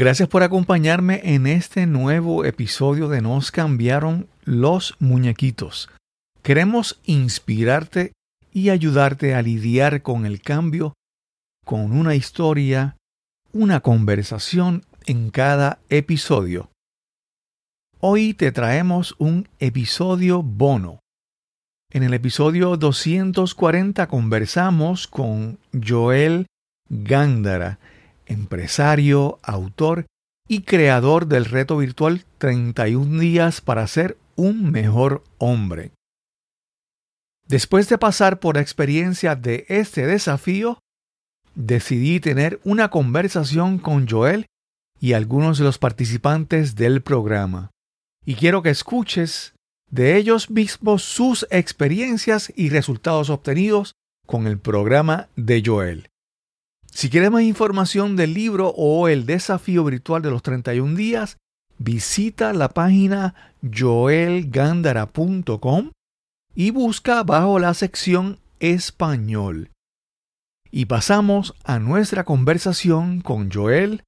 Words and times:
Gracias 0.00 0.30
por 0.30 0.42
acompañarme 0.42 1.20
en 1.24 1.46
este 1.46 1.84
nuevo 1.84 2.46
episodio 2.46 3.10
de 3.10 3.20
Nos 3.20 3.50
cambiaron 3.50 4.30
los 4.44 4.96
muñequitos. 4.98 5.90
Queremos 6.42 6.98
inspirarte 7.04 8.14
y 8.50 8.70
ayudarte 8.70 9.34
a 9.34 9.42
lidiar 9.42 10.00
con 10.00 10.24
el 10.24 10.40
cambio 10.40 10.94
con 11.66 11.92
una 11.92 12.14
historia, 12.14 12.96
una 13.52 13.80
conversación 13.80 14.86
en 15.04 15.28
cada 15.28 15.80
episodio. 15.90 16.70
Hoy 17.98 18.32
te 18.32 18.52
traemos 18.52 19.14
un 19.18 19.50
episodio 19.58 20.42
bono. 20.42 21.00
En 21.92 22.04
el 22.04 22.14
episodio 22.14 22.78
240 22.78 24.06
conversamos 24.06 25.06
con 25.06 25.58
Joel 25.86 26.46
Gándara, 26.88 27.78
empresario, 28.30 29.38
autor 29.42 30.06
y 30.48 30.62
creador 30.62 31.26
del 31.26 31.44
reto 31.44 31.76
virtual 31.76 32.24
31 32.38 33.20
días 33.20 33.60
para 33.60 33.86
ser 33.86 34.16
un 34.36 34.70
mejor 34.70 35.22
hombre. 35.38 35.92
Después 37.46 37.88
de 37.88 37.98
pasar 37.98 38.40
por 38.40 38.54
la 38.54 38.62
experiencia 38.62 39.34
de 39.34 39.66
este 39.68 40.06
desafío, 40.06 40.78
decidí 41.54 42.20
tener 42.20 42.60
una 42.64 42.90
conversación 42.90 43.78
con 43.78 44.08
Joel 44.08 44.46
y 45.00 45.14
algunos 45.14 45.58
de 45.58 45.64
los 45.64 45.78
participantes 45.78 46.76
del 46.76 47.02
programa. 47.02 47.70
Y 48.24 48.36
quiero 48.36 48.62
que 48.62 48.70
escuches 48.70 49.54
de 49.90 50.16
ellos 50.16 50.50
mismos 50.50 51.02
sus 51.02 51.46
experiencias 51.50 52.52
y 52.54 52.68
resultados 52.68 53.30
obtenidos 53.30 53.94
con 54.26 54.46
el 54.46 54.58
programa 54.58 55.28
de 55.34 55.62
Joel. 55.64 56.08
Si 56.92 57.08
quieres 57.08 57.30
más 57.30 57.42
información 57.42 58.16
del 58.16 58.34
libro 58.34 58.74
o 58.76 59.06
el 59.08 59.24
desafío 59.26 59.84
virtual 59.84 60.22
de 60.22 60.30
los 60.30 60.42
31 60.42 60.96
días, 60.96 61.36
visita 61.78 62.52
la 62.52 62.68
página 62.68 63.54
joelgandara.com 63.62 65.92
y 66.54 66.70
busca 66.70 67.22
bajo 67.22 67.58
la 67.58 67.72
sección 67.74 68.38
Español. 68.58 69.70
Y 70.70 70.84
pasamos 70.86 71.54
a 71.64 71.78
nuestra 71.78 72.24
conversación 72.24 73.20
con 73.22 73.50
Joel, 73.50 74.04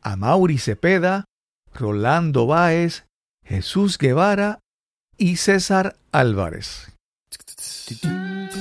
a 0.00 0.16
Mauri 0.16 0.56
Cepeda, 0.58 1.26
Rolando 1.74 2.46
Báez, 2.46 3.04
Jesús 3.44 3.98
Guevara 3.98 4.60
y 5.16 5.36
César 5.36 5.96
Álvarez. 6.10 6.92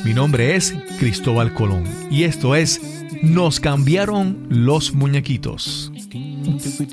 Mi 0.03 0.13
nombre 0.13 0.55
es 0.55 0.73
Cristóbal 0.99 1.53
Colón 1.53 1.83
y 2.09 2.23
esto 2.23 2.55
es 2.55 2.79
Nos 3.23 3.59
cambiaron 3.59 4.47
los 4.49 4.95
muñequitos. 4.95 5.91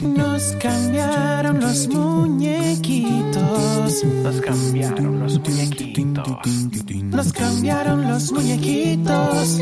Nos 0.02 0.52
cambiaron 0.60 1.60
los 1.60 1.88
muñequitos. 1.88 4.04
Nos 4.04 4.40
cambiaron 4.42 5.20
los 5.20 5.38
muñequitos. 5.38 6.26
Nos 7.04 7.32
cambiaron 7.32 8.08
los 8.08 8.32
muñequitos. 8.32 9.58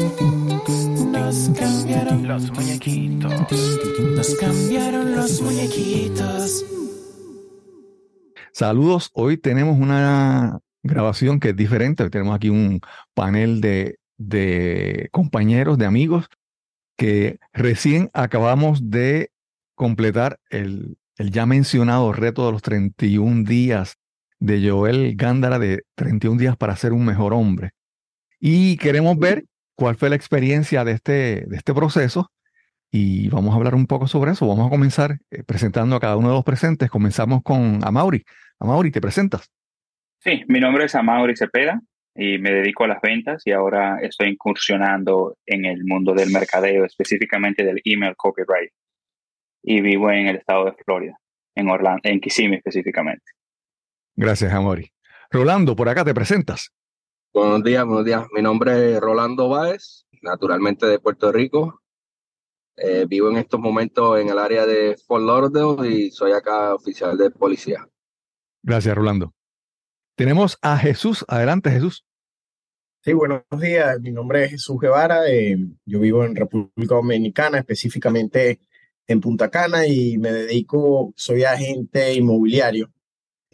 Nos 1.12 1.50
cambiaron 1.56 2.26
los 2.26 2.50
muñequitos. 2.50 3.32
Nos 4.16 4.34
cambiaron 4.34 5.14
los 5.14 5.42
muñequitos. 5.42 6.64
Saludos, 8.50 9.10
hoy 9.12 9.36
tenemos 9.36 9.78
una 9.78 10.58
grabación 10.82 11.38
que 11.38 11.50
es 11.50 11.56
diferente. 11.56 12.10
tenemos 12.10 12.34
aquí 12.34 12.48
un 12.48 12.80
panel 13.14 13.60
de, 13.60 14.00
de 14.16 15.08
compañeros, 15.12 15.78
de 15.78 15.86
amigos, 15.86 16.28
que 16.96 17.38
recién 17.52 18.10
acabamos 18.12 18.90
de 18.90 19.30
completar 19.74 20.38
el, 20.50 20.96
el, 21.16 21.30
ya 21.30 21.46
mencionado 21.46 22.12
reto 22.12 22.46
de 22.46 22.52
los 22.52 22.62
31 22.62 23.44
días 23.44 23.96
de 24.38 24.68
Joel 24.68 25.14
Gándara 25.16 25.58
de 25.58 25.82
31 25.94 26.38
días 26.38 26.56
para 26.56 26.76
ser 26.76 26.92
un 26.92 27.04
mejor 27.04 27.32
hombre. 27.32 27.70
Y 28.38 28.76
queremos 28.76 29.18
ver 29.18 29.44
cuál 29.74 29.96
fue 29.96 30.10
la 30.10 30.16
experiencia 30.16 30.84
de 30.84 30.92
este, 30.92 31.44
de 31.46 31.56
este 31.56 31.74
proceso 31.74 32.30
y 32.90 33.28
vamos 33.28 33.52
a 33.52 33.56
hablar 33.56 33.74
un 33.74 33.86
poco 33.86 34.06
sobre 34.06 34.32
eso. 34.32 34.46
Vamos 34.46 34.66
a 34.66 34.70
comenzar 34.70 35.18
eh, 35.30 35.42
presentando 35.42 35.96
a 35.96 36.00
cada 36.00 36.16
uno 36.16 36.28
de 36.28 36.34
los 36.34 36.44
presentes. 36.44 36.90
Comenzamos 36.90 37.42
con 37.42 37.80
Amaury. 37.84 38.24
Amaury, 38.58 38.90
¿te 38.90 39.00
presentas? 39.00 39.50
Sí, 40.20 40.42
mi 40.48 40.60
nombre 40.60 40.84
es 40.84 40.94
Amaury 40.94 41.36
Cepeda 41.36 41.80
y 42.16 42.38
me 42.38 42.50
dedico 42.50 42.84
a 42.84 42.88
las 42.88 43.00
ventas 43.02 43.42
y 43.44 43.52
ahora 43.52 43.98
estoy 44.00 44.28
incursionando 44.28 45.36
en 45.44 45.66
el 45.66 45.84
mundo 45.84 46.14
del 46.14 46.30
mercadeo, 46.30 46.84
específicamente 46.84 47.62
del 47.62 47.80
email 47.84 48.16
copyright. 48.16 48.72
Y 49.62 49.80
vivo 49.80 50.10
en 50.10 50.28
el 50.28 50.36
estado 50.36 50.66
de 50.66 50.72
Florida, 50.84 51.18
en 51.54 51.68
Orlando, 51.68 52.00
en 52.04 52.20
Kissimmee 52.20 52.56
específicamente. 52.56 53.24
Gracias, 54.14 54.52
Amaury. 54.52 54.90
Rolando, 55.30 55.76
por 55.76 55.88
acá 55.88 56.04
te 56.04 56.14
presentas. 56.14 56.70
Buenos 57.34 57.62
días, 57.62 57.84
buenos 57.84 58.04
días. 58.04 58.26
Mi 58.32 58.40
nombre 58.40 58.94
es 58.94 59.00
Rolando 59.00 59.48
Báez, 59.48 60.06
naturalmente 60.22 60.86
de 60.86 60.98
Puerto 60.98 61.30
Rico. 61.32 61.82
Eh, 62.76 63.04
vivo 63.06 63.30
en 63.30 63.36
estos 63.36 63.60
momentos 63.60 64.18
en 64.18 64.28
el 64.28 64.38
área 64.38 64.64
de 64.64 64.96
Fort 65.06 65.24
Lauderdale 65.24 65.88
y 65.88 66.10
soy 66.10 66.32
acá 66.32 66.74
oficial 66.74 67.18
de 67.18 67.30
policía. 67.30 67.86
Gracias, 68.62 68.94
Rolando. 68.94 69.35
Tenemos 70.16 70.56
a 70.62 70.78
Jesús. 70.78 71.26
Adelante, 71.28 71.70
Jesús. 71.70 72.06
Sí, 73.04 73.12
buenos 73.12 73.42
días. 73.60 74.00
Mi 74.00 74.10
nombre 74.10 74.44
es 74.44 74.52
Jesús 74.52 74.80
Guevara. 74.80 75.30
Eh, 75.30 75.58
yo 75.84 76.00
vivo 76.00 76.24
en 76.24 76.34
República 76.34 76.94
Dominicana, 76.94 77.58
específicamente 77.58 78.60
en 79.06 79.20
Punta 79.20 79.50
Cana, 79.50 79.86
y 79.86 80.16
me 80.16 80.32
dedico, 80.32 81.12
soy 81.16 81.44
agente 81.44 82.14
inmobiliario 82.14 82.90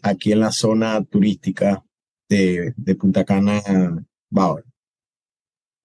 aquí 0.01 0.31
en 0.31 0.39
la 0.39 0.51
zona 0.51 1.03
turística 1.03 1.83
de, 2.29 2.73
de 2.77 2.95
Punta 2.95 3.25
Cana, 3.25 3.61
Bauer. 4.29 4.63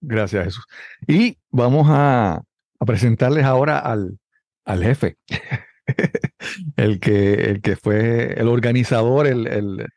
Gracias, 0.00 0.44
Jesús. 0.44 0.65
Y 1.09 1.38
vamos 1.50 1.88
a, 1.91 2.44
a 2.78 2.84
presentarles 2.87 3.44
ahora 3.44 3.81
al, 3.81 4.21
al 4.65 4.84
jefe, 4.84 5.19
el, 6.77 7.00
que, 7.00 7.34
el 7.50 7.62
que 7.62 7.75
fue 7.75 8.34
el 8.41 8.47
organizador, 8.47 9.27
el, 9.27 9.49
el, 9.49 9.88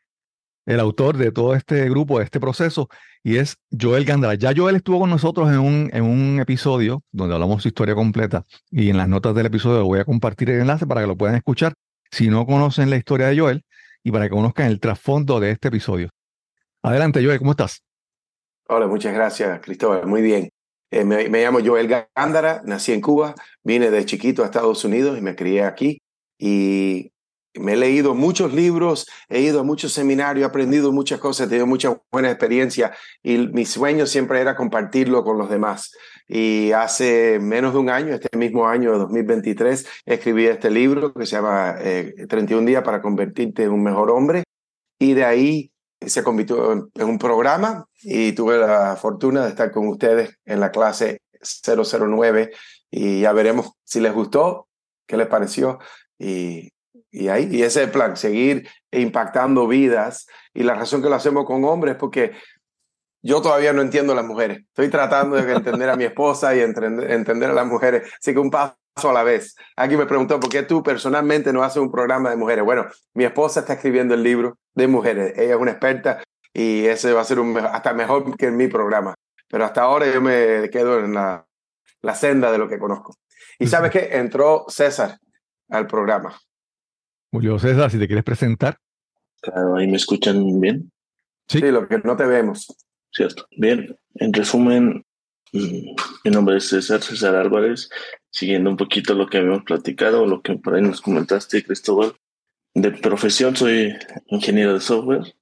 el, 0.66 0.80
autor 0.80 1.16
de 1.16 1.32
todo 1.32 1.54
este 1.54 1.88
grupo, 1.88 2.18
de 2.18 2.24
este 2.24 2.40
proceso, 2.40 2.88
y 3.22 3.36
es 3.36 3.56
Joel 3.78 4.04
Gandara. 4.04 4.34
Ya 4.34 4.52
Joel 4.56 4.76
estuvo 4.76 5.00
con 5.00 5.10
nosotros 5.10 5.50
en 5.50 5.58
un, 5.58 5.90
en 5.92 6.02
un 6.04 6.40
episodio 6.40 7.02
donde 7.10 7.34
hablamos 7.34 7.62
su 7.62 7.68
historia 7.68 7.94
completa, 7.94 8.44
y 8.70 8.90
en 8.90 8.96
las 8.96 9.08
notas 9.08 9.34
del 9.34 9.46
episodio 9.46 9.84
voy 9.84 10.00
a 10.00 10.04
compartir 10.04 10.50
el 10.50 10.60
enlace 10.60 10.86
para 10.86 11.00
que 11.00 11.06
lo 11.06 11.16
puedan 11.16 11.36
escuchar 11.36 11.74
si 12.10 12.28
no 12.28 12.46
conocen 12.46 12.90
la 12.90 12.96
historia 12.96 13.28
de 13.28 13.38
Joel 13.38 13.64
y 14.04 14.12
para 14.12 14.26
que 14.26 14.30
conozcan 14.30 14.66
el 14.66 14.80
trasfondo 14.80 15.40
de 15.40 15.50
este 15.52 15.68
episodio. 15.68 16.10
Adelante, 16.82 17.24
Joel, 17.24 17.38
¿cómo 17.38 17.52
estás? 17.52 17.82
Hola, 18.68 18.86
muchas 18.86 19.14
gracias, 19.14 19.60
Cristóbal. 19.60 20.06
Muy 20.06 20.22
bien. 20.22 20.50
Eh, 20.90 21.04
me, 21.04 21.28
me, 21.28 21.42
llamo 21.42 21.60
Joel 21.64 21.88
Gándara, 22.14 22.60
nací 22.64 22.92
en 22.92 23.00
Cuba, 23.00 23.34
vine 23.62 23.90
de 23.90 24.04
chiquito 24.04 24.42
a 24.42 24.46
Estados 24.46 24.84
Unidos 24.84 25.16
y 25.18 25.22
me 25.22 25.34
crié 25.34 25.64
aquí. 25.64 26.02
Y 26.38 27.12
me 27.54 27.74
he 27.74 27.76
leído 27.76 28.14
muchos 28.14 28.52
libros, 28.54 29.06
he 29.28 29.40
ido 29.40 29.60
a 29.60 29.62
muchos 29.62 29.92
seminarios, 29.92 30.42
he 30.42 30.48
aprendido 30.48 30.92
muchas 30.92 31.20
cosas, 31.20 31.46
he 31.46 31.50
tenido 31.50 31.66
mucha 31.66 32.00
buena 32.10 32.30
experiencia 32.30 32.92
y 33.22 33.38
mi 33.48 33.66
sueño 33.66 34.06
siempre 34.06 34.40
era 34.40 34.56
compartirlo 34.56 35.24
con 35.24 35.38
los 35.38 35.50
demás. 35.50 35.92
Y 36.28 36.72
hace 36.72 37.38
menos 37.40 37.74
de 37.74 37.78
un 37.80 37.90
año, 37.90 38.14
este 38.14 38.36
mismo 38.36 38.66
año 38.66 38.92
de 38.92 38.98
2023, 38.98 39.86
escribí 40.06 40.46
este 40.46 40.70
libro 40.70 41.12
que 41.12 41.26
se 41.26 41.36
llama 41.36 41.76
eh, 41.80 42.14
31 42.28 42.66
días 42.66 42.82
para 42.82 43.02
convertirte 43.02 43.64
en 43.64 43.72
un 43.72 43.82
mejor 43.82 44.10
hombre. 44.10 44.44
Y 44.98 45.14
de 45.14 45.24
ahí 45.24 45.72
se 46.06 46.22
convirtió 46.22 46.72
en 46.72 47.06
un 47.06 47.18
programa 47.18 47.86
y 48.02 48.32
tuve 48.32 48.58
la 48.58 48.96
fortuna 48.96 49.44
de 49.44 49.50
estar 49.50 49.70
con 49.70 49.88
ustedes 49.88 50.38
en 50.44 50.60
la 50.60 50.70
clase 50.70 51.20
009 51.42 52.52
y 52.90 53.20
ya 53.20 53.32
veremos 53.32 53.72
si 53.84 54.00
les 54.00 54.12
gustó, 54.12 54.68
qué 55.06 55.16
les 55.16 55.26
pareció 55.26 55.78
y, 56.18 56.72
y 57.12 57.28
ahí, 57.28 57.46
y 57.50 57.62
ese 57.62 57.82
es 57.82 57.86
el 57.86 57.92
plan, 57.92 58.16
seguir 58.16 58.68
impactando 58.90 59.68
vidas 59.68 60.26
y 60.54 60.62
la 60.62 60.74
razón 60.74 61.02
que 61.02 61.08
lo 61.08 61.14
hacemos 61.14 61.44
con 61.44 61.64
hombres 61.64 61.92
es 61.92 61.98
porque 61.98 62.32
yo 63.22 63.40
todavía 63.40 63.72
no 63.72 63.82
entiendo 63.82 64.14
a 64.14 64.16
las 64.16 64.24
mujeres, 64.24 64.58
estoy 64.66 64.88
tratando 64.88 65.36
de 65.36 65.52
entender 65.52 65.90
a 65.90 65.96
mi 65.96 66.04
esposa 66.04 66.56
y 66.56 66.60
entender 66.60 67.50
a 67.50 67.52
las 67.52 67.66
mujeres, 67.66 68.10
así 68.18 68.32
que 68.32 68.40
un 68.40 68.50
paso 68.50 68.76
a 69.04 69.12
la 69.12 69.22
vez. 69.22 69.54
Aquí 69.76 69.96
me 69.96 70.06
preguntó, 70.06 70.40
¿por 70.40 70.50
qué 70.50 70.62
tú 70.62 70.82
personalmente 70.82 71.52
no 71.52 71.62
haces 71.62 71.78
un 71.78 71.92
programa 71.92 72.30
de 72.30 72.36
mujeres? 72.36 72.64
Bueno, 72.64 72.86
mi 73.14 73.24
esposa 73.24 73.60
está 73.60 73.74
escribiendo 73.74 74.14
el 74.14 74.22
libro 74.22 74.58
de 74.74 74.88
mujeres. 74.88 75.34
Ella 75.36 75.54
es 75.54 75.60
una 75.60 75.70
experta 75.70 76.22
y 76.52 76.86
ese 76.86 77.12
va 77.12 77.20
a 77.20 77.24
ser 77.24 77.38
un, 77.38 77.56
hasta 77.56 77.92
mejor 77.94 78.36
que 78.36 78.50
mi 78.50 78.68
programa. 78.68 79.14
Pero 79.48 79.64
hasta 79.64 79.82
ahora 79.82 80.06
yo 80.12 80.20
me 80.20 80.68
quedo 80.70 80.98
en 80.98 81.14
la, 81.14 81.46
la 82.00 82.14
senda 82.14 82.50
de 82.50 82.58
lo 82.58 82.68
que 82.68 82.78
conozco. 82.78 83.14
Y 83.58 83.66
sabes 83.66 83.90
qué? 83.90 84.08
Entró 84.12 84.64
César 84.68 85.18
al 85.68 85.86
programa. 85.86 86.36
Julio 87.32 87.58
César, 87.58 87.90
si 87.90 87.98
te 87.98 88.06
quieres 88.06 88.24
presentar. 88.24 88.76
Claro, 89.40 89.76
ahí 89.76 89.86
me 89.86 89.96
escuchan 89.96 90.60
bien. 90.60 90.92
Sí, 91.48 91.60
sí 91.60 91.70
lo 91.70 91.88
que 91.88 91.98
no 91.98 92.14
te 92.14 92.26
vemos. 92.26 92.66
Cierto. 93.10 93.46
Bien, 93.56 93.96
en 94.16 94.32
resumen, 94.34 95.06
mi 95.52 95.94
nombre 96.30 96.58
es 96.58 96.68
César 96.68 97.00
César 97.00 97.34
Álvarez. 97.34 97.88
siguiendo 98.30 98.68
un 98.68 98.76
poquito 98.76 99.14
lo 99.14 99.28
que 99.28 99.38
habíamos 99.38 99.64
platicado, 99.64 100.26
lo 100.26 100.42
que 100.42 100.56
por 100.56 100.74
ahí 100.74 100.82
nos 100.82 101.00
comentaste, 101.00 101.64
Cristóbal. 101.64 102.14
De 102.74 102.90
profesión 102.90 103.56
soy 103.56 103.94
ingeniero 104.26 104.74
de 104.74 104.80
software. 104.80 105.34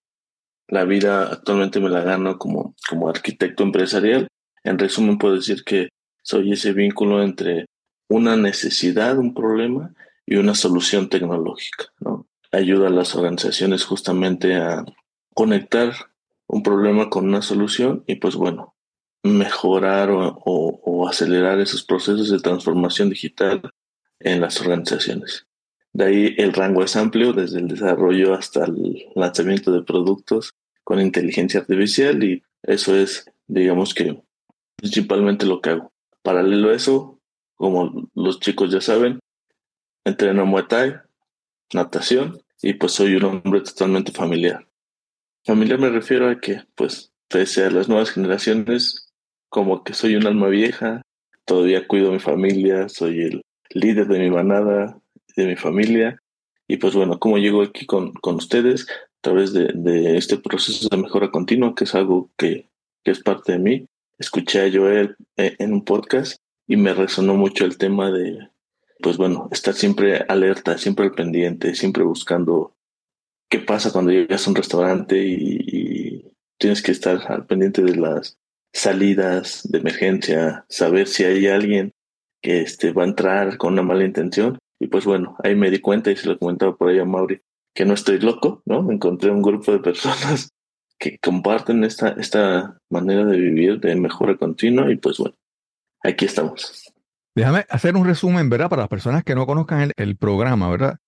La 0.69 0.85
vida 0.85 1.33
actualmente 1.33 1.81
me 1.81 1.89
la 1.89 2.05
gano 2.05 2.39
como, 2.39 2.77
como 2.89 3.09
arquitecto 3.09 3.65
empresarial. 3.65 4.29
En 4.63 4.79
resumen, 4.79 5.19
puedo 5.19 5.35
decir 5.35 5.65
que 5.65 5.89
soy 6.23 6.53
ese 6.53 6.73
vínculo 6.73 7.21
entre 7.21 7.67
una 8.09 8.37
necesidad, 8.37 9.19
un 9.19 9.35
problema 9.35 9.93
y 10.31 10.37
una 10.37 10.55
solución 10.55 11.09
tecnológica. 11.09 11.87
¿no? 11.99 12.27
Ayuda 12.53 12.87
a 12.87 12.91
las 12.91 13.15
organizaciones 13.17 13.85
justamente 13.85 14.55
a 14.55 14.87
conectar 15.35 15.93
un 16.47 16.63
problema 16.63 17.11
con 17.11 17.27
una 17.27 17.43
solución 17.43 18.05
y 18.07 18.15
pues 18.15 18.37
bueno, 18.37 18.75
mejorar 19.25 20.09
o, 20.13 21.09
acelerar 21.09 21.59
esos 21.59 21.83
procesos 21.83 22.31
de 22.31 22.39
transformación 22.39 23.11
digital 23.11 23.73
en 24.21 24.41
las 24.41 24.61
organizaciones. 24.61 25.47
De 25.93 26.05
ahí 26.05 26.35
el 26.39 26.53
rango 26.53 26.85
es 26.85 26.95
amplio, 26.95 27.33
desde 27.33 27.59
el 27.59 27.67
desarrollo 27.67 28.35
hasta 28.35 28.65
el 28.65 29.07
lanzamiento 29.17 29.73
de 29.73 29.83
productos 29.83 30.55
con 30.85 31.01
inteligencia 31.01 31.61
artificial 31.61 32.23
y 32.23 32.45
eso 32.63 32.95
es, 32.95 33.29
digamos 33.49 33.93
que, 33.93 34.23
principalmente 34.77 35.47
lo 35.47 35.61
que 35.61 35.71
hago. 35.71 35.93
Paralelo 36.23 36.71
a 36.71 36.77
eso, 36.77 37.19
como 37.57 38.09
los 38.15 38.39
chicos 38.39 38.71
ya 38.71 38.81
saben, 38.81 39.19
entreno 40.05 40.47
Muay 40.47 40.65
Thai, 40.69 40.95
natación 41.73 42.41
y 42.63 42.75
pues 42.75 42.93
soy 42.93 43.17
un 43.17 43.25
hombre 43.25 43.61
totalmente 43.61 44.13
familiar. 44.13 44.67
Familiar 45.45 45.79
me 45.79 45.89
refiero 45.89 46.29
a 46.29 46.39
que, 46.39 46.63
pues, 46.75 47.13
pese 47.29 47.65
a 47.65 47.71
las 47.71 47.89
nuevas 47.89 48.11
generaciones, 48.11 49.13
como 49.49 49.83
que 49.85 49.95
soy 49.95 50.17
un 50.17 50.27
alma 50.27 50.49
vieja, 50.49 51.03
todavía 51.47 51.89
cuido 51.89 52.11
a 52.11 52.13
mi 52.13 52.21
familia, 52.21 52.89
soy 52.89 53.23
el 53.23 53.43
líder 53.71 54.07
de 54.09 54.19
mi 54.19 54.31
manada, 54.31 55.01
de 55.37 55.47
mi 55.47 55.57
familia. 55.57 56.21
Y 56.69 56.77
pues 56.77 56.95
bueno, 56.95 57.19
como 57.19 57.39
llego 57.39 57.63
aquí 57.63 57.87
con, 57.87 58.13
con 58.13 58.37
ustedes 58.37 58.87
a 58.89 59.21
través 59.23 59.53
de, 59.53 59.73
de, 59.75 60.17
este 60.17 60.37
proceso 60.39 60.89
de 60.89 60.97
mejora 60.97 61.31
continua, 61.31 61.75
que 61.75 61.85
es 61.85 61.95
algo 61.95 62.31
que, 62.37 62.69
que 63.03 63.11
es 63.11 63.21
parte 63.21 63.53
de 63.53 63.59
mí. 63.59 63.87
Escuché 64.19 64.67
a 64.67 64.71
Joel 64.73 65.17
eh, 65.37 65.57
en 65.59 65.73
un 65.73 65.85
podcast 65.85 66.41
y 66.69 66.77
me 66.77 66.95
resonó 66.95 67.35
mucho 67.35 67.65
el 67.65 67.79
tema 67.79 68.11
de, 68.13 68.50
pues 69.03 69.17
bueno, 69.17 69.49
estar 69.53 69.75
siempre 69.75 70.25
alerta, 70.29 70.79
siempre 70.79 71.07
al 71.07 71.13
pendiente, 71.13 71.75
siempre 71.75 72.03
buscando 72.03 72.75
qué 73.51 73.59
pasa 73.59 73.93
cuando 73.93 74.13
llegas 74.13 74.47
a 74.47 74.51
un 74.51 74.57
restaurante 74.57 75.19
y, 75.19 76.25
tienes 76.59 76.83
que 76.83 76.93
estar 76.93 77.33
al 77.33 77.47
pendiente 77.47 77.83
de 77.83 77.97
las 77.97 78.39
salidas 78.73 79.67
de 79.71 79.79
emergencia, 79.79 80.67
saber 80.69 81.09
si 81.09 81.25
hay 81.25 81.47
alguien 81.47 81.93
que 82.43 82.61
este, 82.61 82.93
va 82.93 83.05
a 83.05 83.07
entrar 83.07 83.57
con 83.57 83.73
una 83.73 83.83
mala 83.83 84.05
intención. 84.05 84.59
Y 84.79 84.89
pues 84.89 85.07
bueno, 85.07 85.37
ahí 85.43 85.55
me 85.55 85.71
di 85.71 85.79
cuenta 85.81 86.11
y 86.11 86.17
se 86.17 86.29
lo 86.29 86.39
comentaba 86.39 86.77
por 86.77 86.91
ahí 86.91 86.99
a 86.99 87.07
Mauri, 87.07 87.41
que 87.75 87.87
no 87.87 87.95
estoy 87.95 88.19
loco, 88.19 88.63
¿no? 88.67 88.91
Encontré 88.91 89.31
un 89.31 89.41
grupo 89.41 89.73
de 89.73 89.79
personas 89.79 90.51
que 90.99 91.19
comparten 91.19 91.83
esta, 91.83 92.11
esta 92.11 92.79
manera 92.91 93.25
de 93.25 93.39
vivir 93.39 93.81
de 93.81 93.97
mejora 93.97 94.37
continua 94.37 94.93
y 94.93 94.97
pues 94.97 95.17
bueno, 95.17 95.37
aquí 96.03 96.27
estamos. 96.27 96.90
Déjame 97.35 97.67
hacer 97.69 97.97
un 97.97 98.05
resumen, 98.05 98.49
¿verdad? 98.51 98.69
Para 98.69 98.83
las 98.83 98.89
personas 98.89 99.25
que 99.25 99.35
no 99.35 99.47
conozcan 99.47 99.81
el, 99.83 99.93
el 99.97 100.17
programa, 100.17 100.69
¿verdad? 100.69 100.99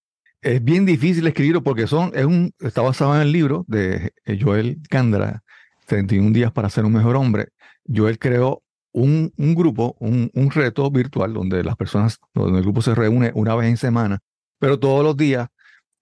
Es 0.40 0.62
bien 0.62 0.86
difícil 0.86 1.26
escribirlo 1.26 1.62
porque 1.62 1.86
son, 1.86 2.12
es 2.14 2.24
un, 2.24 2.52
está 2.60 2.82
basado 2.82 3.14
en 3.14 3.22
el 3.22 3.32
libro 3.32 3.64
de 3.68 4.12
Joel 4.40 4.80
Cándara, 4.88 5.42
31 5.86 6.32
días 6.32 6.52
para 6.52 6.70
ser 6.70 6.84
un 6.84 6.92
mejor 6.92 7.16
hombre, 7.16 7.48
Joel 7.86 8.18
creó 8.18 8.62
un, 8.92 9.32
un 9.36 9.54
grupo, 9.54 9.96
un, 10.00 10.30
un, 10.34 10.50
reto 10.50 10.90
virtual 10.90 11.32
donde 11.32 11.64
las 11.64 11.76
personas, 11.76 12.18
donde 12.34 12.58
el 12.58 12.64
grupo 12.64 12.82
se 12.82 12.94
reúne 12.94 13.32
una 13.34 13.54
vez 13.54 13.68
en 13.68 13.76
semana, 13.76 14.20
pero 14.58 14.78
todos 14.78 15.02
los 15.04 15.16
días 15.16 15.48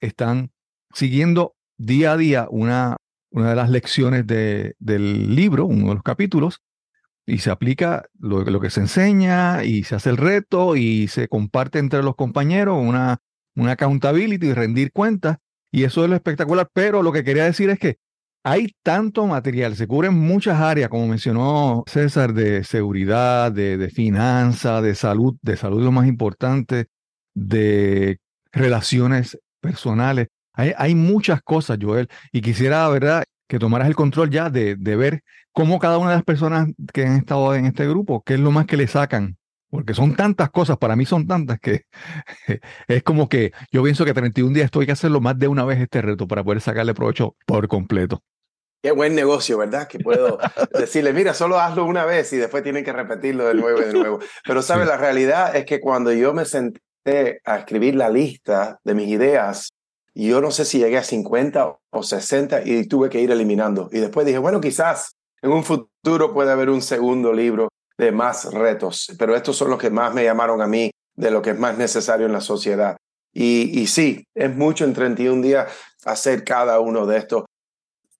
están 0.00 0.50
siguiendo 0.92 1.54
día 1.76 2.12
a 2.12 2.16
día 2.16 2.46
una, 2.50 2.96
una 3.30 3.50
de 3.50 3.56
las 3.56 3.70
lecciones 3.70 4.26
de, 4.26 4.74
del 4.78 5.34
libro, 5.34 5.66
uno 5.66 5.88
de 5.88 5.94
los 5.94 6.02
capítulos, 6.02 6.60
y 7.30 7.38
se 7.38 7.50
aplica 7.50 8.06
lo, 8.18 8.60
que 8.60 8.70
se 8.70 8.80
enseña 8.80 9.64
y 9.64 9.84
se 9.84 9.94
hace 9.94 10.10
el 10.10 10.16
reto 10.16 10.76
y 10.76 11.08
se 11.08 11.28
comparte 11.28 11.78
entre 11.78 12.02
los 12.02 12.16
compañeros 12.16 12.78
una, 12.80 13.18
una 13.54 13.72
accountability 13.72 14.48
y 14.48 14.52
rendir 14.52 14.92
cuentas. 14.92 15.38
Y 15.72 15.84
eso 15.84 16.02
es 16.02 16.10
lo 16.10 16.16
espectacular. 16.16 16.68
Pero 16.72 17.02
lo 17.02 17.12
que 17.12 17.24
quería 17.24 17.44
decir 17.44 17.70
es 17.70 17.78
que 17.78 17.98
hay 18.42 18.74
tanto 18.82 19.26
material, 19.26 19.76
se 19.76 19.86
cubren 19.86 20.14
muchas 20.14 20.58
áreas, 20.60 20.88
como 20.88 21.06
mencionó 21.06 21.84
César, 21.86 22.32
de 22.32 22.64
seguridad, 22.64 23.52
de, 23.52 23.76
de 23.76 23.90
finanzas, 23.90 24.82
de 24.82 24.94
salud, 24.94 25.36
de 25.42 25.56
salud 25.56 25.82
lo 25.82 25.92
más 25.92 26.06
importante, 26.06 26.86
de 27.34 28.18
relaciones 28.50 29.38
personales. 29.60 30.28
Hay, 30.54 30.72
hay, 30.76 30.94
muchas 30.94 31.42
cosas, 31.42 31.78
Joel, 31.80 32.08
y 32.32 32.40
quisiera, 32.40 32.88
¿verdad?, 32.88 33.24
que 33.46 33.58
tomaras 33.58 33.88
el 33.88 33.96
control 33.96 34.30
ya 34.30 34.48
de, 34.48 34.76
de 34.76 34.96
ver 34.96 35.22
cómo 35.52 35.78
cada 35.78 35.98
una 35.98 36.10
de 36.10 36.16
las 36.16 36.24
personas 36.24 36.68
que 36.92 37.04
han 37.04 37.16
estado 37.16 37.54
en 37.54 37.66
este 37.66 37.86
grupo, 37.88 38.22
qué 38.24 38.34
es 38.34 38.40
lo 38.40 38.50
más 38.50 38.66
que 38.66 38.76
le 38.76 38.86
sacan 38.86 39.36
porque 39.70 39.94
son 39.94 40.16
tantas 40.16 40.50
cosas, 40.50 40.76
para 40.76 40.96
mí 40.96 41.06
son 41.06 41.26
tantas 41.26 41.60
que 41.60 41.84
es 42.88 43.02
como 43.02 43.28
que 43.28 43.52
yo 43.70 43.82
pienso 43.82 44.04
que 44.04 44.12
31 44.12 44.52
días 44.52 44.66
esto 44.66 44.80
hay 44.80 44.86
que 44.86 44.92
hacerlo 44.92 45.20
más 45.20 45.38
de 45.38 45.48
una 45.48 45.64
vez 45.64 45.80
este 45.80 46.02
reto 46.02 46.26
para 46.26 46.44
poder 46.44 46.60
sacarle 46.60 46.92
provecho 46.92 47.36
por 47.46 47.68
completo. 47.68 48.22
Qué 48.82 48.92
buen 48.92 49.14
negocio, 49.14 49.58
¿verdad? 49.58 49.86
Que 49.86 49.98
puedo 49.98 50.38
decirle, 50.78 51.12
mira, 51.12 51.34
solo 51.34 51.60
hazlo 51.60 51.84
una 51.84 52.04
vez 52.04 52.32
y 52.32 52.38
después 52.38 52.62
tienen 52.62 52.84
que 52.84 52.92
repetirlo 52.92 53.46
de 53.46 53.54
nuevo 53.54 53.80
y 53.80 53.84
de 53.84 53.92
nuevo. 53.92 54.18
Pero, 54.44 54.62
¿sabes? 54.62 54.84
Sí. 54.84 54.90
La 54.90 54.96
realidad 54.96 55.54
es 55.54 55.66
que 55.66 55.80
cuando 55.80 56.12
yo 56.12 56.32
me 56.32 56.46
senté 56.46 57.40
a 57.44 57.58
escribir 57.58 57.94
la 57.94 58.08
lista 58.08 58.80
de 58.82 58.94
mis 58.94 59.08
ideas, 59.08 59.74
yo 60.14 60.40
no 60.40 60.50
sé 60.50 60.64
si 60.64 60.78
llegué 60.78 60.96
a 60.96 61.02
50 61.02 61.76
o 61.90 62.02
60 62.02 62.62
y 62.64 62.88
tuve 62.88 63.10
que 63.10 63.20
ir 63.20 63.30
eliminando. 63.30 63.90
Y 63.92 63.98
después 63.98 64.26
dije, 64.26 64.38
bueno, 64.38 64.62
quizás 64.62 65.14
en 65.42 65.52
un 65.52 65.64
futuro 65.64 66.32
puede 66.32 66.52
haber 66.52 66.70
un 66.70 66.82
segundo 66.82 67.32
libro 67.32 67.68
de 67.96 68.12
más 68.12 68.52
retos, 68.52 69.14
pero 69.18 69.36
estos 69.36 69.56
son 69.56 69.70
los 69.70 69.78
que 69.78 69.90
más 69.90 70.14
me 70.14 70.24
llamaron 70.24 70.62
a 70.62 70.66
mí 70.66 70.90
de 71.14 71.30
lo 71.30 71.42
que 71.42 71.50
es 71.50 71.58
más 71.58 71.76
necesario 71.76 72.26
en 72.26 72.32
la 72.32 72.40
sociedad. 72.40 72.96
Y, 73.32 73.80
y 73.80 73.86
sí, 73.86 74.24
es 74.34 74.54
mucho 74.54 74.84
en 74.84 74.94
31 74.94 75.42
días 75.42 75.70
hacer 76.04 76.44
cada 76.44 76.80
uno 76.80 77.06
de 77.06 77.18
estos. 77.18 77.44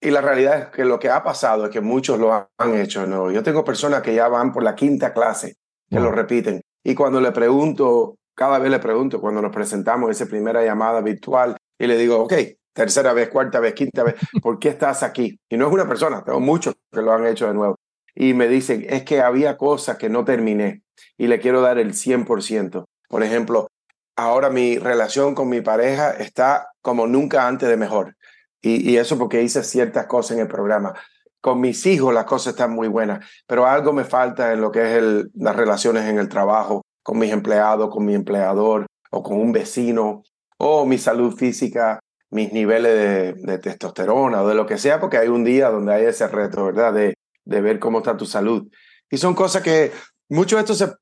Y 0.00 0.10
la 0.10 0.20
realidad 0.20 0.58
es 0.58 0.66
que 0.68 0.84
lo 0.84 0.98
que 0.98 1.10
ha 1.10 1.22
pasado 1.22 1.64
es 1.66 1.70
que 1.70 1.80
muchos 1.80 2.18
lo 2.18 2.32
han 2.32 2.76
hecho. 2.76 3.06
¿no? 3.06 3.30
Yo 3.30 3.42
tengo 3.42 3.64
personas 3.64 4.02
que 4.02 4.14
ya 4.14 4.28
van 4.28 4.52
por 4.52 4.62
la 4.62 4.74
quinta 4.74 5.12
clase, 5.12 5.56
que 5.88 5.96
wow. 5.96 6.04
lo 6.04 6.12
repiten. 6.12 6.60
Y 6.84 6.94
cuando 6.94 7.20
le 7.20 7.32
pregunto, 7.32 8.16
cada 8.34 8.58
vez 8.58 8.70
le 8.70 8.78
pregunto, 8.78 9.20
cuando 9.20 9.42
nos 9.42 9.52
presentamos 9.52 10.08
en 10.08 10.12
esa 10.12 10.26
primera 10.26 10.64
llamada 10.64 11.00
virtual, 11.00 11.56
y 11.78 11.86
le 11.86 11.96
digo, 11.96 12.22
ok, 12.22 12.32
tercera 12.72 13.12
vez, 13.12 13.28
cuarta 13.28 13.60
vez, 13.60 13.74
quinta 13.74 14.04
vez, 14.04 14.14
¿por 14.42 14.58
qué 14.58 14.68
estás 14.70 15.02
aquí? 15.02 15.38
Y 15.48 15.56
no 15.56 15.66
es 15.66 15.72
una 15.72 15.88
persona, 15.88 16.22
tengo 16.24 16.40
muchos 16.40 16.74
que 16.90 17.02
lo 17.02 17.12
han 17.12 17.26
hecho 17.26 17.46
de 17.46 17.54
nuevo. 17.54 17.76
Y 18.14 18.34
me 18.34 18.48
dicen, 18.48 18.84
es 18.88 19.04
que 19.04 19.20
había 19.20 19.56
cosas 19.56 19.96
que 19.96 20.08
no 20.08 20.24
terminé 20.24 20.82
y 21.16 21.26
le 21.28 21.40
quiero 21.40 21.60
dar 21.60 21.78
el 21.78 21.94
100%. 21.94 22.84
Por 23.08 23.22
ejemplo, 23.22 23.68
ahora 24.16 24.50
mi 24.50 24.78
relación 24.78 25.34
con 25.34 25.48
mi 25.48 25.60
pareja 25.60 26.10
está 26.12 26.68
como 26.82 27.06
nunca 27.06 27.46
antes 27.46 27.68
de 27.68 27.76
mejor. 27.76 28.16
Y, 28.62 28.96
eso 28.96 29.16
porque 29.16 29.42
hice 29.42 29.62
ciertas 29.64 30.06
cosas 30.06 30.36
en 30.36 30.42
el 30.42 30.48
programa. 30.48 30.94
Con 31.40 31.60
mis 31.60 31.86
hijos 31.86 32.12
las 32.12 32.26
cosas 32.26 32.52
están 32.52 32.72
muy 32.72 32.88
buenas, 32.88 33.24
pero 33.46 33.66
algo 33.66 33.94
me 33.94 34.04
falta 34.04 34.52
en 34.52 34.60
lo 34.60 34.70
que 34.70 34.82
es 34.82 34.98
el, 34.98 35.30
las 35.34 35.56
relaciones 35.56 36.04
en 36.04 36.18
el 36.18 36.28
trabajo, 36.28 36.82
con 37.02 37.18
mis 37.18 37.32
empleados, 37.32 37.88
con 37.88 38.04
mi 38.04 38.14
empleador 38.14 38.86
o 39.10 39.22
con 39.22 39.40
un 39.40 39.50
vecino, 39.50 40.22
o 40.58 40.84
mi 40.84 40.98
salud 40.98 41.34
física, 41.34 41.98
mis 42.30 42.52
niveles 42.52 42.94
de, 42.94 43.32
de 43.34 43.58
testosterona 43.58 44.42
o 44.42 44.48
de 44.48 44.54
lo 44.54 44.66
que 44.66 44.78
sea, 44.78 45.00
porque 45.00 45.18
hay 45.18 45.28
un 45.28 45.44
día 45.44 45.70
donde 45.70 45.94
hay 45.94 46.04
ese 46.04 46.28
reto, 46.28 46.66
¿verdad? 46.66 46.92
De, 46.92 47.14
de 47.44 47.60
ver 47.60 47.78
cómo 47.78 47.98
está 47.98 48.16
tu 48.16 48.26
salud. 48.26 48.68
Y 49.10 49.18
son 49.18 49.34
cosas 49.34 49.62
que 49.62 49.92
mucho 50.28 50.56
de 50.56 50.62
esto 50.62 50.74
se, 50.74 50.92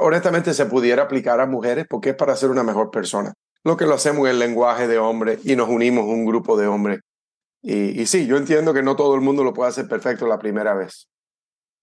honestamente 0.00 0.54
se 0.54 0.66
pudiera 0.66 1.02
aplicar 1.02 1.40
a 1.40 1.46
mujeres 1.46 1.86
porque 1.88 2.10
es 2.10 2.16
para 2.16 2.36
ser 2.36 2.50
una 2.50 2.62
mejor 2.62 2.90
persona 2.90 3.34
lo 3.66 3.76
que 3.76 3.84
lo 3.84 3.94
hacemos 3.94 4.26
en 4.26 4.34
el 4.34 4.38
lenguaje 4.38 4.86
de 4.86 4.96
hombre 4.96 5.40
y 5.42 5.56
nos 5.56 5.68
unimos 5.68 6.04
un 6.04 6.24
grupo 6.24 6.56
de 6.56 6.68
hombres. 6.68 7.00
Y, 7.62 8.00
y, 8.00 8.06
sí, 8.06 8.24
yo 8.28 8.36
entiendo 8.36 8.72
que 8.72 8.84
no 8.84 8.94
todo 8.94 9.16
el 9.16 9.22
mundo 9.22 9.42
lo 9.42 9.52
puede 9.52 9.70
hacer 9.70 9.88
perfecto 9.88 10.28
la 10.28 10.38
primera 10.38 10.72
vez. 10.72 11.08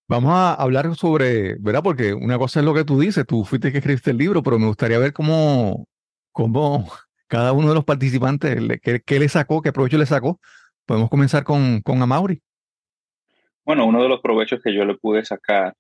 Vamos 0.08 0.32
a 0.34 0.54
hablar 0.54 0.96
sobre, 0.96 1.56
¿verdad? 1.60 1.84
Porque 1.84 2.14
una 2.14 2.38
cosa 2.38 2.62
es 2.62 2.66
lo 2.66 2.74
que 2.74 2.86
tú 2.86 3.02
dices, 3.02 3.26
tú 3.28 3.44
fuiste 3.44 3.70
que 3.70 3.80
escribiste 3.80 4.12
el 4.12 4.18
libro, 4.18 4.42
pero 4.42 4.60
me 4.60 4.68
gustaría 4.68 4.98
ver 4.98 5.12
cómo, 5.12 5.86
cómo 6.32 6.90
cada 7.34 7.52
uno 7.52 7.70
de 7.70 7.76
los 7.76 7.84
participantes, 7.84 8.80
qué, 8.82 9.02
qué 9.04 9.20
le 9.20 9.28
sacó, 9.28 9.62
qué 9.62 9.72
provecho 9.72 9.98
le 9.98 10.06
sacó. 10.06 10.40
Podemos 10.86 11.10
comenzar 11.10 11.44
con, 11.44 11.82
con 11.82 12.02
Amaury. 12.02 12.40
Bueno, 13.66 13.88
uno 13.88 14.04
de 14.04 14.10
los 14.10 14.22
provechos 14.22 14.62
que 14.64 14.74
yo 14.74 14.86
le 14.86 14.96
pude 14.96 15.26
sacar 15.26 15.74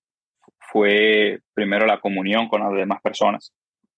fue 0.71 1.41
primero 1.53 1.85
la 1.85 1.99
comunión 1.99 2.47
con 2.47 2.61
las 2.61 2.73
demás 2.73 2.99
personas 3.03 3.53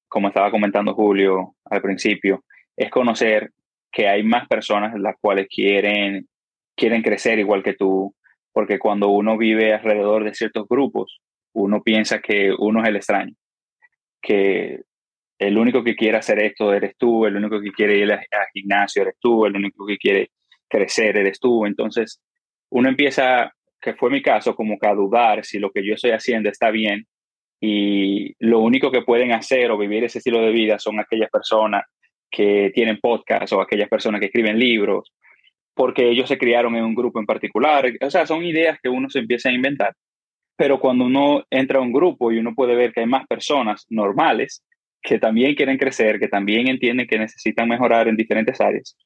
como 0.08 0.30
estaba 0.30 0.52
comentando 0.52 0.94
Julio 0.94 1.56
al 1.66 1.82
principio, 1.82 2.46
es 2.76 2.90
conocer 2.90 3.52
que 3.92 4.08
hay 4.08 4.24
más 4.24 4.48
personas 4.48 4.98
las 4.98 5.16
cuales 5.20 5.48
quieren, 5.50 6.28
quieren 6.76 7.02
crecer 7.02 7.40
igual 7.40 7.64
que 7.64 7.74
tú, 7.74 8.16
porque 8.54 8.80
cuando 8.80 9.10
uno 9.10 9.38
vive 9.38 9.74
alrededor 9.74 10.24
de 10.24 10.34
ciertos 10.34 10.68
grupos, 10.70 11.20
uno 11.54 11.84
piensa 11.84 12.20
que 12.20 12.54
uno 12.58 12.82
es 12.82 12.88
el 12.88 12.96
extraño, 12.96 13.34
que 14.22 14.84
el 15.38 15.58
único 15.58 15.84
que 15.84 15.96
quiere 15.96 16.18
hacer 16.18 16.40
esto 16.40 16.74
eres 16.74 16.96
tú, 16.98 17.26
el 17.26 17.36
único 17.36 17.60
que 17.60 17.72
quiere 17.72 17.98
ir 17.98 18.12
al 18.12 18.22
gimnasio 18.54 19.02
eres 19.02 19.16
tú, 19.20 19.46
el 19.46 19.56
único 19.56 19.86
que 19.86 19.98
quiere 19.98 20.32
crecer 20.68 21.18
eres 21.18 21.40
tú. 21.40 21.66
Entonces, 21.66 22.22
uno 22.70 22.90
empieza, 22.90 23.52
que 23.82 23.94
fue 23.96 24.10
mi 24.10 24.22
caso, 24.22 24.56
como 24.56 24.78
que 24.80 24.88
a 24.88 24.94
dudar 24.94 25.46
si 25.46 25.60
lo 25.60 25.72
que 25.72 25.86
yo 25.86 25.96
estoy 25.96 26.12
haciendo 26.12 26.50
está 26.50 26.72
bien 26.72 27.06
y 27.62 28.36
lo 28.40 28.60
único 28.60 28.92
que 28.92 29.02
pueden 29.02 29.32
hacer 29.32 29.72
o 29.72 29.78
vivir 29.78 30.04
ese 30.04 30.20
estilo 30.20 30.42
de 30.42 30.52
vida 30.52 30.78
son 30.80 31.00
aquellas 31.00 31.30
personas 31.30 31.84
que 32.30 32.72
tienen 32.74 33.00
podcast 33.00 33.54
o 33.54 33.62
aquellas 33.62 33.90
personas 33.90 34.20
que 34.20 34.28
escriben 34.28 34.60
libros, 34.60 35.14
porque 35.74 36.10
ellos 36.10 36.28
se 36.28 36.38
criaron 36.38 36.76
en 36.76 36.84
un 36.84 36.96
grupo 36.96 37.20
en 37.20 37.26
particular. 37.26 37.92
O 38.02 38.10
sea, 38.10 38.26
son 38.26 38.44
ideas 38.44 38.78
que 38.82 38.90
uno 38.90 39.10
se 39.10 39.20
empieza 39.20 39.50
a 39.50 39.54
inventar. 39.54 39.94
Pero 40.58 40.80
cuando 40.80 41.06
uno 41.06 41.44
entra 41.50 41.80
a 41.80 41.82
un 41.82 41.92
grupo 41.92 42.32
y 42.32 42.38
uno 42.38 42.54
puede 42.56 42.76
ver 42.76 42.94
que 42.94 43.02
hay 43.02 43.08
más 43.08 43.26
personas 43.28 43.86
normales 43.90 44.64
que 45.06 45.20
también 45.20 45.54
quieren 45.54 45.78
crecer, 45.78 46.20
que 46.20 46.28
también 46.28 46.68
entienden 46.68 47.08
que 47.08 47.20
necesitan 47.20 47.70
mejorar 47.70 48.08
en 48.08 48.18
diferentes 48.18 48.60
áreas, 48.60 48.98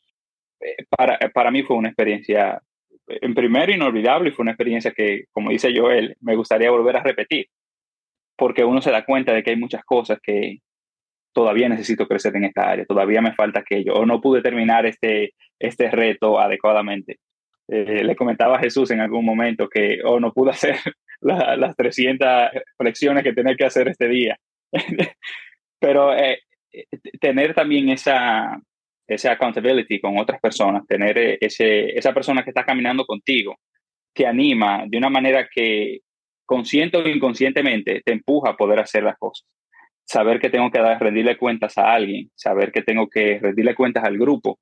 eh, 0.62 0.86
para, 0.90 1.18
para 1.34 1.52
mí 1.52 1.64
fue 1.64 1.76
una 1.76 1.90
experiencia, 1.90 2.62
en 3.08 3.34
primero, 3.34 3.72
inolvidable 3.72 4.30
y 4.30 4.32
fue 4.32 4.44
una 4.44 4.52
experiencia 4.52 4.92
que, 4.92 5.26
como 5.32 5.52
dice 5.52 5.74
Joel, 5.76 6.16
me 6.22 6.36
gustaría 6.36 6.72
volver 6.72 6.98
a 6.98 7.04
repetir, 7.04 7.48
porque 8.38 8.64
uno 8.64 8.82
se 8.82 8.92
da 8.92 9.04
cuenta 9.04 9.34
de 9.34 9.44
que 9.44 9.52
hay 9.52 9.58
muchas 9.58 9.84
cosas 9.84 10.20
que 10.24 10.60
todavía 11.34 11.68
necesito 11.68 12.08
crecer 12.08 12.36
en 12.38 12.46
esta 12.46 12.70
área, 12.70 12.86
todavía 12.86 13.22
me 13.22 13.36
falta 13.36 13.60
aquello, 13.60 13.94
o 13.94 14.06
no 14.06 14.22
pude 14.22 14.42
terminar 14.42 14.86
este, 14.86 15.34
este 15.60 15.92
reto 15.92 16.40
adecuadamente. 16.40 17.20
Eh, 17.68 18.04
le 18.04 18.16
comentaba 18.16 18.56
a 18.56 18.60
Jesús 18.60 18.90
en 18.92 19.02
algún 19.02 19.26
momento 19.26 19.68
que 19.68 20.00
o 20.04 20.14
oh, 20.14 20.20
no 20.20 20.32
pude 20.32 20.52
hacer 20.52 20.78
las 21.22 21.76
300 21.76 22.52
flexiones 22.78 23.24
que 23.24 23.34
tenía 23.34 23.56
que 23.56 23.66
hacer 23.66 23.90
este 23.90 24.08
día. 24.08 24.38
Pero 25.80 26.14
eh, 26.16 26.40
tener 27.20 27.54
también 27.54 27.90
esa, 27.90 28.60
esa 29.08 29.32
accountability 29.32 30.00
con 30.00 30.18
otras 30.18 30.40
personas, 30.40 30.86
tener 30.88 31.18
eh, 31.18 31.38
ese, 31.42 31.98
esa 31.98 32.14
persona 32.14 32.44
que 32.44 32.52
está 32.52 32.66
caminando 32.66 33.06
contigo, 33.06 33.56
te 34.14 34.28
anima 34.28 34.84
de 34.88 34.98
una 34.98 35.10
manera 35.10 35.48
que 35.52 36.00
consciente 36.46 36.98
o 36.98 37.08
inconscientemente 37.08 38.02
te 38.04 38.12
empuja 38.12 38.52
a 38.52 38.58
poder 38.58 38.80
hacer 38.80 39.04
las 39.04 39.18
cosas. 39.18 39.48
Saber 40.04 40.40
que 40.40 40.50
tengo 40.50 40.72
que 40.72 40.80
dar, 40.80 41.00
rendirle 41.00 41.38
cuentas 41.38 41.78
a 41.78 41.94
alguien, 41.94 42.32
saber 42.36 42.72
que 42.72 42.82
tengo 42.82 43.08
que 43.08 43.40
rendirle 43.40 43.76
cuentas 43.76 44.04
al 44.04 44.18
grupo, 44.18 44.60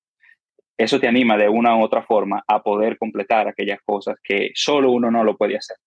eso 0.78 1.00
te 1.00 1.08
anima 1.08 1.38
de 1.38 1.50
una 1.50 1.76
u 1.76 1.82
otra 1.82 2.04
forma 2.04 2.44
a 2.48 2.62
poder 2.62 2.98
completar 2.98 3.48
aquellas 3.48 3.80
cosas 3.84 4.18
que 4.24 4.52
solo 4.54 4.92
uno 4.92 5.10
no 5.10 5.24
lo 5.24 5.36
puede 5.36 5.58
hacer. 5.58 5.78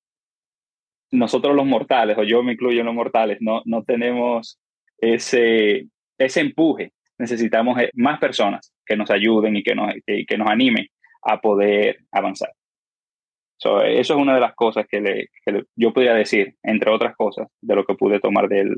Nosotros 1.12 1.54
los 1.54 1.66
mortales, 1.66 2.18
o 2.18 2.24
yo 2.24 2.42
me 2.42 2.52
incluyo 2.52 2.80
en 2.80 2.86
los 2.86 2.94
mortales, 2.94 3.38
no, 3.40 3.62
no 3.66 3.84
tenemos 3.84 4.58
ese, 5.00 5.88
ese 6.18 6.40
empuje. 6.40 6.92
Necesitamos 7.18 7.78
eh, 7.80 7.90
más 7.94 8.18
personas 8.18 8.72
que 8.84 8.96
nos 8.96 9.10
ayuden 9.10 9.56
y 9.56 9.62
que 9.62 9.74
nos, 9.74 9.92
que, 10.06 10.38
nos 10.38 10.48
animen 10.48 10.86
a 11.22 11.40
poder 11.40 11.98
avanzar. 12.10 12.50
eso 13.58 13.84
es 13.84 14.10
una 14.10 14.34
de 14.34 14.40
las 14.40 14.54
cosas 14.54 14.86
que, 14.88 15.00
le, 15.00 15.28
yo 15.76 15.92
podría 15.92 16.14
decir, 16.14 16.56
entre 16.62 16.90
otras 16.90 17.14
cosas, 17.16 17.48
de 17.60 17.74
lo 17.74 17.84
que 17.84 17.94
pude 17.94 18.20
tomar 18.20 18.48
del, 18.48 18.74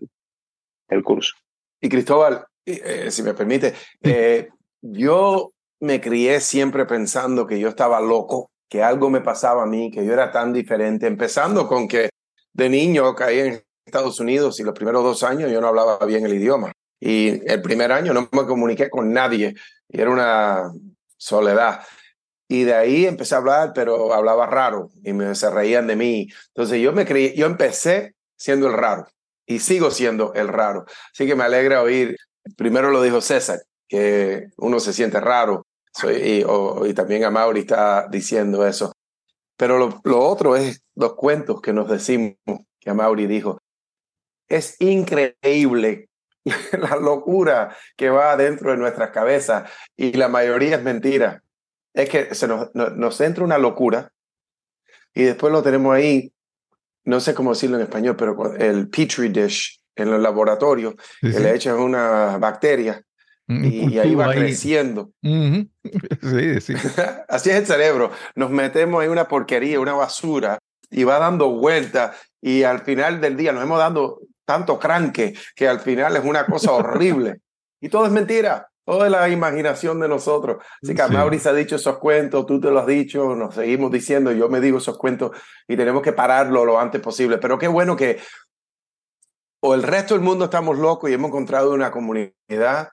del 0.88 1.02
curso. 1.02 1.35
Y 1.81 1.88
Cristóbal, 1.88 2.45
eh, 2.67 3.11
si 3.11 3.23
me 3.23 3.35
permite, 3.35 3.75
eh, 4.02 4.49
yo 4.81 5.52
me 5.81 6.00
crié 6.00 6.41
siempre 6.41 6.87
pensando 6.87 7.47
que 7.47 7.59
yo 7.59 7.69
estaba 7.69 8.00
loco, 8.00 8.50
que 8.69 8.83
algo 8.83 9.11
me 9.11 9.21
pasaba 9.21 9.64
a 9.64 9.67
mí, 9.67 9.91
que 9.91 10.05
yo 10.05 10.12
era 10.12 10.31
tan 10.31 10.52
diferente, 10.52 11.07
empezando 11.07 11.67
con 11.67 11.88
que 11.88 12.11
de 12.52 12.69
niño 12.69 13.14
caí 13.14 13.41
en 13.41 13.62
Estados 13.85 14.21
Unidos 14.21 14.61
y 14.61 14.62
los 14.62 14.75
primeros 14.75 15.03
dos 15.03 15.23
años 15.23 15.51
yo 15.51 15.61
no 15.61 15.69
hablaba 15.69 15.99
bien 16.07 16.25
el 16.25 16.35
idioma. 16.35 16.73
Y 17.01 17.41
el 17.51 17.62
primer 17.62 17.91
año 17.91 18.12
no 18.12 18.29
me 18.31 18.47
comuniqué 18.47 18.89
con 18.89 19.12
nadie 19.12 19.55
y 19.89 20.01
era 20.01 20.11
una 20.11 20.73
soledad. 21.17 21.83
Y 22.49 22.65
de 22.65 22.75
ahí 22.75 23.07
empecé 23.07 23.35
a 23.35 23.39
hablar, 23.39 23.73
pero 23.75 24.12
hablaba 24.12 24.47
raro 24.47 24.91
y 25.03 25.12
me 25.12 25.35
se 25.35 25.51
reían 25.51 25.87
de 25.87 25.97
mí. 25.97 26.29
Entonces 26.49 26.81
yo 26.81 26.93
me 26.93 27.05
creí, 27.05 27.35
yo 27.35 27.47
empecé 27.47 28.15
siendo 28.37 28.69
el 28.69 28.75
raro 28.75 29.09
y 29.47 29.59
sigo 29.59 29.91
siendo 29.91 30.33
el 30.35 30.49
raro. 30.49 30.85
Así 31.12 31.27
que 31.27 31.35
me 31.35 31.45
alegra 31.45 31.83
oír, 31.83 32.17
primero 32.57 32.91
lo 32.91 33.03
dijo 33.03 33.21
César, 33.21 33.61
que 33.89 34.49
uno 34.57 34.81
se 34.81 34.93
siente 34.93 35.21
raro 35.21 35.67
soy, 35.93 36.45
y, 36.87 36.95
también 36.95 37.25
a 37.25 37.31
Mauri 37.31 37.61
está 37.61 38.09
diciendo 38.09 38.67
eso. 38.67 38.93
Pero 39.57 39.79
lo, 39.79 40.01
lo, 40.05 40.21
otro 40.21 40.57
es 40.57 40.83
los 40.95 41.15
cuentos 41.15 41.61
que 41.61 41.73
nos 41.73 41.89
decimos, 41.89 42.37
que 42.81 42.91
a 42.91 42.95
Mauri 42.95 43.27
dijo. 43.27 43.59
Es 44.52 44.76
increíble 44.80 46.11
la 46.73 46.97
locura 46.97 47.75
que 47.97 48.11
va 48.11 48.37
dentro 48.37 48.71
de 48.71 48.76
nuestras 48.76 49.11
cabezas 49.11 49.71
y 49.97 50.12
la 50.12 50.28
mayoría 50.28 50.76
es 50.76 50.82
mentira. 50.82 51.42
Es 51.94 52.09
que 52.09 52.35
se 52.35 52.49
nos, 52.49 52.75
nos, 52.75 53.21
entra 53.21 53.44
una 53.44 53.59
locura 53.59 54.12
y 55.14 55.25
después 55.25 55.52
lo 55.52 55.62
tenemos 55.62 55.94
ahí, 55.94 56.32
no 57.04 57.21
sé 57.21 57.35
cómo 57.35 57.52
decirlo 57.52 57.76
en 57.76 57.82
español, 57.82 58.16
pero 58.16 58.54
el 58.54 58.88
petri 58.88 59.28
dish 59.28 59.80
en 59.97 60.11
los 60.11 60.21
laboratorios, 60.21 60.94
que 61.21 61.28
le 61.28 61.54
echan 61.54 61.78
una 61.78 62.38
bacteria 62.38 63.02
y, 63.49 63.99
ahí 63.99 64.14
va 64.14 64.32
creciendo. 64.32 65.12
Sí, 66.23 66.61
sí. 66.61 66.75
Así 67.28 67.50
es 67.50 67.56
el 67.56 67.66
cerebro. 67.66 68.12
Nos 68.37 68.50
metemos 68.50 69.02
en 69.02 69.11
una 69.11 69.26
porquería, 69.26 69.80
una 69.80 69.94
basura, 69.94 70.59
y 70.90 71.04
va 71.04 71.18
dando 71.18 71.50
vueltas. 71.50 72.16
Y 72.40 72.62
al 72.62 72.80
final 72.82 73.21
del 73.21 73.37
día 73.37 73.52
nos 73.52 73.64
hemos 73.64 73.78
dado 73.78 74.21
tanto 74.44 74.78
cranque 74.78 75.34
que 75.54 75.68
al 75.68 75.80
final 75.80 76.16
es 76.16 76.25
una 76.25 76.46
cosa 76.46 76.72
horrible. 76.72 77.40
Y 77.80 77.88
todo 77.88 78.06
es 78.06 78.12
mentira. 78.12 78.68
Todo 78.84 79.04
es 79.04 79.12
la 79.12 79.28
imaginación 79.28 80.00
de 80.00 80.08
nosotros. 80.08 80.62
Así 80.82 80.94
que 80.94 81.06
Maurice 81.06 81.49
ha 81.49 81.52
dicho 81.52 81.76
esos 81.76 81.99
cuentos, 81.99 82.44
tú 82.46 82.61
te 82.61 82.68
lo 82.68 82.80
has 82.80 82.87
dicho, 82.87 83.37
nos 83.37 83.54
seguimos 83.54 83.92
diciendo, 83.92 84.32
yo 84.32 84.49
me 84.49 84.61
digo 84.61 84.78
esos 84.78 84.99
cuentos 84.99 85.30
y 85.68 85.76
tenemos 85.76 86.02
que 86.02 86.12
pararlo 86.12 86.64
lo 86.64 86.80
antes 86.80 87.00
posible. 87.00 87.38
Pero 87.38 87.58
qué 87.58 87.68
bueno 87.68 87.96
que 87.96 88.18
o 89.64 89.75
el 89.75 89.84
resto 89.84 90.14
del 90.14 90.25
mundo 90.25 90.46
estamos 90.46 90.76
locos 90.76 91.08
y 91.08 91.12
hemos 91.12 91.28
encontrado 91.28 91.72
una 91.72 91.92
comunidad, 91.92 92.90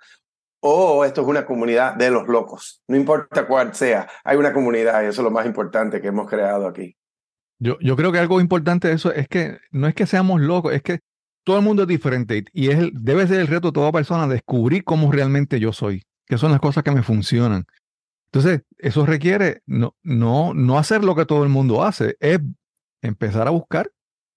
o 0.61 1.03
esto 1.03 1.21
es 1.21 1.27
una 1.27 1.45
comunidad 1.45 1.95
de 1.95 2.11
los 2.11 2.27
locos. 2.27 2.83
No 2.87 2.95
importa 2.95 3.47
cuál 3.47 3.73
sea, 3.73 4.07
hay 4.23 4.37
una 4.37 4.53
comunidad 4.53 5.01
y 5.01 5.07
eso 5.07 5.21
es 5.21 5.23
lo 5.23 5.31
más 5.31 5.47
importante 5.47 5.99
que 5.99 6.09
hemos 6.09 6.29
creado 6.29 6.67
aquí. 6.67 6.95
Yo, 7.57 7.77
yo 7.81 7.95
creo 7.95 8.11
que 8.11 8.19
algo 8.19 8.39
importante 8.39 8.87
de 8.87 8.93
eso 8.93 9.11
es 9.11 9.27
que 9.27 9.57
no 9.71 9.87
es 9.87 9.95
que 9.95 10.05
seamos 10.05 10.39
locos, 10.41 10.73
es 10.73 10.83
que 10.83 10.99
todo 11.49 11.57
el 11.57 11.65
mundo 11.65 11.81
es 11.81 11.87
diferente 11.87 12.45
y 12.53 12.69
es 12.69 12.91
debe 12.93 13.25
ser 13.25 13.39
el 13.39 13.47
reto 13.47 13.69
de 13.69 13.71
toda 13.71 13.91
persona 13.91 14.27
descubrir 14.27 14.83
cómo 14.83 15.11
realmente 15.11 15.59
yo 15.59 15.73
soy, 15.73 16.03
qué 16.27 16.37
son 16.37 16.51
las 16.51 16.59
cosas 16.59 16.83
que 16.83 16.91
me 16.91 17.01
funcionan. 17.01 17.65
Entonces, 18.31 18.61
eso 18.77 19.03
requiere 19.03 19.63
no, 19.65 19.95
no, 20.03 20.53
no 20.53 20.77
hacer 20.77 21.03
lo 21.03 21.15
que 21.15 21.25
todo 21.25 21.41
el 21.41 21.49
mundo 21.49 21.83
hace, 21.83 22.15
es 22.19 22.39
empezar 23.01 23.47
a 23.47 23.49
buscar 23.49 23.91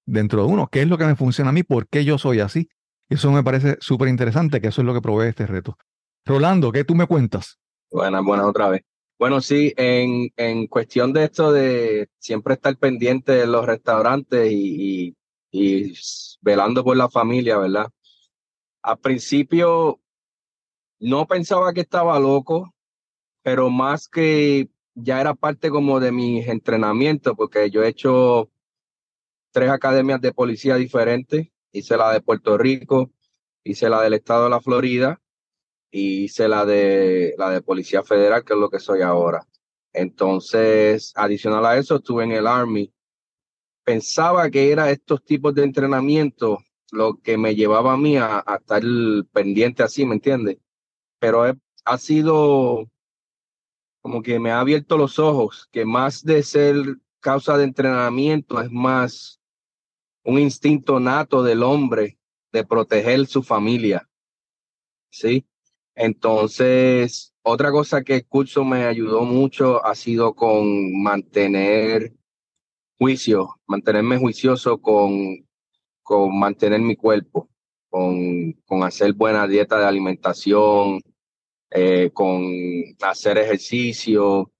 dentro 0.06 0.46
de 0.46 0.50
uno 0.50 0.70
qué 0.72 0.80
es 0.80 0.88
lo 0.88 0.96
que 0.96 1.04
me 1.04 1.14
funciona 1.14 1.50
a 1.50 1.52
mí, 1.52 1.64
por 1.64 1.86
qué 1.86 2.06
yo 2.06 2.16
soy 2.16 2.40
así. 2.40 2.70
Eso 3.10 3.30
me 3.30 3.44
parece 3.44 3.76
súper 3.80 4.08
interesante, 4.08 4.62
que 4.62 4.68
eso 4.68 4.80
es 4.80 4.86
lo 4.86 4.94
que 4.94 5.02
provee 5.02 5.28
este 5.28 5.46
reto. 5.46 5.76
Rolando, 6.24 6.72
¿qué 6.72 6.82
tú 6.82 6.94
me 6.94 7.06
cuentas? 7.06 7.58
Buenas, 7.90 8.24
buenas 8.24 8.46
otra 8.46 8.70
vez. 8.70 8.80
Bueno, 9.18 9.42
sí, 9.42 9.74
en, 9.76 10.30
en 10.38 10.66
cuestión 10.66 11.12
de 11.12 11.24
esto 11.24 11.52
de 11.52 12.08
siempre 12.18 12.54
estar 12.54 12.74
pendiente 12.78 13.32
de 13.32 13.46
los 13.46 13.66
restaurantes 13.66 14.50
y, 14.50 15.14
velando 16.42 16.84
por 16.84 16.96
la 16.96 17.08
familia, 17.08 17.56
¿verdad? 17.56 17.90
Al 18.82 18.98
principio 18.98 20.00
no 21.00 21.26
pensaba 21.26 21.72
que 21.72 21.80
estaba 21.80 22.18
loco, 22.18 22.74
pero 23.42 23.70
más 23.70 24.08
que 24.08 24.68
ya 24.94 25.20
era 25.20 25.34
parte 25.34 25.70
como 25.70 26.00
de 26.00 26.12
mis 26.12 26.46
entrenamientos, 26.48 27.34
porque 27.36 27.70
yo 27.70 27.82
he 27.82 27.88
hecho 27.88 28.50
tres 29.52 29.70
academias 29.70 30.20
de 30.20 30.32
policía 30.32 30.76
diferentes. 30.76 31.48
Hice 31.72 31.96
la 31.96 32.12
de 32.12 32.20
Puerto 32.20 32.58
Rico, 32.58 33.10
hice 33.64 33.88
la 33.88 34.02
del 34.02 34.14
estado 34.14 34.44
de 34.44 34.50
la 34.50 34.60
Florida 34.60 35.20
y 35.90 36.24
hice 36.24 36.48
la 36.48 36.66
de 36.66 37.34
la 37.38 37.50
de 37.50 37.62
Policía 37.62 38.02
Federal, 38.02 38.44
que 38.44 38.52
es 38.52 38.58
lo 38.58 38.68
que 38.68 38.78
soy 38.78 39.02
ahora. 39.02 39.46
Entonces, 39.92 41.12
adicional 41.16 41.64
a 41.66 41.76
eso, 41.78 41.96
estuve 41.96 42.24
en 42.24 42.32
el 42.32 42.46
Army. 42.46 42.92
Pensaba 43.84 44.50
que 44.50 44.70
era 44.70 44.90
estos 44.90 45.24
tipos 45.24 45.54
de 45.54 45.64
entrenamiento 45.64 46.58
lo 46.92 47.18
que 47.20 47.38
me 47.38 47.54
llevaba 47.54 47.94
a 47.94 47.96
mí 47.96 48.16
a, 48.18 48.44
estar 48.60 48.82
pendiente 49.32 49.82
así, 49.82 50.04
¿me 50.04 50.14
entiendes? 50.14 50.58
Pero 51.18 51.42
ha 51.84 51.98
sido 51.98 52.88
como 54.02 54.22
que 54.22 54.38
me 54.38 54.50
ha 54.50 54.60
abierto 54.60 54.98
los 54.98 55.18
ojos, 55.18 55.68
que 55.72 55.84
más 55.84 56.22
de 56.24 56.42
ser 56.42 56.98
causa 57.20 57.56
de 57.56 57.64
entrenamiento 57.64 58.60
es 58.60 58.70
más 58.70 59.40
un 60.24 60.38
instinto 60.38 61.00
nato 61.00 61.42
del 61.42 61.62
hombre 61.62 62.18
de 62.52 62.64
proteger 62.64 63.26
su 63.26 63.42
familia. 63.42 64.08
¿Sí? 65.10 65.46
Entonces, 65.94 67.32
otra 67.42 67.70
cosa 67.70 68.02
que 68.02 68.16
el 68.16 68.26
curso 68.26 68.64
me 68.64 68.84
ayudó 68.84 69.24
mucho 69.24 69.84
ha 69.84 69.94
sido 69.94 70.34
con 70.34 71.00
mantener 71.02 72.12
juicio, 73.02 73.60
mantenerme 73.66 74.16
juicioso 74.16 74.80
con, 74.80 75.44
con 76.04 76.38
mantener 76.38 76.80
mi 76.80 76.94
cuerpo. 76.94 77.48
con, 77.90 78.52
con 78.66 78.84
hacer 78.84 79.12
buena 79.12 79.46
dieta 79.48 79.78
de 79.78 79.86
alimentación, 79.86 81.00
eh, 81.70 82.10
con 82.14 82.44
hacer 83.02 83.38
ejercicio. 83.38 84.52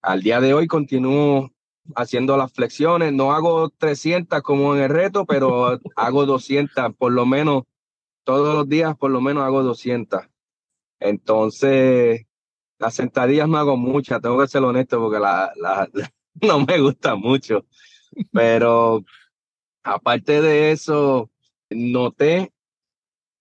Al 0.00 0.22
día 0.22 0.40
de 0.40 0.54
hoy 0.54 0.68
continúo 0.68 1.50
haciendo 1.96 2.36
las 2.36 2.52
flexiones. 2.52 3.12
No 3.12 3.32
hago 3.32 3.70
300 3.70 4.42
como 4.42 4.76
en 4.76 4.82
el 4.84 4.90
reto, 4.90 5.26
pero 5.26 5.80
hago 5.96 6.24
200 6.24 6.94
por 6.96 7.12
lo 7.12 7.26
menos 7.26 7.64
todos 8.24 8.54
los 8.54 8.68
días, 8.68 8.96
por 8.96 9.10
lo 9.10 9.20
menos 9.20 9.42
hago 9.42 9.64
200. 9.64 10.22
Entonces, 11.00 12.26
las 12.78 12.94
sentadillas 12.94 13.48
no 13.48 13.58
hago 13.58 13.76
muchas, 13.76 14.22
tengo 14.22 14.38
que 14.38 14.48
ser 14.48 14.62
honesto 14.62 15.00
porque 15.00 15.18
la, 15.18 15.52
la, 15.56 15.88
no 16.42 16.64
me 16.64 16.80
gusta 16.80 17.14
mucho. 17.14 17.66
Pero 18.32 19.04
aparte 19.82 20.40
de 20.40 20.72
eso, 20.72 21.30
noté 21.70 22.52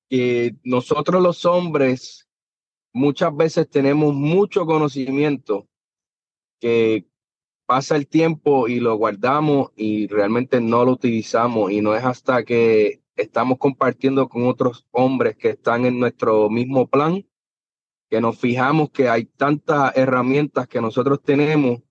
que 0.09 0.55
nosotros 0.63 1.21
los 1.21 1.45
hombres 1.45 2.27
muchas 2.93 3.35
veces 3.35 3.69
tenemos 3.69 4.13
mucho 4.13 4.65
conocimiento 4.65 5.67
que 6.59 7.05
pasa 7.65 7.95
el 7.95 8.07
tiempo 8.07 8.67
y 8.67 8.79
lo 8.79 8.95
guardamos 8.95 9.71
y 9.75 10.07
realmente 10.07 10.61
no 10.61 10.85
lo 10.85 10.91
utilizamos 10.91 11.71
y 11.71 11.81
no 11.81 11.95
es 11.95 12.03
hasta 12.03 12.43
que 12.43 13.01
estamos 13.15 13.57
compartiendo 13.57 14.29
con 14.29 14.47
otros 14.47 14.85
hombres 14.91 15.35
que 15.35 15.49
están 15.49 15.85
en 15.85 15.99
nuestro 15.99 16.49
mismo 16.49 16.87
plan 16.87 17.25
que 18.09 18.21
nos 18.21 18.37
fijamos 18.37 18.91
que 18.91 19.09
hay 19.09 19.25
tantas 19.25 19.95
herramientas 19.97 20.67
que 20.67 20.79
nosotros 20.79 21.21
tenemos 21.23 21.81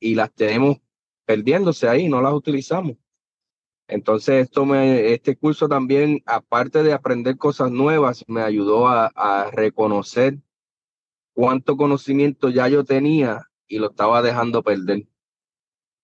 y 0.00 0.14
las 0.14 0.32
tenemos 0.32 0.78
perdiéndose 1.24 1.88
ahí, 1.88 2.08
no 2.08 2.22
las 2.22 2.32
utilizamos. 2.32 2.96
Entonces, 3.86 4.44
esto 4.44 4.66
me, 4.66 5.12
este 5.12 5.36
curso 5.36 5.68
también, 5.68 6.22
aparte 6.26 6.82
de 6.82 6.92
aprender 6.92 7.38
cosas 7.38 7.70
nuevas, 7.70 8.24
me 8.28 8.42
ayudó 8.42 8.88
a, 8.88 9.06
a 9.14 9.50
reconocer 9.50 10.38
cuánto 11.32 11.76
conocimiento 11.76 12.50
ya 12.50 12.68
yo 12.68 12.84
tenía 12.84 13.48
y 13.66 13.78
lo 13.78 13.90
estaba 13.90 14.22
dejando 14.22 14.62
perder. 14.62 15.06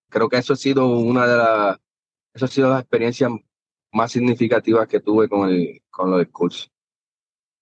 Creo 0.08 0.28
que 0.28 0.36
eso 0.38 0.52
ha 0.52 0.56
sido 0.56 0.86
una 0.86 1.26
de 1.26 1.36
las, 1.36 1.80
eso 2.34 2.44
ha 2.44 2.48
sido 2.48 2.70
las 2.70 2.80
experiencias 2.80 3.30
más 3.92 4.12
significativas 4.12 4.88
que 4.88 5.00
tuve 5.00 5.28
con 5.28 5.48
el, 5.48 5.82
con 5.90 6.10
lo 6.10 6.18
del. 6.18 6.30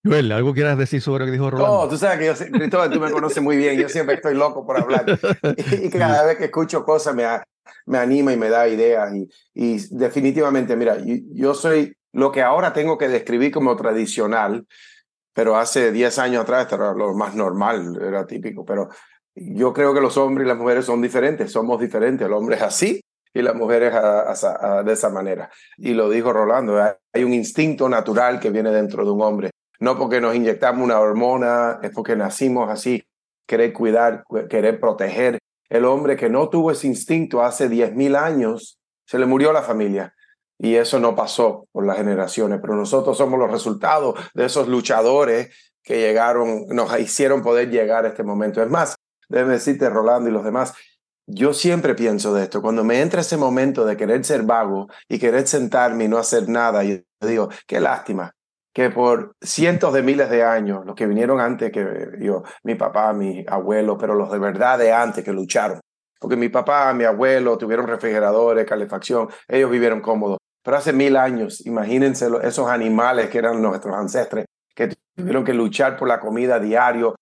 Joel, 0.04 0.32
¿algo 0.32 0.52
quieras 0.52 0.76
decir 0.76 1.00
sobre 1.00 1.20
lo 1.20 1.26
que 1.26 1.32
dijo 1.32 1.50
Rolando? 1.50 1.82
No, 1.82 1.88
tú 1.88 1.96
sabes 1.96 2.18
que 2.18 2.26
yo, 2.26 2.58
Cristóbal, 2.58 2.90
tú 2.90 2.98
me 2.98 3.10
conoces 3.10 3.42
muy 3.42 3.56
bien, 3.56 3.78
yo 3.78 3.88
siempre 3.88 4.16
estoy 4.16 4.34
loco 4.34 4.66
por 4.66 4.76
hablar. 4.80 5.04
Y, 5.56 5.86
y 5.86 5.90
cada 5.90 6.24
vez 6.24 6.38
que 6.38 6.46
escucho 6.46 6.84
cosas 6.84 7.14
me, 7.14 7.24
me 7.86 7.98
anima 7.98 8.32
y 8.32 8.36
me 8.36 8.48
da 8.48 8.66
ideas. 8.68 9.14
Y, 9.14 9.28
y 9.54 9.86
definitivamente, 9.90 10.76
mira, 10.76 10.98
yo, 10.98 11.14
yo, 11.32 11.54
soy 11.54 11.96
lo 12.12 12.32
que 12.32 12.42
ahora 12.42 12.72
tengo 12.72 12.98
que 12.98 13.08
describir 13.08 13.52
como 13.52 13.76
tradicional, 13.76 14.66
pero 15.32 15.56
hace 15.56 15.92
10 15.92 16.18
años 16.18 16.42
atrás 16.42 16.66
era 16.72 16.92
lo 16.92 17.14
más 17.14 17.34
normal, 17.34 17.98
era 18.00 18.26
típico. 18.26 18.64
Pero 18.64 18.88
yo 19.34 19.72
creo 19.72 19.94
que 19.94 20.00
los 20.00 20.16
hombres 20.16 20.46
y 20.46 20.48
las 20.48 20.58
mujeres 20.58 20.84
son 20.84 21.00
diferentes, 21.00 21.52
somos 21.52 21.80
diferentes. 21.80 22.26
El 22.26 22.32
hombre 22.32 22.56
es 22.56 22.62
así 22.62 23.00
y 23.34 23.40
las 23.40 23.54
mujeres 23.54 23.94
a, 23.94 24.30
a, 24.30 24.78
a, 24.78 24.82
de 24.82 24.92
esa 24.92 25.08
manera. 25.08 25.50
Y 25.78 25.94
lo 25.94 26.10
dijo 26.10 26.32
Rolando, 26.32 26.78
hay 27.12 27.24
un 27.24 27.32
instinto 27.32 27.88
natural 27.88 28.38
que 28.38 28.50
viene 28.50 28.70
dentro 28.70 29.04
de 29.04 29.10
un 29.10 29.22
hombre. 29.22 29.50
No 29.82 29.98
porque 29.98 30.20
nos 30.20 30.36
inyectamos 30.36 30.84
una 30.84 31.00
hormona, 31.00 31.80
es 31.82 31.90
porque 31.90 32.14
nacimos 32.14 32.70
así, 32.70 33.02
querer 33.48 33.72
cuidar, 33.72 34.22
querer 34.48 34.78
proteger, 34.78 35.40
el 35.68 35.86
hombre 35.86 36.16
que 36.16 36.30
no 36.30 36.48
tuvo 36.48 36.70
ese 36.70 36.86
instinto 36.86 37.42
hace 37.42 37.68
10.000 37.68 38.16
años, 38.16 38.78
se 39.08 39.18
le 39.18 39.26
murió 39.26 39.52
la 39.52 39.62
familia. 39.62 40.14
Y 40.56 40.76
eso 40.76 41.00
no 41.00 41.16
pasó 41.16 41.66
por 41.72 41.84
las 41.84 41.96
generaciones, 41.96 42.60
pero 42.62 42.76
nosotros 42.76 43.18
somos 43.18 43.40
los 43.40 43.50
resultados 43.50 44.14
de 44.34 44.44
esos 44.44 44.68
luchadores 44.68 45.52
que 45.82 45.98
llegaron, 45.98 46.66
nos 46.68 46.96
hicieron 47.00 47.42
poder 47.42 47.68
llegar 47.68 48.04
a 48.04 48.10
este 48.10 48.22
momento. 48.22 48.62
Es 48.62 48.70
más, 48.70 48.94
déjeme 49.28 49.54
decirte, 49.54 49.90
Rolando 49.90 50.30
y 50.30 50.32
los 50.32 50.44
demás, 50.44 50.74
yo 51.26 51.52
siempre 51.52 51.96
pienso 51.96 52.32
de 52.32 52.44
esto. 52.44 52.62
Cuando 52.62 52.84
me 52.84 53.00
entra 53.00 53.22
ese 53.22 53.36
momento 53.36 53.84
de 53.84 53.96
querer 53.96 54.24
ser 54.24 54.44
vago 54.44 54.86
y 55.08 55.18
querer 55.18 55.48
sentarme 55.48 56.04
y 56.04 56.08
no 56.08 56.18
hacer 56.18 56.48
nada, 56.48 56.84
yo 56.84 56.98
digo, 57.20 57.48
qué 57.66 57.80
lástima 57.80 58.32
que 58.72 58.90
por 58.90 59.36
cientos 59.40 59.92
de 59.92 60.02
miles 60.02 60.30
de 60.30 60.42
años, 60.42 60.84
los 60.86 60.94
que 60.94 61.06
vinieron 61.06 61.40
antes 61.40 61.70
que 61.70 61.84
yo, 62.20 62.42
mi 62.64 62.74
papá, 62.74 63.12
mi 63.12 63.44
abuelo, 63.46 63.98
pero 63.98 64.14
los 64.14 64.30
de 64.32 64.38
verdad 64.38 64.78
de 64.78 64.92
antes 64.92 65.24
que 65.24 65.32
lucharon. 65.32 65.80
Porque 66.18 66.36
mi 66.36 66.48
papá, 66.48 66.92
mi 66.94 67.04
abuelo 67.04 67.58
tuvieron 67.58 67.86
refrigeradores, 67.86 68.64
calefacción, 68.64 69.28
ellos 69.46 69.70
vivieron 69.70 70.00
cómodos. 70.00 70.38
Pero 70.62 70.76
hace 70.76 70.92
mil 70.92 71.16
años, 71.16 71.66
imagínense 71.66 72.28
esos 72.42 72.68
animales 72.68 73.28
que 73.28 73.38
eran 73.38 73.60
nuestros 73.60 73.94
ancestres, 73.94 74.46
que 74.74 74.94
tuvieron 75.16 75.44
que 75.44 75.52
luchar 75.52 75.96
por 75.96 76.08
la 76.08 76.20
comida 76.20 76.58
diario, 76.58 77.16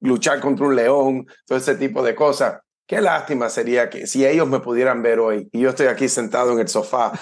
luchar 0.00 0.40
contra 0.40 0.66
un 0.66 0.76
león, 0.76 1.26
todo 1.46 1.58
ese 1.58 1.74
tipo 1.76 2.02
de 2.02 2.14
cosas. 2.14 2.60
Qué 2.86 3.00
lástima 3.00 3.48
sería 3.48 3.88
que 3.88 4.06
si 4.06 4.26
ellos 4.26 4.46
me 4.46 4.60
pudieran 4.60 5.02
ver 5.02 5.18
hoy 5.18 5.48
y 5.50 5.60
yo 5.60 5.70
estoy 5.70 5.86
aquí 5.86 6.06
sentado 6.06 6.52
en 6.52 6.58
el 6.58 6.68
sofá 6.68 7.12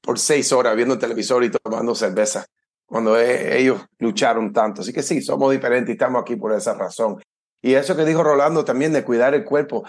por 0.00 0.20
seis 0.20 0.52
horas 0.52 0.76
viendo 0.76 0.96
televisor 0.96 1.42
y 1.42 1.50
tomando 1.50 1.96
cerveza 1.96 2.46
cuando 2.90 3.16
e, 3.16 3.56
ellos 3.60 3.86
lucharon 3.98 4.52
tanto. 4.52 4.82
Así 4.82 4.92
que 4.92 5.02
sí, 5.02 5.22
somos 5.22 5.52
diferentes 5.52 5.90
y 5.90 5.92
estamos 5.92 6.20
aquí 6.20 6.34
por 6.34 6.52
esa 6.52 6.74
razón. 6.74 7.22
Y 7.62 7.74
eso 7.74 7.96
que 7.96 8.04
dijo 8.04 8.24
Rolando 8.24 8.64
también 8.64 8.92
de 8.92 9.04
cuidar 9.04 9.32
el 9.34 9.44
cuerpo, 9.44 9.84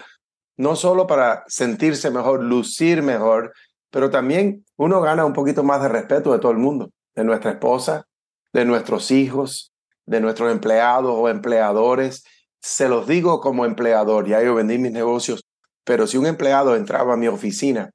no 0.56 0.76
solo 0.76 1.08
para 1.08 1.42
sentirse 1.48 2.12
mejor, 2.12 2.44
lucir 2.44 3.02
mejor, 3.02 3.52
pero 3.90 4.08
también 4.10 4.64
uno 4.76 5.00
gana 5.00 5.24
un 5.24 5.32
poquito 5.32 5.64
más 5.64 5.82
de 5.82 5.88
respeto 5.88 6.32
de 6.32 6.38
todo 6.38 6.52
el 6.52 6.58
mundo, 6.58 6.90
de 7.16 7.24
nuestra 7.24 7.50
esposa, 7.50 8.06
de 8.52 8.64
nuestros 8.64 9.10
hijos, 9.10 9.72
de 10.06 10.20
nuestros 10.20 10.52
empleados 10.52 11.12
o 11.12 11.28
empleadores. 11.28 12.22
Se 12.60 12.88
los 12.88 13.08
digo 13.08 13.40
como 13.40 13.64
empleador, 13.64 14.28
ya 14.28 14.40
yo 14.42 14.54
vendí 14.54 14.78
mis 14.78 14.92
negocios, 14.92 15.42
pero 15.84 16.06
si 16.06 16.18
un 16.18 16.26
empleado 16.26 16.76
entraba 16.76 17.14
a 17.14 17.16
mi 17.16 17.26
oficina 17.26 17.90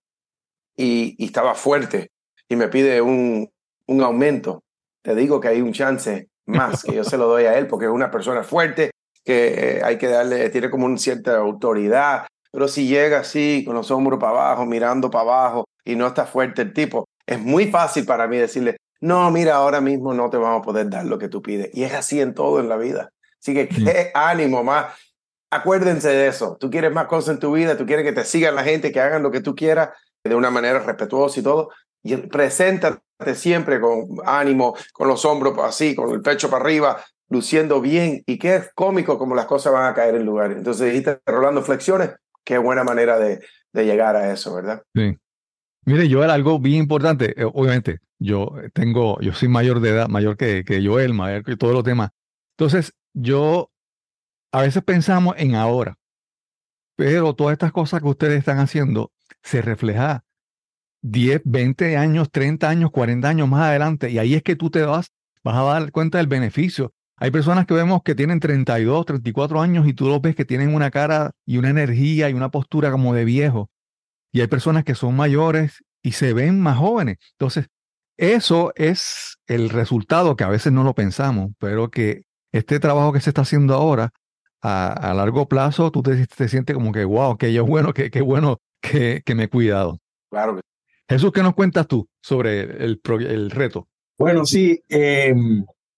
y, 0.75 1.15
y 1.17 1.27
estaba 1.27 1.55
fuerte 1.55 2.11
y 2.49 2.57
me 2.57 2.67
pide 2.67 3.01
un, 3.01 3.49
un 3.85 4.01
aumento, 4.01 4.63
te 5.07 5.15
digo 5.15 5.39
que 5.39 5.47
hay 5.47 5.61
un 5.61 5.71
chance 5.71 6.27
más 6.45 6.83
que 6.83 6.93
yo 6.93 7.05
se 7.05 7.17
lo 7.17 7.27
doy 7.27 7.45
a 7.45 7.57
él 7.57 7.67
porque 7.67 7.85
es 7.85 7.91
una 7.91 8.11
persona 8.11 8.43
fuerte 8.43 8.91
que 9.23 9.77
eh, 9.77 9.81
hay 9.81 9.97
que 9.97 10.07
darle, 10.07 10.49
tiene 10.49 10.69
como 10.69 10.85
una 10.85 10.97
cierta 10.97 11.37
autoridad, 11.37 12.27
pero 12.51 12.67
si 12.67 12.87
llega 12.87 13.19
así 13.19 13.63
con 13.65 13.73
los 13.73 13.89
hombros 13.89 14.19
para 14.19 14.33
abajo, 14.33 14.65
mirando 14.65 15.09
para 15.09 15.21
abajo 15.21 15.65
y 15.85 15.95
no 15.95 16.07
está 16.07 16.25
fuerte 16.25 16.61
el 16.61 16.73
tipo, 16.73 17.05
es 17.25 17.39
muy 17.39 17.67
fácil 17.71 18.05
para 18.05 18.27
mí 18.27 18.35
decirle, 18.35 18.75
no, 18.99 19.31
mira, 19.31 19.55
ahora 19.55 19.79
mismo 19.79 20.13
no 20.13 20.29
te 20.29 20.35
vamos 20.35 20.59
a 20.59 20.65
poder 20.65 20.89
dar 20.89 21.05
lo 21.05 21.17
que 21.17 21.29
tú 21.29 21.41
pides. 21.41 21.69
Y 21.73 21.83
es 21.83 21.93
así 21.93 22.19
en 22.19 22.33
todo 22.33 22.59
en 22.59 22.67
la 22.67 22.75
vida. 22.75 23.09
Así 23.41 23.53
que 23.53 23.69
qué 23.69 24.11
ánimo 24.13 24.61
más. 24.61 24.87
Acuérdense 25.49 26.09
de 26.09 26.27
eso. 26.27 26.57
Tú 26.59 26.69
quieres 26.69 26.91
más 26.91 27.07
cosas 27.07 27.35
en 27.35 27.39
tu 27.39 27.53
vida, 27.53 27.77
tú 27.77 27.85
quieres 27.85 28.03
que 28.03 28.11
te 28.11 28.25
sigan 28.25 28.55
la 28.55 28.63
gente, 28.65 28.91
que 28.91 28.99
hagan 28.99 29.23
lo 29.23 29.31
que 29.31 29.39
tú 29.39 29.55
quieras 29.55 29.89
de 30.25 30.35
una 30.35 30.49
manera 30.49 30.79
respetuosa 30.79 31.39
y 31.39 31.43
todo. 31.43 31.69
Y 32.03 32.15
preséntate 32.17 33.01
siempre 33.35 33.79
con 33.79 34.07
ánimo, 34.25 34.75
con 34.93 35.07
los 35.07 35.25
hombros 35.25 35.57
así, 35.59 35.95
con 35.95 36.11
el 36.11 36.21
pecho 36.21 36.49
para 36.49 36.63
arriba, 36.63 37.03
luciendo 37.29 37.81
bien. 37.81 38.23
Y 38.25 38.37
qué 38.37 38.63
cómico 38.75 39.17
como 39.17 39.35
las 39.35 39.45
cosas 39.45 39.73
van 39.73 39.91
a 39.91 39.93
caer 39.93 40.15
en 40.15 40.25
lugar. 40.25 40.51
Entonces 40.51 40.87
dijiste, 40.87 41.19
Rolando, 41.25 41.61
flexiones, 41.61 42.11
qué 42.43 42.57
buena 42.57 42.83
manera 42.83 43.17
de, 43.19 43.41
de 43.73 43.85
llegar 43.85 44.15
a 44.15 44.31
eso, 44.31 44.55
¿verdad? 44.55 44.83
Sí. 44.95 45.17
Mire, 45.85 46.11
Joel, 46.11 46.31
algo 46.31 46.59
bien 46.59 46.79
importante, 46.79 47.33
eh, 47.41 47.45
obviamente, 47.45 47.99
yo 48.19 48.53
tengo, 48.73 49.19
yo 49.21 49.33
soy 49.33 49.47
mayor 49.47 49.79
de 49.79 49.91
edad, 49.91 50.09
mayor 50.09 50.35
que, 50.35 50.65
que 50.65 50.85
Joel, 50.85 51.13
mayor 51.13 51.43
que 51.43 51.55
todos 51.55 51.73
los 51.73 51.83
demás. 51.83 52.09
Entonces, 52.57 52.93
yo 53.13 53.71
a 54.51 54.61
veces 54.63 54.83
pensamos 54.83 55.35
en 55.37 55.55
ahora, 55.55 55.97
pero 56.97 57.35
todas 57.35 57.53
estas 57.53 57.71
cosas 57.71 58.01
que 58.01 58.07
ustedes 58.07 58.39
están 58.39 58.59
haciendo 58.59 59.11
se 59.43 59.61
refleja 59.61 60.25
10, 61.01 61.41
20 61.45 61.97
años, 61.97 62.29
30 62.31 62.69
años, 62.69 62.91
40 62.91 63.27
años 63.27 63.47
más 63.47 63.61
adelante, 63.69 64.09
y 64.09 64.17
ahí 64.17 64.35
es 64.35 64.43
que 64.43 64.55
tú 64.55 64.69
te 64.69 64.83
vas, 64.83 65.11
vas 65.43 65.55
a 65.55 65.63
dar 65.63 65.91
cuenta 65.91 66.17
del 66.17 66.27
beneficio. 66.27 66.93
Hay 67.19 67.31
personas 67.31 67.65
que 67.65 67.73
vemos 67.73 68.03
que 68.03 68.13
tienen 68.13 68.39
32, 68.39 69.05
34 69.05 69.61
años 69.61 69.87
y 69.87 69.93
tú 69.93 70.07
los 70.07 70.21
ves 70.21 70.35
que 70.35 70.45
tienen 70.45 70.73
una 70.73 70.91
cara 70.91 71.31
y 71.45 71.57
una 71.57 71.69
energía 71.69 72.29
y 72.29 72.33
una 72.33 72.51
postura 72.51 72.91
como 72.91 73.13
de 73.13 73.25
viejo. 73.25 73.71
Y 74.31 74.41
hay 74.41 74.47
personas 74.47 74.83
que 74.83 74.93
son 74.93 75.15
mayores 75.15 75.83
y 76.03 76.11
se 76.11 76.33
ven 76.33 76.59
más 76.59 76.77
jóvenes. 76.77 77.17
Entonces, 77.31 77.67
eso 78.17 78.71
es 78.75 79.37
el 79.47 79.69
resultado 79.69 80.35
que 80.35 80.43
a 80.43 80.49
veces 80.49 80.73
no 80.73 80.83
lo 80.83 80.93
pensamos, 80.93 81.51
pero 81.57 81.89
que 81.89 82.23
este 82.51 82.79
trabajo 82.79 83.13
que 83.13 83.21
se 83.21 83.31
está 83.31 83.41
haciendo 83.41 83.73
ahora, 83.73 84.11
a, 84.61 85.13
largo 85.15 85.47
plazo, 85.47 85.91
tú 85.91 86.03
te, 86.03 86.27
te, 86.27 86.47
sientes 86.47 86.75
como 86.75 86.91
que, 86.91 87.03
wow, 87.03 87.37
que 87.37 87.51
yo 87.51 87.65
bueno, 87.65 87.93
que 87.93 88.21
bueno 88.21 88.57
que, 88.81 89.21
que 89.25 89.35
me 89.35 89.43
he 89.43 89.49
cuidado. 89.49 89.99
Claro 90.29 90.55
que 90.55 90.61
Jesús, 91.09 91.31
¿qué 91.31 91.41
nos 91.41 91.53
cuentas 91.55 91.87
tú 91.87 92.07
sobre 92.21 92.61
el, 92.83 92.99
el 93.27 93.49
reto? 93.51 93.87
Bueno, 94.17 94.45
sí, 94.45 94.83
eh, 94.89 95.33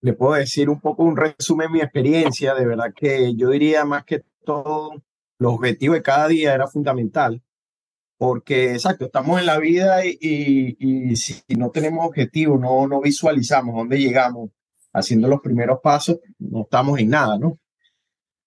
le 0.02 0.14
puedo 0.14 0.34
decir 0.34 0.70
un 0.70 0.80
poco 0.80 1.04
un 1.04 1.18
resumen 1.18 1.68
de 1.68 1.74
mi 1.74 1.80
experiencia. 1.82 2.54
De 2.54 2.66
verdad 2.66 2.94
que 2.96 3.34
yo 3.36 3.50
diría 3.50 3.86
más 3.86 4.04
que 4.06 4.24
todo, 4.46 4.92
los 5.40 5.54
objetivos 5.54 5.96
de 5.98 6.04
cada 6.04 6.28
día 6.28 6.54
era 6.54 6.68
fundamental. 6.68 7.42
Porque, 8.18 8.74
exacto, 8.74 9.06
estamos 9.06 9.40
en 9.40 9.46
la 9.46 9.58
vida 9.60 10.06
y, 10.06 10.76
y- 10.78 11.16
si 11.16 11.42
no 11.56 11.70
tenemos 11.72 12.06
objetivos, 12.06 12.60
no, 12.60 12.86
no 12.86 13.00
visualizamos 13.02 13.74
dónde 13.76 13.98
llegamos 13.98 14.50
haciendo 14.92 15.28
los 15.30 15.40
primeros 15.40 15.80
pasos, 15.82 16.18
no 16.40 16.64
estamos 16.64 17.00
en 17.00 17.10
nada, 17.10 17.38
¿no? 17.40 17.58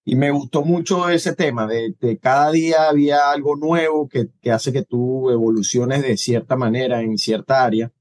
Y 0.04 0.16
me 0.16 0.30
gustó 0.32 0.64
mucho 0.64 1.08
ese 1.08 1.34
tema 1.34 1.66
de, 1.66 1.94
de 2.00 2.18
cada 2.18 2.50
día 2.50 2.88
había 2.88 3.30
algo 3.30 3.54
nuevo 3.56 4.08
que, 4.08 4.28
que 4.40 4.50
hace 4.50 4.72
que 4.72 4.82
tú 4.82 5.30
evoluciones 5.30 6.02
de 6.02 6.16
cierta 6.16 6.56
manera 6.56 7.02
en 7.02 7.18
cierta 7.18 7.64
área. 7.64 7.92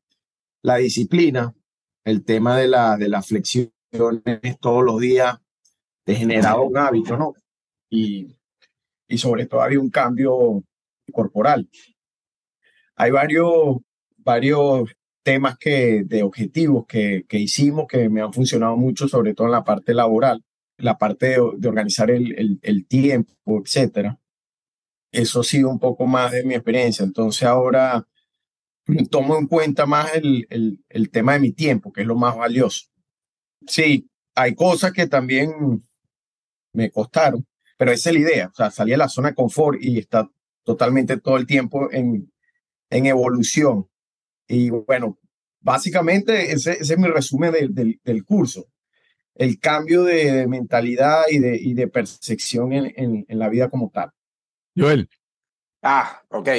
La 0.63 0.77
disciplina, 0.77 1.53
el 2.03 2.23
tema 2.23 2.57
de 2.57 2.67
la, 2.67 2.97
de 2.97 3.07
las 3.07 3.27
flexiones 3.27 3.71
todos 4.59 4.83
los 4.83 4.99
días, 4.99 5.39
te 6.03 6.15
generaba 6.15 6.61
un 6.61 6.77
hábito, 6.77 7.17
¿no? 7.17 7.35
Y, 7.89 8.35
y 9.07 9.17
sobre 9.17 9.45
todo 9.45 9.61
había 9.61 9.79
un 9.79 9.89
cambio 9.89 10.63
corporal. 11.11 11.69
Hay 12.95 13.11
varios, 13.11 13.77
varios 14.17 14.89
temas 15.23 15.57
que, 15.57 16.03
de 16.03 16.23
objetivos 16.23 16.85
que, 16.87 17.25
que 17.27 17.37
hicimos 17.37 17.85
que 17.87 18.09
me 18.09 18.21
han 18.21 18.33
funcionado 18.33 18.75
mucho, 18.75 19.07
sobre 19.07 19.35
todo 19.35 19.47
en 19.47 19.53
la 19.53 19.63
parte 19.63 19.93
laboral, 19.93 20.43
la 20.81 20.97
parte 20.97 21.27
de, 21.27 21.39
organizar 21.39 22.11
el, 22.11 22.59
el, 22.61 22.87
tiempo, 22.87 23.61
etcétera. 23.63 24.19
Eso 25.11 25.41
ha 25.41 25.43
sido 25.43 25.69
un 25.69 25.79
poco 25.79 26.05
más 26.05 26.31
de 26.31 26.43
mi 26.43 26.53
experiencia. 26.53 27.03
Entonces 27.03 27.43
ahora 27.43 28.07
tomo 29.09 29.37
en 29.37 29.47
cuenta 29.47 29.85
más 29.85 30.13
el, 30.15 30.47
el, 30.89 31.09
tema 31.11 31.33
de 31.33 31.39
mi 31.39 31.51
tiempo, 31.51 31.91
que 31.91 32.01
es 32.01 32.07
lo 32.07 32.15
más 32.15 32.35
valioso. 32.35 32.87
Sí, 33.67 34.09
hay 34.35 34.55
cosas 34.55 34.91
que 34.91 35.07
también 35.07 35.83
me 36.73 36.89
costaron, 36.89 37.45
pero 37.77 37.91
esa 37.91 38.09
es 38.09 38.15
la 38.15 38.21
idea, 38.21 38.47
o 38.47 38.55
sea, 38.55 38.71
salir 38.71 38.93
de 38.93 38.99
la 38.99 39.09
zona 39.09 39.29
de 39.29 39.35
confort 39.35 39.77
y 39.81 39.99
estar 39.99 40.29
totalmente 40.63 41.17
todo 41.19 41.37
el 41.37 41.45
tiempo 41.45 41.91
en, 41.91 42.31
en 42.89 43.05
evolución. 43.05 43.87
Y 44.47 44.69
bueno, 44.69 45.19
básicamente 45.59 46.51
ese, 46.51 46.73
ese 46.73 46.93
es 46.93 46.99
mi 46.99 47.07
resumen 47.07 47.51
del, 47.51 47.99
del 48.03 48.25
curso. 48.25 48.67
El 49.35 49.59
cambio 49.59 50.03
de 50.03 50.47
mentalidad 50.47 51.23
y 51.29 51.39
de, 51.39 51.55
y 51.55 51.73
de 51.73 51.87
percepción 51.87 52.73
en, 52.73 52.93
en, 52.95 53.25
en 53.27 53.39
la 53.39 53.49
vida 53.49 53.69
como 53.69 53.89
tal. 53.89 54.11
Joel, 54.77 55.09
Ah, 55.81 56.21
ok. 56.29 56.49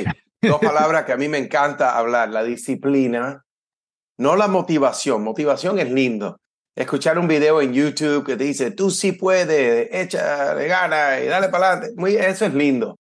Dos 0.41 0.61
palabras 0.61 1.05
que 1.05 1.13
a 1.13 1.17
mí 1.17 1.29
me 1.29 1.39
encanta 1.39 1.97
hablar, 1.97 2.31
la 2.31 2.43
disciplina, 2.43 3.45
no 4.19 4.37
la 4.37 4.49
motivación. 4.49 5.23
Motivación 5.23 5.79
es 5.79 5.91
lindo. 5.91 6.39
Escuchar 6.75 7.19
un 7.19 7.29
video 7.29 7.61
en 7.61 7.73
YouTube 7.73 8.25
que 8.25 8.37
te 8.37 8.45
dice, 8.45 8.71
tú 8.71 8.91
sí 8.91 9.13
puedes, 9.13 9.89
échale 9.93 10.67
gana 10.67 11.21
y 11.21 11.27
dale 11.27 11.49
para 11.49 11.73
adelante. 11.73 11.95
Muy, 12.01 12.17
eso 12.17 12.47
es 12.47 12.55
lindo. 12.55 12.99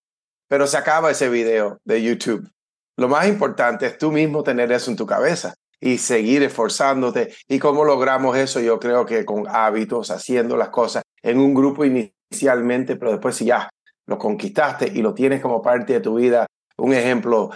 Pero 0.49 0.67
se 0.67 0.77
acaba 0.77 1.11
ese 1.11 1.29
video 1.31 1.79
de 1.85 2.03
YouTube. 2.03 2.49
Lo 2.99 3.09
más 3.09 3.27
importante 3.27 3.87
es 3.87 3.97
tú 3.97 4.13
mismo 4.13 4.43
tener 4.43 4.71
eso 4.71 4.91
en 4.91 4.97
tu 4.97 5.07
cabeza 5.07 5.55
y 5.83 5.99
seguir 5.99 6.45
esforzándote. 6.45 7.35
¿Y 7.49 7.59
cómo 7.59 7.85
logramos 7.85 8.37
eso? 8.37 8.61
Yo 8.61 8.79
creo 8.79 9.05
que 9.05 9.25
con 9.25 9.49
hábitos, 9.49 10.13
haciendo 10.13 10.57
las 10.57 10.69
cosas 10.69 11.03
en 11.23 11.39
un 11.41 11.53
grupo 11.53 11.85
inicialmente, 11.85 12.95
pero 12.95 13.11
después 13.11 13.35
si 13.35 13.47
ya 13.47 13.69
lo 14.07 14.17
conquistaste 14.17 14.87
y 14.87 15.03
lo 15.03 15.13
tienes 15.13 15.43
como 15.43 15.61
parte 15.61 15.95
de 15.95 16.01
tu 16.01 16.15
vida. 16.15 16.47
Un 16.79 16.95
ejemplo, 16.95 17.51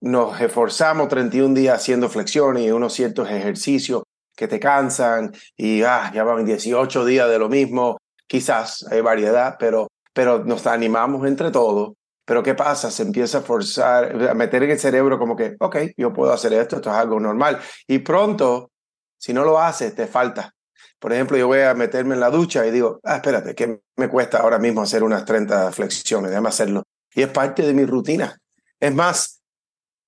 nos 0.00 0.40
esforzamos 0.40 1.06
31 1.06 1.54
días 1.54 1.76
haciendo 1.76 2.08
flexiones 2.08 2.64
y 2.64 2.72
unos 2.72 2.92
ciertos 2.92 3.30
ejercicios 3.30 4.02
que 4.36 4.48
te 4.48 4.58
cansan 4.58 5.32
y 5.56 5.82
ah, 5.82 6.10
ya 6.12 6.24
van 6.24 6.44
18 6.44 7.04
días 7.04 7.30
de 7.30 7.38
lo 7.38 7.48
mismo. 7.48 7.96
Quizás 8.26 8.84
hay 8.90 9.00
variedad, 9.02 9.54
pero, 9.56 9.86
pero 10.12 10.44
nos 10.44 10.66
animamos 10.66 11.24
entre 11.28 11.52
todos. 11.52 11.92
Pero 12.26 12.42
¿qué 12.42 12.54
pasa? 12.54 12.90
Se 12.90 13.04
empieza 13.04 13.38
a 13.38 13.42
forzar, 13.42 14.28
a 14.28 14.34
meter 14.34 14.64
en 14.64 14.72
el 14.72 14.78
cerebro 14.78 15.18
como 15.18 15.36
que, 15.36 15.56
ok, 15.60 15.76
yo 15.96 16.12
puedo 16.12 16.32
hacer 16.32 16.52
esto, 16.52 16.76
esto 16.76 16.90
es 16.90 16.96
algo 16.96 17.20
normal. 17.20 17.60
Y 17.86 18.00
pronto, 18.00 18.72
si 19.16 19.32
no 19.32 19.44
lo 19.44 19.60
haces, 19.60 19.94
te 19.94 20.08
falta. 20.08 20.52
Por 20.98 21.12
ejemplo, 21.12 21.36
yo 21.36 21.46
voy 21.46 21.60
a 21.60 21.72
meterme 21.74 22.14
en 22.14 22.20
la 22.20 22.30
ducha 22.30 22.66
y 22.66 22.72
digo, 22.72 23.00
ah, 23.04 23.16
espérate, 23.16 23.54
que 23.54 23.80
me 23.96 24.08
cuesta 24.08 24.38
ahora 24.38 24.58
mismo 24.58 24.82
hacer 24.82 25.04
unas 25.04 25.24
30 25.24 25.70
flexiones, 25.70 26.30
déjame 26.30 26.48
hacerlo. 26.48 26.82
Y 27.14 27.22
es 27.22 27.28
parte 27.28 27.62
de 27.62 27.72
mi 27.72 27.84
rutina. 27.86 28.36
Es 28.80 28.92
más, 28.92 29.40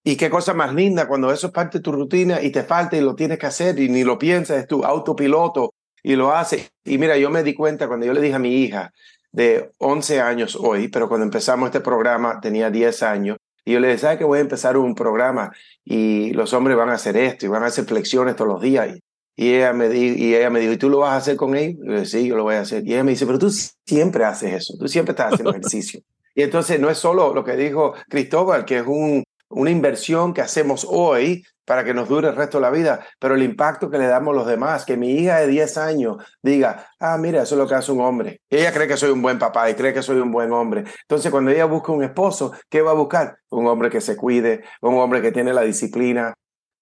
y 0.02 0.16
qué 0.16 0.28
cosa 0.28 0.54
más 0.54 0.74
linda 0.74 1.07
cuando 1.07 1.31
eso 1.31 1.46
es 1.46 1.52
parte 1.52 1.78
de 1.78 1.85
tu 1.85 1.92
rutina 1.92 2.42
y 2.42 2.50
te 2.50 2.64
falta 2.64 2.96
y 2.96 3.00
lo 3.00 3.14
tienes 3.14 3.38
que 3.38 3.46
hacer 3.46 3.78
y 3.78 3.88
ni 3.88 4.02
lo 4.02 4.18
piensas, 4.18 4.59
es 4.59 4.66
tu 4.66 4.85
autopiloto 4.85 5.74
y 6.02 6.16
lo 6.16 6.35
haces. 6.35 6.72
Y 6.85 6.98
mira, 6.98 7.16
yo 7.16 7.31
me 7.31 7.44
di 7.44 7.54
cuenta 7.54 7.87
cuando 7.87 8.07
yo 8.07 8.12
le 8.12 8.20
dije 8.20 8.35
a 8.35 8.40
mi 8.40 8.54
hija 8.57 8.92
de 9.33 9.71
11 9.79 10.21
años 10.21 10.57
hoy, 10.57 10.88
pero 10.88 11.09
cuando 11.09 11.25
empezamos 11.25 11.69
este 11.69 11.81
programa 11.81 12.41
tenía 12.41 12.71
10 12.71 13.03
años, 13.03 13.37
y 13.64 13.73
yo 13.73 13.81
le 13.81 13.99
¿sabes 13.99 14.19
que 14.19 14.25
voy 14.25 14.38
a 14.38 14.43
empezar 14.43 14.77
un 14.79 14.95
programa 14.95 15.53
y 15.85 16.33
los 16.33 16.55
hombres 16.55 16.77
van 16.77 16.88
a 16.88 16.95
hacer 16.95 17.17
esto 17.17 17.45
y 17.45 17.49
van 17.51 17.62
a 17.62 17.67
hacer 17.67 17.85
flexiones 17.85 18.35
todos 18.35 18.51
los 18.51 18.62
días? 18.62 18.97
Y, 18.97 19.03
y 19.45 19.55
ella, 19.55 19.73
me 19.73 19.88
di, 19.88 20.14
y 20.17 20.35
ella 20.35 20.49
me 20.49 20.59
dijo, 20.59 20.73
¿y 20.73 20.79
tú 20.79 20.88
lo 20.88 21.01
vas 21.01 21.12
a 21.12 21.17
hacer 21.17 21.37
con 21.37 21.55
él? 21.55 21.73
Y 21.73 21.87
yo 21.87 21.93
le 21.93 22.01
dije, 22.01 22.07
sí, 22.07 22.27
yo 22.27 22.37
lo 22.37 22.45
voy 22.45 22.55
a 22.55 22.61
hacer. 22.62 22.83
Y 22.87 22.95
ella 22.95 23.05
me 23.05 23.11
dice, 23.11 23.27
pero 23.27 23.38
tú 23.38 23.51
siempre 23.87 24.25
haces 24.25 24.55
eso, 24.55 24.75
tú 24.79 24.88
siempre 24.88 25.12
estás 25.12 25.35
haciendo 25.35 25.51
ejercicio. 25.55 26.01
y 26.35 26.43
entonces 26.43 26.81
no 26.81 26.88
es 26.88 26.99
solo 26.99 27.35
lo 27.35 27.45
que 27.45 27.57
dijo 27.57 27.95
Cristóbal, 28.09 28.64
que 28.64 28.79
es 28.79 28.87
un, 28.87 29.23
una 29.51 29.71
inversión 29.71 30.35
que 30.35 30.41
hacemos 30.41 30.87
hoy 30.89 31.45
para 31.65 31.85
que 31.85 31.93
nos 31.93 32.09
dure 32.09 32.29
el 32.29 32.37
resto 32.37 32.59
de 32.59 32.63
la 32.63 32.71
vida, 32.71 33.07
pero 33.19 33.35
el 33.35 33.43
impacto 33.43 33.91
que 33.91 33.99
le 33.99 34.07
damos 34.07 34.33
a 34.33 34.39
los 34.39 34.47
demás, 34.47 34.87
que 34.87 34.97
mi 34.97 35.13
hija 35.13 35.41
de 35.41 35.49
10 35.49 35.77
años 35.77 36.17
diga, 36.43 36.89
ah, 36.99 37.19
mira, 37.19 37.43
eso 37.43 37.55
es 37.55 37.59
lo 37.59 37.69
que 37.69 37.75
hace 37.75 37.93
un 37.93 38.01
hombre. 38.01 38.41
Ella 38.49 38.73
cree 38.73 38.89
que 38.89 38.97
soy 38.97 39.11
un 39.11 39.21
buen 39.21 39.39
papá 39.39 39.69
y 39.69 39.75
cree 39.75 39.93
que 39.93 40.03
soy 40.03 40.19
un 40.19 40.33
buen 40.33 40.51
hombre. 40.53 40.85
Entonces, 41.03 41.31
cuando 41.31 41.51
ella 41.51 41.67
busca 41.67 41.93
un 41.93 42.03
esposo, 42.03 42.53
¿qué 42.71 42.81
va 42.81 42.93
a 42.93 42.95
buscar? 42.95 43.37
Un 43.51 43.67
hombre 43.67 43.91
que 43.91 44.01
se 44.01 44.17
cuide, 44.17 44.65
un 44.81 44.95
hombre 44.99 45.21
que 45.21 45.31
tiene 45.31 45.53
la 45.53 45.63
disciplina, 45.63 46.35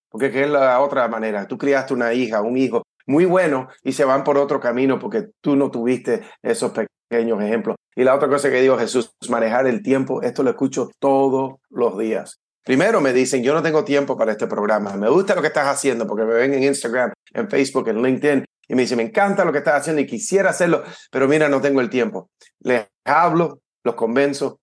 porque 0.09 0.31
¿qué 0.31 0.45
es 0.45 0.51
la 0.51 0.81
otra 0.81 1.09
manera? 1.09 1.47
Tú 1.49 1.59
criaste 1.59 1.93
una 1.93 2.15
hija, 2.15 2.41
un 2.41 2.57
hijo 2.57 2.85
muy 3.07 3.25
bueno 3.25 3.69
y 3.83 3.93
se 3.93 4.05
van 4.05 4.25
por 4.25 4.39
otro 4.39 4.61
camino 4.61 4.99
porque 4.99 5.29
tú 5.41 5.57
no 5.57 5.71
tuviste 5.71 6.23
esos 6.43 6.73
pequeños 6.73 7.43
ejemplos. 7.43 7.77
Y 7.95 8.05
la 8.05 8.15
otra 8.15 8.29
cosa 8.29 8.51
que 8.51 8.61
dijo 8.61 8.79
Jesús, 8.79 9.13
manejar 9.29 9.67
el 9.67 9.83
tiempo, 9.83 10.23
esto 10.23 10.43
lo 10.43 10.51
escucho 10.51 10.91
todos 10.99 11.57
los 11.71 11.99
días. 11.99 12.41
Primero 12.67 13.01
me 13.01 13.13
dicen, 13.13 13.45
yo 13.45 13.55
no 13.55 13.63
tengo 13.63 13.85
tiempo 13.85 14.19
para 14.19 14.33
este 14.33 14.49
programa. 14.49 14.97
Me 14.97 15.09
gusta 15.09 15.37
lo 15.37 15.41
que 15.41 15.47
estás 15.47 15.69
haciendo 15.69 16.05
porque 16.05 16.25
me 16.25 16.35
ven 16.35 16.53
en 16.53 16.65
Instagram, 16.65 17.13
en 17.33 17.49
Facebook, 17.49 17.89
en 17.89 18.03
LinkedIn 18.03 18.45
y 18.67 18.75
me 18.75 18.83
dicen, 18.83 18.97
me 18.97 19.05
encanta 19.05 19.45
lo 19.45 19.53
que 19.53 19.59
estás 19.59 19.83
haciendo 19.83 20.03
y 20.03 20.07
quisiera 20.07 20.51
hacerlo, 20.51 20.83
pero 21.13 21.29
mira, 21.29 21.49
no 21.49 21.61
tengo 21.61 21.81
el 21.81 21.89
tiempo. 21.89 22.29
Les 22.59 22.89
hablo, 23.05 23.61
los 23.85 23.95
convenzo 23.95 24.59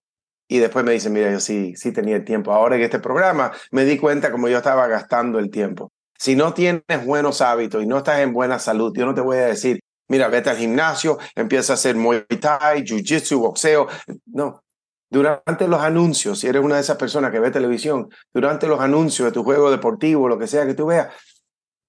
y 0.50 0.60
después 0.60 0.84
me 0.84 0.92
dicen, 0.92 1.14
mira, 1.14 1.32
yo 1.32 1.40
sí, 1.40 1.78
sí 1.78 1.94
tenía 1.94 2.18
el 2.18 2.26
tiempo. 2.26 2.52
Ahora 2.52 2.76
en 2.76 2.82
este 2.82 3.00
programa 3.00 3.54
me 3.72 3.86
di 3.86 3.98
cuenta 3.98 4.34
como 4.34 4.50
yo 4.50 4.58
estaba 4.58 4.86
gastando 4.88 5.40
el 5.40 5.50
tiempo. 5.50 5.94
Si 6.20 6.36
no 6.36 6.54
tienes 6.54 7.06
buenos 7.06 7.40
hábitos 7.40 7.82
y 7.82 7.88
no 7.88 8.00
estás 8.00 8.20
en 8.20 8.34
buena 8.34 8.60
salud, 8.60 8.92
yo 8.98 9.06
no 9.06 9.14
te 9.14 9.22
voy 9.22 9.38
a 9.38 9.46
decir, 9.46 9.80
mira, 10.10 10.28
vete 10.28 10.50
al 10.50 10.58
gimnasio, 10.58 11.20
empieza 11.36 11.72
a 11.72 11.76
hacer 11.76 11.96
Muay 11.96 12.26
Thai, 12.26 12.84
Jiu-Jitsu, 12.84 13.40
boxeo. 13.40 13.88
No, 14.26 14.63
durante 15.14 15.68
los 15.68 15.80
anuncios, 15.80 16.40
si 16.40 16.48
eres 16.48 16.64
una 16.64 16.76
de 16.76 16.82
esas 16.82 16.98
personas 16.98 17.32
que 17.32 17.40
ve 17.40 17.52
televisión, 17.52 18.10
durante 18.34 18.68
los 18.68 18.80
anuncios 18.80 19.28
de 19.28 19.32
tu 19.32 19.44
juego 19.44 19.70
deportivo, 19.70 20.28
lo 20.28 20.40
que 20.40 20.48
sea 20.48 20.66
que 20.66 20.74
tú 20.74 20.88
veas, 20.88 21.14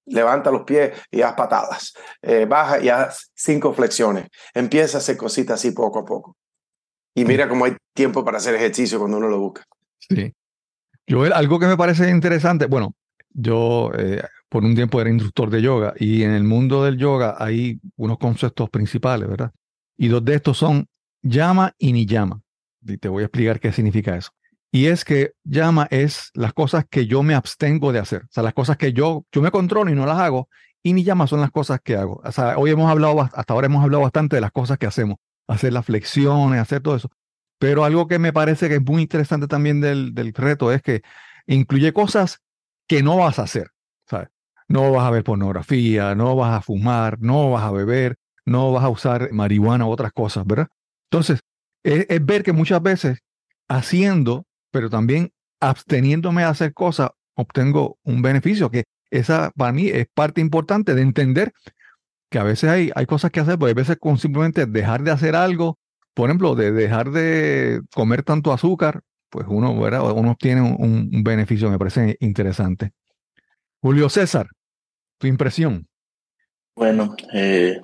levanta 0.06 0.50
los 0.50 0.64
pies 0.64 0.92
y 1.10 1.22
haz 1.22 1.32
patadas, 1.32 1.94
eh, 2.20 2.44
baja 2.44 2.80
y 2.80 2.90
haz 2.90 3.30
cinco 3.34 3.72
flexiones, 3.72 4.28
empieza 4.52 4.98
a 4.98 5.00
hacer 5.00 5.16
cositas 5.16 5.58
así 5.58 5.70
poco 5.70 6.00
a 6.00 6.04
poco. 6.04 6.36
Y 7.14 7.24
mira 7.24 7.48
cómo 7.48 7.64
hay 7.64 7.76
tiempo 7.94 8.24
para 8.24 8.38
hacer 8.38 8.56
ejercicio 8.56 8.98
cuando 8.98 9.16
uno 9.16 9.28
lo 9.28 9.38
busca. 9.38 9.64
Sí. 9.98 10.34
Joel, 11.08 11.32
algo 11.32 11.58
que 11.58 11.66
me 11.66 11.76
parece 11.76 12.10
interesante, 12.10 12.66
bueno, 12.66 12.94
yo 13.30 13.90
eh, 13.96 14.22
por 14.50 14.64
un 14.64 14.74
tiempo 14.74 15.00
era 15.00 15.08
instructor 15.08 15.48
de 15.48 15.62
yoga 15.62 15.94
y 15.96 16.24
en 16.24 16.32
el 16.32 16.44
mundo 16.44 16.84
del 16.84 16.98
yoga 16.98 17.36
hay 17.38 17.80
unos 17.96 18.18
conceptos 18.18 18.68
principales, 18.68 19.28
¿verdad? 19.28 19.52
Y 19.96 20.08
dos 20.08 20.24
de 20.24 20.34
estos 20.34 20.58
son 20.58 20.86
llama 21.22 21.72
y 21.78 21.92
niyama. 21.92 22.43
Y 22.86 22.98
te 22.98 23.08
voy 23.08 23.22
a 23.22 23.26
explicar 23.26 23.60
qué 23.60 23.72
significa 23.72 24.16
eso. 24.16 24.30
Y 24.70 24.86
es 24.86 25.04
que 25.04 25.34
llama 25.44 25.86
es 25.90 26.30
las 26.34 26.52
cosas 26.52 26.84
que 26.90 27.06
yo 27.06 27.22
me 27.22 27.34
abstengo 27.34 27.92
de 27.92 28.00
hacer, 28.00 28.22
o 28.22 28.28
sea, 28.30 28.42
las 28.42 28.54
cosas 28.54 28.76
que 28.76 28.92
yo, 28.92 29.24
yo 29.30 29.40
me 29.40 29.52
controlo 29.52 29.88
y 29.88 29.94
no 29.94 30.04
las 30.04 30.18
hago, 30.18 30.48
y 30.82 30.92
niyama 30.94 31.28
son 31.28 31.40
las 31.40 31.52
cosas 31.52 31.80
que 31.80 31.96
hago. 31.96 32.20
O 32.24 32.32
sea, 32.32 32.58
hoy 32.58 32.72
hemos 32.72 32.90
hablado, 32.90 33.20
hasta 33.20 33.54
ahora 33.54 33.66
hemos 33.66 33.84
hablado 33.84 34.02
bastante 34.02 34.36
de 34.36 34.40
las 34.40 34.50
cosas 34.50 34.76
que 34.76 34.86
hacemos, 34.86 35.18
hacer 35.46 35.72
las 35.72 35.86
flexiones, 35.86 36.60
hacer 36.60 36.82
todo 36.82 36.96
eso. 36.96 37.08
Pero 37.60 37.84
algo 37.84 38.08
que 38.08 38.18
me 38.18 38.32
parece 38.32 38.68
que 38.68 38.74
es 38.74 38.82
muy 38.82 39.02
interesante 39.02 39.46
también 39.46 39.80
del, 39.80 40.12
del 40.12 40.34
reto 40.34 40.72
es 40.72 40.82
que 40.82 41.02
incluye 41.46 41.92
cosas 41.92 42.40
que 42.88 43.02
no 43.02 43.16
vas 43.16 43.38
a 43.38 43.42
hacer, 43.42 43.70
¿sabes? 44.08 44.28
No 44.66 44.90
vas 44.90 45.06
a 45.06 45.10
ver 45.10 45.22
pornografía, 45.22 46.16
no 46.16 46.34
vas 46.34 46.52
a 46.52 46.62
fumar, 46.62 47.18
no 47.20 47.52
vas 47.52 47.62
a 47.62 47.70
beber, 47.70 48.16
no 48.44 48.72
vas 48.72 48.84
a 48.84 48.88
usar 48.88 49.30
marihuana 49.32 49.86
u 49.86 49.90
otras 49.90 50.12
cosas, 50.12 50.44
¿verdad? 50.46 50.66
Entonces, 51.10 51.40
es, 51.84 52.26
ver 52.26 52.42
que 52.42 52.52
muchas 52.52 52.82
veces 52.82 53.18
haciendo, 53.68 54.46
pero 54.70 54.90
también 54.90 55.32
absteniéndome 55.60 56.42
de 56.42 56.48
hacer 56.48 56.74
cosas, 56.74 57.10
obtengo 57.34 57.98
un 58.02 58.22
beneficio, 58.22 58.70
que 58.70 58.84
esa 59.10 59.52
para 59.56 59.72
mí 59.72 59.88
es 59.88 60.06
parte 60.12 60.40
importante 60.40 60.94
de 60.94 61.02
entender 61.02 61.52
que 62.30 62.38
a 62.38 62.42
veces 62.42 62.70
hay, 62.70 62.90
hay 62.94 63.06
cosas 63.06 63.30
que 63.30 63.40
hacer, 63.40 63.58
pues 63.58 63.72
a 63.72 63.74
veces 63.74 63.96
con 63.98 64.18
simplemente 64.18 64.66
dejar 64.66 65.02
de 65.02 65.12
hacer 65.12 65.36
algo, 65.36 65.78
por 66.14 66.28
ejemplo, 66.28 66.54
de 66.54 66.72
dejar 66.72 67.10
de 67.10 67.80
comer 67.94 68.22
tanto 68.24 68.52
azúcar, 68.52 69.02
pues 69.30 69.46
uno, 69.48 69.78
¿verdad? 69.78 70.02
uno 70.12 70.32
obtiene 70.32 70.62
un, 70.62 71.10
un 71.12 71.22
beneficio, 71.22 71.70
me 71.70 71.78
parece 71.78 72.16
interesante. 72.20 72.92
Julio 73.80 74.08
César, 74.08 74.48
tu 75.18 75.26
impresión. 75.26 75.86
Bueno, 76.74 77.14
eh, 77.32 77.80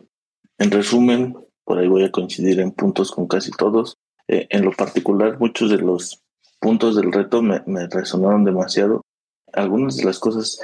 en 0.59 0.71
resumen, 0.71 1.35
por 1.71 1.79
ahí 1.79 1.87
voy 1.87 2.03
a 2.03 2.11
coincidir 2.11 2.59
en 2.59 2.73
puntos 2.73 3.13
con 3.13 3.29
casi 3.29 3.53
todos. 3.53 3.97
Eh, 4.27 4.49
en 4.51 4.65
lo 4.65 4.73
particular, 4.73 5.39
muchos 5.39 5.71
de 5.71 5.79
los 5.79 6.21
puntos 6.59 6.97
del 6.97 7.13
reto 7.13 7.43
me, 7.43 7.63
me 7.65 7.87
resonaron 7.87 8.43
demasiado. 8.43 9.03
Algunas 9.53 9.97
de 9.97 10.05
las 10.05 10.19
cosas 10.19 10.59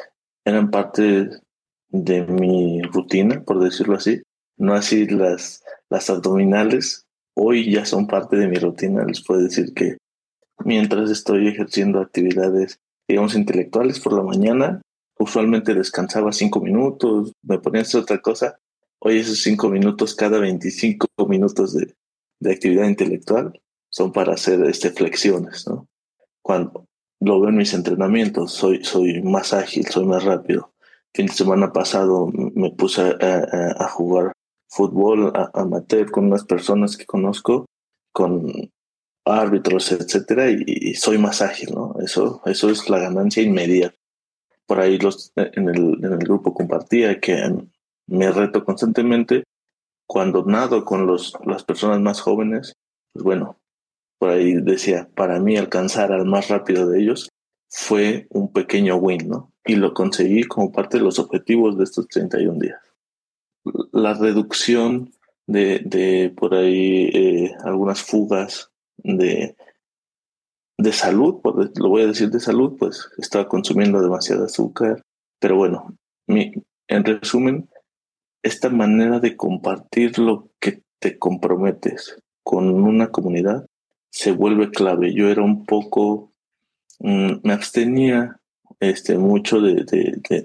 eran 0.45 0.73
parte 0.73 1.31
de 1.91 2.23
mi 2.27 2.83
rutina, 2.83 3.41
por 3.45 3.63
decirlo 3.63 3.95
así. 3.95 4.21
No 4.57 4.75
así 4.75 5.07
las, 5.07 5.63
las 5.91 6.11
abdominales. 6.11 7.05
Hoy 7.37 7.71
ya 7.71 7.85
son 7.85 8.09
parte 8.09 8.35
de 8.35 8.49
mi 8.49 8.57
rutina. 8.57 9.05
Les 9.05 9.23
puedo 9.23 9.41
decir 9.41 9.75
que 9.75 9.99
mientras 10.65 11.09
estoy 11.09 11.47
ejerciendo 11.47 12.01
actividades, 12.01 12.81
digamos, 13.07 13.37
intelectuales 13.37 14.01
por 14.01 14.13
la 14.13 14.25
mañana, 14.25 14.83
usualmente 15.21 15.73
descansaba 15.73 16.33
cinco 16.33 16.61
minutos, 16.61 17.33
me 17.45 17.61
ponía 17.61 17.83
a 17.83 17.83
hacer 17.83 18.01
otra 18.01 18.21
cosa. 18.21 18.59
Hoy 19.09 19.19
esos 19.19 19.41
cinco 19.41 19.69
minutos, 19.69 20.17
cada 20.17 20.41
25 20.41 21.07
minutos 21.29 21.75
de, 21.75 21.95
de 22.41 22.51
actividad 22.51 22.89
intelectual 22.89 23.63
son 23.89 24.11
para 24.11 24.35
hacer 24.35 24.61
este, 24.65 24.91
flexiones, 24.91 25.65
¿no? 25.69 25.87
Cuando 26.43 26.89
lo 27.21 27.41
veo 27.41 27.51
en 27.51 27.57
mis 27.57 27.73
entrenamientos, 27.73 28.51
soy, 28.51 28.83
soy 28.83 29.23
más 29.23 29.53
ágil, 29.53 29.87
soy 29.87 30.07
más 30.07 30.25
rápido. 30.25 30.73
Fin 31.15 31.27
de 31.27 31.35
semana 31.35 31.73
pasado 31.73 32.33
me 32.33 32.73
puse 32.73 33.03
a, 33.03 33.75
a, 33.79 33.89
jugar 33.91 34.33
fútbol 34.69 35.33
amateur 35.55 36.11
con 36.11 36.25
unas 36.27 36.45
personas 36.45 36.97
que 36.97 37.07
conozco, 37.07 37.67
con 38.13 38.73
árbitros, 39.25 39.93
etcétera, 39.93 40.51
y, 40.51 40.95
soy 40.95 41.19
más 41.19 41.43
ágil, 41.43 41.73
¿no? 41.73 41.95
Eso, 42.05 42.43
eso 42.45 42.71
es 42.71 42.91
la 42.91 42.99
ganancia 42.99 43.41
inmediata. 43.41 43.95
Por 44.67 44.81
ahí 44.81 44.99
los, 44.99 45.33
en, 45.37 45.69
el, 45.69 46.05
en 46.05 46.13
el 46.13 46.19
grupo 46.19 46.53
compartía 46.53 47.21
que 47.21 47.35
me 48.07 48.31
reto 48.31 48.65
constantemente 48.65 49.45
cuando 50.07 50.45
nado 50.45 50.85
con 50.85 51.07
los, 51.07 51.33
las 51.45 51.65
personas 51.65 52.01
más 52.01 52.21
jóvenes, 52.21 52.75
pues 53.13 53.25
bueno, 53.25 53.59
por 54.19 54.31
ahí 54.31 54.55
decía, 54.55 55.09
para 55.15 55.41
mí 55.41 55.57
alcanzar 55.57 56.13
al 56.13 56.27
más 56.27 56.49
rápido 56.49 56.89
de 56.89 57.01
ellos 57.01 57.29
fue 57.69 58.27
un 58.31 58.53
pequeño 58.53 58.97
win, 58.97 59.29
¿no? 59.29 59.53
Y 59.65 59.77
lo 59.77 59.93
conseguí 59.93 60.45
como 60.45 60.73
parte 60.73 60.99
de 60.99 61.05
los 61.05 61.19
objetivos 61.19 61.77
de 61.77 61.85
estos 61.85 62.07
31 62.09 62.59
días. 62.59 62.81
La 63.93 64.15
reducción 64.15 65.13
de, 65.47 65.81
de 65.81 66.33
por 66.37 66.55
ahí 66.55 67.11
eh, 67.13 67.55
algunas 67.65 68.03
fugas 68.03 68.71
de, 68.99 69.57
de 70.79 70.93
salud, 70.93 71.41
lo 71.77 71.89
voy 71.89 72.03
a 72.03 72.07
decir 72.07 72.31
de 72.31 72.41
salud, 72.41 72.77
pues 72.79 73.09
estaba 73.19 73.49
consumiendo 73.49 74.01
demasiado 74.01 74.45
azúcar, 74.45 75.03
pero 75.41 75.57
bueno, 75.57 75.97
mi, 76.27 76.53
en 76.89 77.05
resumen, 77.05 77.69
esta 78.47 78.69
manera 78.71 79.21
de 79.21 79.37
compartir 79.37 80.19
lo 80.19 80.51
que 80.61 80.83
te 80.99 81.19
comprometes 81.19 82.17
con 82.43 82.69
una 82.69 83.11
comunidad 83.11 83.67
se 84.11 84.33
vuelve 84.33 84.71
clave. 84.71 85.13
Yo 85.13 85.29
era 85.29 85.43
un 85.43 85.67
poco, 85.67 86.33
mmm, 87.01 87.35
me 87.43 87.53
abstenía 87.53 88.41
este, 88.81 89.19
mucho 89.19 89.61
de, 89.61 89.85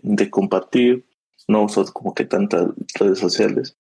de, 0.02 0.30
compartir, 0.30 1.06
no 1.48 1.64
uso 1.64 1.86
como 1.94 2.14
que 2.14 2.26
tantas 2.26 2.68
redes 3.00 3.20
sociales. 3.20 3.78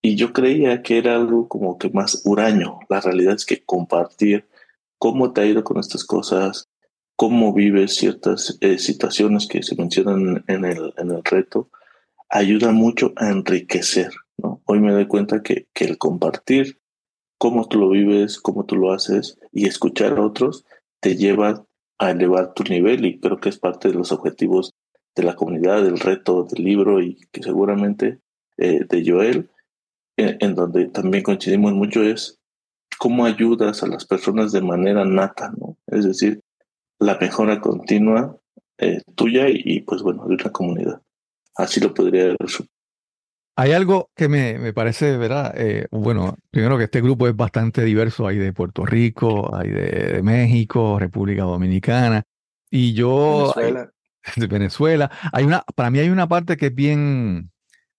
Y 0.00 0.16
yo 0.16 0.32
creía 0.32 0.82
que 0.82 0.98
era 0.98 1.16
algo 1.16 1.48
como 1.48 1.78
que 1.78 1.90
más 1.90 2.22
huraño. 2.24 2.80
La 2.88 3.00
realidad 3.00 3.34
es 3.34 3.44
que 3.44 3.64
compartir 3.64 4.48
cómo 4.98 5.32
te 5.32 5.40
ha 5.40 5.46
ido 5.46 5.64
con 5.64 5.78
estas 5.78 6.04
cosas, 6.04 6.68
cómo 7.16 7.52
vives 7.52 7.96
ciertas 7.96 8.56
eh, 8.60 8.78
situaciones 8.78 9.46
que 9.46 9.62
se 9.62 9.76
mencionan 9.76 10.44
en 10.46 10.64
el, 10.64 10.94
en 10.96 11.10
el 11.10 11.22
reto, 11.24 11.68
ayuda 12.28 12.72
mucho 12.72 13.12
a 13.16 13.30
enriquecer. 13.30 14.12
¿no? 14.36 14.60
Hoy 14.64 14.80
me 14.80 14.92
doy 14.92 15.06
cuenta 15.06 15.42
que, 15.42 15.66
el 15.74 15.98
compartir 15.98 16.80
cómo 17.38 17.68
tú 17.68 17.78
lo 17.78 17.90
vives, 17.90 18.38
cómo 18.38 18.64
tú 18.64 18.76
lo 18.76 18.92
haces 18.92 19.38
y 19.52 19.66
escuchar 19.66 20.18
a 20.18 20.24
otros 20.24 20.64
te 21.00 21.16
lleva 21.16 21.64
a 21.98 22.10
elevar 22.10 22.54
tu 22.54 22.64
nivel 22.64 23.04
y 23.04 23.20
creo 23.20 23.38
que 23.38 23.48
es 23.48 23.58
parte 23.58 23.88
de 23.88 23.94
los 23.94 24.12
objetivos 24.12 24.74
de 25.14 25.22
la 25.22 25.34
comunidad, 25.34 25.82
del 25.82 25.98
reto 25.98 26.44
del 26.44 26.64
libro 26.64 27.00
y 27.00 27.16
que 27.32 27.42
seguramente 27.42 28.18
eh, 28.56 28.84
de 28.88 29.04
Joel, 29.08 29.50
en, 30.16 30.36
en, 30.40 30.54
donde 30.54 30.86
también 30.86 31.22
coincidimos 31.22 31.72
mucho 31.72 32.02
es 32.02 32.38
cómo 32.98 33.24
ayudas 33.24 33.82
a 33.82 33.86
las 33.86 34.04
personas 34.04 34.52
de 34.52 34.60
manera 34.60 35.04
nata, 35.04 35.52
¿no? 35.56 35.76
Es 35.86 36.04
decir, 36.04 36.40
la 36.98 37.16
mejora 37.18 37.60
continua 37.60 38.36
eh, 38.78 39.00
tuya 39.14 39.48
y, 39.48 39.62
y, 39.64 39.80
pues 39.80 40.02
bueno, 40.02 40.26
de 40.26 40.34
una 40.34 40.52
comunidad. 40.52 41.02
Así 41.58 41.80
lo 41.80 41.92
podría 41.92 42.34
resumir. 42.38 42.70
Hay 43.56 43.72
algo 43.72 44.10
que 44.14 44.28
me, 44.28 44.56
me 44.58 44.72
parece, 44.72 45.16
¿verdad? 45.16 45.52
Eh, 45.56 45.88
bueno, 45.90 46.36
primero 46.50 46.78
que 46.78 46.84
este 46.84 47.00
grupo 47.00 47.26
es 47.26 47.34
bastante 47.34 47.82
diverso. 47.82 48.28
Hay 48.28 48.38
de 48.38 48.52
Puerto 48.52 48.86
Rico, 48.86 49.52
hay 49.52 49.68
de, 49.70 50.12
de 50.12 50.22
México, 50.22 50.96
República 50.96 51.42
Dominicana. 51.42 52.22
Y 52.70 52.92
yo... 52.92 53.52
Venezuela. 53.56 53.90
Hay, 54.22 54.32
de 54.40 54.46
Venezuela. 54.46 55.10
Hay 55.32 55.44
una, 55.44 55.64
para 55.74 55.90
mí 55.90 55.98
hay 55.98 56.08
una 56.08 56.28
parte 56.28 56.56
que 56.56 56.66
es 56.66 56.74
bien... 56.74 57.50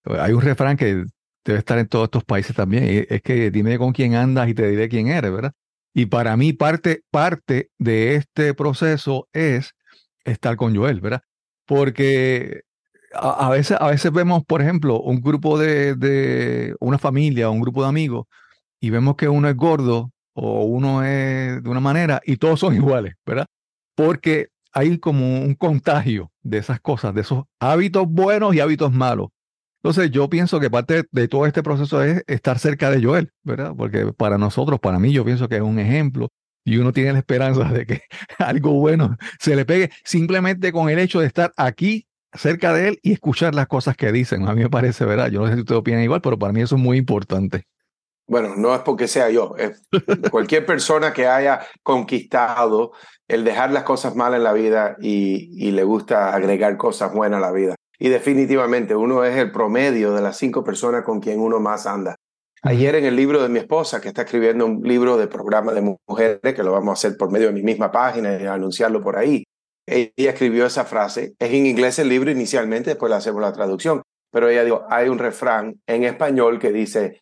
Hay 0.06 0.32
un 0.32 0.42
refrán 0.42 0.78
que 0.78 1.04
debe 1.44 1.60
estar 1.60 1.78
en 1.78 1.90
todos 1.90 2.06
estos 2.06 2.24
países 2.24 2.56
también. 2.56 3.06
Es 3.10 3.22
que 3.22 3.52
dime 3.52 3.78
con 3.78 3.92
quién 3.92 4.16
andas 4.16 4.48
y 4.48 4.54
te 4.54 4.66
diré 4.70 4.88
quién 4.88 5.08
eres, 5.08 5.30
¿verdad? 5.30 5.52
Y 5.94 6.06
para 6.06 6.38
mí 6.38 6.54
parte, 6.54 7.04
parte 7.12 7.70
de 7.78 8.16
este 8.16 8.54
proceso 8.54 9.28
es 9.34 9.74
estar 10.24 10.56
con 10.56 10.74
Joel, 10.74 11.02
¿verdad? 11.02 11.22
Porque 11.66 12.62
a, 13.14 13.50
veces, 13.50 13.78
a 13.80 13.88
veces 13.88 14.12
vemos, 14.12 14.44
por 14.46 14.62
ejemplo, 14.62 15.00
un 15.00 15.22
grupo 15.22 15.58
de, 15.58 15.96
de 15.96 16.76
una 16.80 16.98
familia, 16.98 17.50
un 17.50 17.62
grupo 17.62 17.84
de 17.84 17.90
amigos, 17.90 18.26
y 18.80 18.90
vemos 18.90 19.16
que 19.16 19.28
uno 19.30 19.50
es 19.50 19.56
gordo 19.56 20.12
o 20.34 20.64
uno 20.64 21.04
es 21.04 21.62
de 21.62 21.70
una 21.70 21.80
manera 21.80 22.22
y 22.26 22.38
todos 22.38 22.60
son 22.60 22.76
iguales, 22.76 23.16
¿verdad? 23.26 23.46
Porque 23.96 24.50
hay 24.72 24.98
como 25.00 25.42
un 25.42 25.56
contagio 25.56 26.32
de 26.42 26.60
esas 26.60 26.80
cosas, 26.80 27.14
de 27.14 27.22
esos 27.22 27.44
hábitos 27.60 28.08
buenos 28.08 28.56
y 28.56 28.60
hábitos 28.60 28.92
malos. 28.92 29.30
Entonces 29.82 30.12
yo 30.12 30.30
pienso 30.30 30.60
que 30.60 30.70
parte 30.70 31.06
de 31.12 31.28
todo 31.28 31.46
este 31.46 31.64
proceso 31.64 32.04
es 32.04 32.24
estar 32.28 32.60
cerca 32.60 32.92
de 32.92 33.04
Joel, 33.04 33.32
¿verdad? 33.44 33.74
Porque 33.78 34.12
para 34.14 34.38
nosotros, 34.38 34.80
para 34.80 35.00
mí, 35.00 35.14
yo 35.14 35.24
pienso 35.24 35.48
que 35.48 35.56
es 35.56 35.62
un 35.62 35.80
ejemplo 35.80 36.30
y 36.66 36.78
uno 36.78 36.92
tiene 36.92 37.14
la 37.14 37.20
esperanza 37.20 37.64
de 37.72 37.86
que 37.86 38.02
algo 38.40 38.74
bueno 38.74 39.18
se 39.40 39.56
le 39.56 39.66
pegue 39.66 39.90
simplemente 40.04 40.72
con 40.72 40.90
el 40.90 41.00
hecho 41.00 41.22
de 41.22 41.28
estar 41.28 41.54
aquí 41.56 42.06
cerca 42.34 42.74
de 42.74 42.90
él 42.90 43.00
y 43.02 43.14
escuchar 43.14 43.56
las 43.56 43.68
cosas 43.68 43.96
que 43.96 44.12
dicen. 44.12 44.48
A 44.48 44.54
mí 44.54 44.62
me 44.62 44.70
parece, 44.70 45.06
¿verdad? 45.06 45.30
Yo 45.30 45.42
no 45.42 45.48
sé 45.48 45.54
si 45.56 45.60
ustedes 45.62 45.80
opinan 45.80 46.02
igual, 46.02 46.22
pero 46.22 46.38
para 46.38 46.54
mí 46.54 46.62
eso 46.62 46.76
es 46.76 46.82
muy 46.82 46.98
importante. 46.98 47.66
Bueno, 48.28 48.56
no 48.56 48.76
es 48.76 48.82
porque 48.82 49.08
sea 49.08 49.30
yo, 49.32 49.56
es 49.58 49.82
cualquier 50.32 50.66
persona 50.66 51.14
que 51.14 51.26
haya 51.26 51.62
conquistado 51.82 52.92
el 53.28 53.44
dejar 53.44 53.72
las 53.72 53.84
cosas 53.84 54.16
malas 54.16 54.38
en 54.38 54.44
la 54.44 54.54
vida 54.54 54.98
y, 55.02 55.50
y, 55.54 55.72
le 55.72 55.84
gusta 55.84 56.34
agregar 56.34 56.78
cosas 56.78 57.12
buenas 57.12 57.40
a 57.40 57.42
la 57.42 57.52
vida. 57.52 57.76
Y 57.98 58.10
definitivamente 58.10 58.96
uno 58.96 59.24
es 59.24 59.36
el 59.36 59.52
promedio 59.52 60.14
de 60.14 60.22
las 60.22 60.38
cinco 60.38 60.64
personas 60.64 61.04
con 61.04 61.20
quien 61.20 61.40
uno 61.40 61.60
más 61.60 61.88
anda. 61.88 62.16
Ayer 62.62 62.96
en 62.96 63.06
el 63.06 63.16
libro 63.16 63.42
de 63.42 63.50
mi 63.50 63.60
esposa, 63.60 64.02
que 64.02 64.10
está 64.10 64.24
escribiendo 64.24 64.66
un 64.66 64.82
libro 64.84 65.18
de 65.18 65.28
programa 65.28 65.72
de 65.72 65.98
mujeres, 66.08 66.54
que 66.54 66.64
lo 66.64 66.74
vamos 66.74 66.90
a 66.90 66.94
hacer 66.94 67.18
por 67.18 67.32
medio 67.32 67.48
de 67.48 67.54
mi 67.54 67.64
misma 67.64 67.92
página 67.92 68.38
y 68.38 68.46
anunciarlo 68.46 69.02
por 69.02 69.18
ahí, 69.18 69.46
ella 69.90 70.32
escribió 70.32 70.66
esa 70.66 70.86
frase. 70.86 71.34
Es 71.40 71.50
en 71.50 71.66
inglés 71.66 72.00
el 72.00 72.10
libro 72.10 72.32
inicialmente, 72.32 72.92
después 72.92 73.10
le 73.10 73.16
hacemos 73.18 73.42
la 73.42 73.54
traducción. 73.54 74.02
Pero 74.32 74.50
ella 74.50 74.64
dijo, 74.64 74.86
hay 74.90 75.10
un 75.10 75.18
refrán 75.18 75.82
en 75.88 76.04
español 76.04 76.60
que 76.60 76.72
dice, 76.72 77.22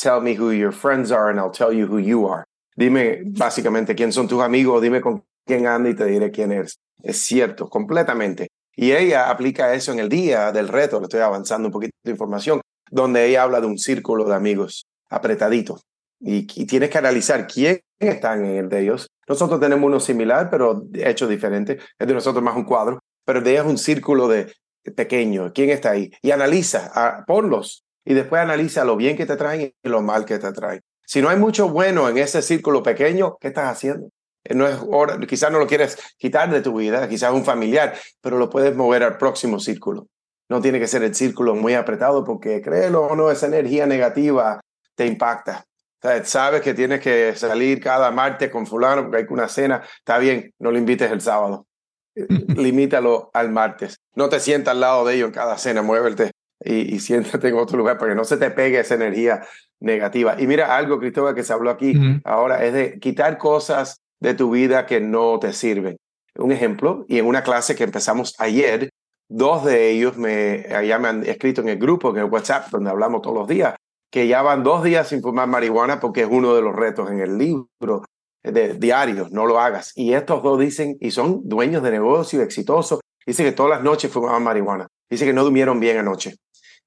tell 0.00 0.20
me 0.20 0.38
who 0.38 0.52
your 0.52 0.72
friends 0.72 1.10
are 1.10 1.30
and 1.30 1.38
I'll 1.38 1.50
tell 1.50 1.76
you 1.76 1.86
who 1.86 1.98
you 1.98 2.28
are. 2.28 2.44
Dime 2.76 3.22
básicamente 3.24 3.94
quién 3.94 4.12
son 4.12 4.28
tus 4.28 4.42
amigos, 4.42 4.82
dime 4.82 5.00
con 5.00 5.24
quién 5.44 5.66
anda 5.66 5.90
y 5.90 5.94
te 5.94 6.04
diré 6.04 6.30
quién 6.30 6.52
eres. 6.52 6.78
Es 7.02 7.18
cierto, 7.18 7.68
completamente. 7.68 8.48
Y 8.76 8.92
ella 8.92 9.30
aplica 9.30 9.74
eso 9.74 9.92
en 9.92 9.98
el 9.98 10.08
día 10.08 10.52
del 10.52 10.68
reto, 10.68 11.00
le 11.00 11.04
estoy 11.04 11.20
avanzando 11.20 11.68
un 11.68 11.72
poquito 11.72 11.96
de 12.04 12.10
información, 12.10 12.60
donde 12.90 13.26
ella 13.26 13.42
habla 13.42 13.60
de 13.60 13.66
un 13.66 13.78
círculo 13.78 14.24
de 14.24 14.34
amigos 14.34 14.86
apretadito. 15.08 15.80
Y, 16.20 16.46
y 16.60 16.66
tienes 16.66 16.90
que 16.90 16.98
analizar 16.98 17.46
quién 17.46 17.80
están 17.98 18.44
en 18.44 18.56
el 18.56 18.68
de 18.68 18.80
ellos. 18.80 19.08
Nosotros 19.28 19.60
tenemos 19.60 19.86
uno 19.86 20.00
similar, 20.00 20.48
pero 20.50 20.84
hecho 20.94 21.26
diferente. 21.26 21.78
Es 21.98 22.06
de 22.06 22.14
nosotros 22.14 22.42
más 22.42 22.56
un 22.56 22.64
cuadro, 22.64 23.00
pero 23.24 23.40
de 23.40 23.52
ellos 23.52 23.66
un 23.66 23.78
círculo 23.78 24.28
de 24.28 24.52
pequeño. 24.94 25.52
¿Quién 25.52 25.70
está 25.70 25.90
ahí? 25.90 26.10
Y 26.22 26.30
analiza, 26.30 26.90
a, 26.94 27.24
ponlos. 27.24 27.84
Y 28.04 28.14
después 28.14 28.40
analiza 28.40 28.84
lo 28.84 28.96
bien 28.96 29.16
que 29.16 29.26
te 29.26 29.36
traen 29.36 29.72
y 29.82 29.88
lo 29.88 30.00
mal 30.00 30.24
que 30.24 30.38
te 30.38 30.52
traen. 30.52 30.80
Si 31.04 31.20
no 31.20 31.28
hay 31.28 31.36
mucho 31.36 31.68
bueno 31.68 32.08
en 32.08 32.18
ese 32.18 32.40
círculo 32.42 32.82
pequeño, 32.82 33.36
¿qué 33.40 33.48
estás 33.48 33.70
haciendo? 33.70 34.10
No 34.54 34.68
es 34.68 34.78
quizás 35.26 35.50
no 35.50 35.58
lo 35.58 35.66
quieres 35.66 35.98
quitar 36.18 36.50
de 36.52 36.60
tu 36.60 36.76
vida, 36.76 37.08
quizás 37.08 37.32
un 37.32 37.44
familiar, 37.44 37.94
pero 38.20 38.38
lo 38.38 38.48
puedes 38.48 38.76
mover 38.76 39.02
al 39.02 39.18
próximo 39.18 39.58
círculo. 39.58 40.06
No 40.48 40.60
tiene 40.60 40.78
que 40.78 40.86
ser 40.86 41.02
el 41.02 41.16
círculo 41.16 41.56
muy 41.56 41.74
apretado 41.74 42.22
porque 42.22 42.62
créelo 42.62 43.02
o 43.02 43.16
no, 43.16 43.32
esa 43.32 43.46
energía 43.46 43.86
negativa 43.86 44.60
te 44.94 45.06
impacta 45.06 45.64
sea, 46.06 46.24
sabes 46.24 46.62
que 46.62 46.74
tienes 46.74 47.00
que 47.00 47.34
salir 47.36 47.80
cada 47.80 48.10
martes 48.10 48.50
con 48.50 48.66
fulano 48.66 49.02
porque 49.02 49.18
hay 49.18 49.26
una 49.28 49.48
cena. 49.48 49.82
Está 49.98 50.18
bien, 50.18 50.52
no 50.58 50.70
lo 50.70 50.78
invites 50.78 51.10
el 51.10 51.20
sábado. 51.20 51.66
Limítalo 52.14 53.30
al 53.32 53.50
martes. 53.50 53.98
No 54.14 54.28
te 54.28 54.40
sientas 54.40 54.72
al 54.72 54.80
lado 54.80 55.04
de 55.04 55.14
ellos 55.14 55.28
en 55.28 55.34
cada 55.34 55.58
cena, 55.58 55.82
muévete 55.82 56.30
y, 56.60 56.94
y 56.94 56.98
siéntate 57.00 57.48
en 57.48 57.56
otro 57.56 57.78
lugar 57.78 57.98
para 57.98 58.12
que 58.12 58.16
no 58.16 58.24
se 58.24 58.36
te 58.36 58.50
pegue 58.50 58.80
esa 58.80 58.94
energía 58.94 59.42
negativa. 59.80 60.36
Y 60.38 60.46
mira, 60.46 60.76
algo, 60.76 60.98
Cristóbal, 60.98 61.34
que 61.34 61.44
se 61.44 61.52
habló 61.52 61.70
aquí 61.70 61.94
ahora 62.24 62.64
es 62.64 62.72
de 62.72 62.98
quitar 62.98 63.38
cosas 63.38 64.00
de 64.20 64.34
tu 64.34 64.50
vida 64.50 64.86
que 64.86 65.00
no 65.00 65.38
te 65.38 65.52
sirven. 65.52 65.96
Un 66.36 66.52
ejemplo, 66.52 67.04
y 67.08 67.18
en 67.18 67.26
una 67.26 67.42
clase 67.42 67.74
que 67.74 67.84
empezamos 67.84 68.34
ayer, 68.38 68.90
dos 69.28 69.64
de 69.64 69.90
ellos 69.90 70.16
me, 70.16 70.66
ya 70.86 70.98
me 70.98 71.08
han 71.08 71.26
escrito 71.26 71.60
en 71.60 71.68
el 71.68 71.78
grupo, 71.78 72.10
en 72.10 72.18
el 72.18 72.24
WhatsApp, 72.24 72.68
donde 72.70 72.90
hablamos 72.90 73.22
todos 73.22 73.36
los 73.36 73.48
días, 73.48 73.74
que 74.16 74.26
ya 74.26 74.40
van 74.40 74.62
dos 74.62 74.82
días 74.82 75.08
sin 75.08 75.20
fumar 75.20 75.46
marihuana 75.46 76.00
porque 76.00 76.22
es 76.22 76.28
uno 76.30 76.54
de 76.54 76.62
los 76.62 76.74
retos 76.74 77.10
en 77.10 77.20
el 77.20 77.36
libro 77.36 78.02
de 78.42 78.72
diarios, 78.72 79.30
no 79.30 79.44
lo 79.44 79.60
hagas. 79.60 79.92
Y 79.94 80.14
estos 80.14 80.42
dos 80.42 80.58
dicen, 80.58 80.96
y 81.02 81.10
son 81.10 81.46
dueños 81.46 81.82
de 81.82 81.90
negocio, 81.90 82.40
exitosos, 82.40 83.00
dicen 83.26 83.44
que 83.44 83.52
todas 83.52 83.72
las 83.72 83.82
noches 83.82 84.10
fumaban 84.10 84.42
marihuana. 84.42 84.86
Dicen 85.10 85.28
que 85.28 85.34
no 85.34 85.44
durmieron 85.44 85.78
bien 85.80 85.98
anoche, 85.98 86.36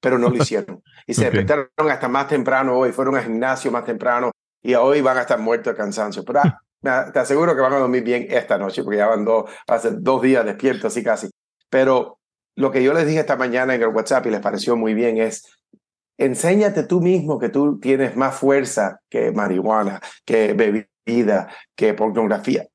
pero 0.00 0.18
no 0.18 0.28
lo 0.28 0.36
hicieron. 0.42 0.82
Y 1.06 1.14
se 1.14 1.28
Ok. 1.28 1.34
despertaron 1.34 1.68
hasta 1.88 2.08
más 2.08 2.26
temprano 2.26 2.76
hoy, 2.76 2.90
fueron 2.90 3.14
al 3.14 3.22
gimnasio 3.22 3.70
más 3.70 3.84
temprano 3.84 4.32
y 4.60 4.74
hoy 4.74 5.00
van 5.00 5.18
a 5.18 5.20
estar 5.20 5.38
muertos 5.38 5.72
de 5.72 5.76
cansancio. 5.76 6.24
Pero 6.24 6.40
ah, 6.40 6.60
te 7.12 7.18
aseguro 7.20 7.54
que 7.54 7.60
van 7.60 7.74
a 7.74 7.78
dormir 7.78 8.02
bien 8.02 8.26
esta 8.28 8.58
noche 8.58 8.82
porque 8.82 8.96
ya 8.96 9.06
van 9.06 9.24
dos, 9.24 9.48
hace 9.68 9.92
dos 9.92 10.20
días 10.20 10.44
despiertos 10.44 10.86
así 10.86 11.04
casi. 11.04 11.30
Pero 11.68 12.18
lo 12.56 12.72
que 12.72 12.82
yo 12.82 12.92
les 12.92 13.06
dije 13.06 13.20
esta 13.20 13.36
mañana 13.36 13.76
en 13.76 13.82
el 13.82 13.88
WhatsApp 13.90 14.26
y 14.26 14.30
les 14.30 14.40
pareció 14.40 14.74
muy 14.74 14.94
bien 14.94 15.18
es, 15.18 15.44
enséñate 16.20 16.82
tú 16.84 17.00
mismo 17.00 17.38
que 17.38 17.48
tú 17.48 17.80
tienes 17.80 18.14
más 18.14 18.36
fuerza 18.36 19.00
que 19.08 19.32
marihuana, 19.32 20.00
que 20.24 20.52
bebida, 20.52 21.48
que 21.74 21.94
pornografía. 21.94 22.66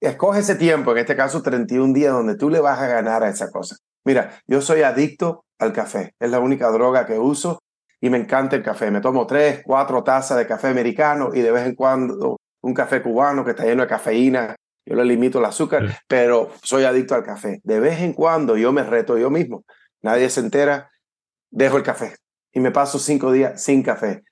Escoge 0.00 0.40
ese 0.40 0.54
tiempo, 0.54 0.92
en 0.92 0.98
este 0.98 1.16
caso 1.16 1.42
31 1.42 1.92
días, 1.92 2.12
donde 2.12 2.36
tú 2.36 2.48
le 2.48 2.60
vas 2.60 2.78
a 2.78 2.86
ganar 2.86 3.22
a 3.22 3.28
esa 3.28 3.50
cosa. 3.50 3.76
Mira, 4.04 4.40
yo 4.46 4.62
soy 4.62 4.82
adicto 4.82 5.44
al 5.58 5.72
café. 5.72 6.14
Es 6.18 6.30
la 6.30 6.38
única 6.38 6.68
droga 6.70 7.06
que 7.06 7.18
uso 7.18 7.60
y 8.00 8.08
me 8.08 8.18
encanta 8.18 8.56
el 8.56 8.62
café. 8.62 8.90
Me 8.90 9.00
tomo 9.00 9.26
tres, 9.26 9.62
cuatro 9.64 10.02
tazas 10.04 10.38
de 10.38 10.46
café 10.46 10.68
americano 10.68 11.30
y 11.34 11.40
de 11.40 11.50
vez 11.50 11.66
en 11.66 11.74
cuando 11.74 12.38
un 12.62 12.72
café 12.72 13.02
cubano 13.02 13.44
que 13.44 13.50
está 13.50 13.64
lleno 13.64 13.82
de 13.82 13.88
cafeína. 13.88 14.54
Yo 14.86 14.94
le 14.94 15.04
limito 15.04 15.40
el 15.40 15.44
azúcar, 15.44 15.88
Sí. 15.88 15.94
pero 16.08 16.50
soy 16.62 16.84
adicto 16.84 17.14
al 17.14 17.24
café. 17.24 17.60
De 17.64 17.80
vez 17.80 18.00
en 18.00 18.12
cuando 18.14 18.56
yo 18.56 18.72
me 18.72 18.84
reto 18.84 19.18
yo 19.18 19.28
mismo. 19.28 19.64
Nadie 20.02 20.30
se 20.30 20.40
entera, 20.40 20.90
dejo 21.50 21.76
el 21.76 21.82
café 21.82 22.14
y 22.52 22.60
me 22.60 22.70
paso 22.70 22.98
cinco 22.98 23.32
días 23.32 23.62
sin 23.62 23.82
café. 23.82 24.22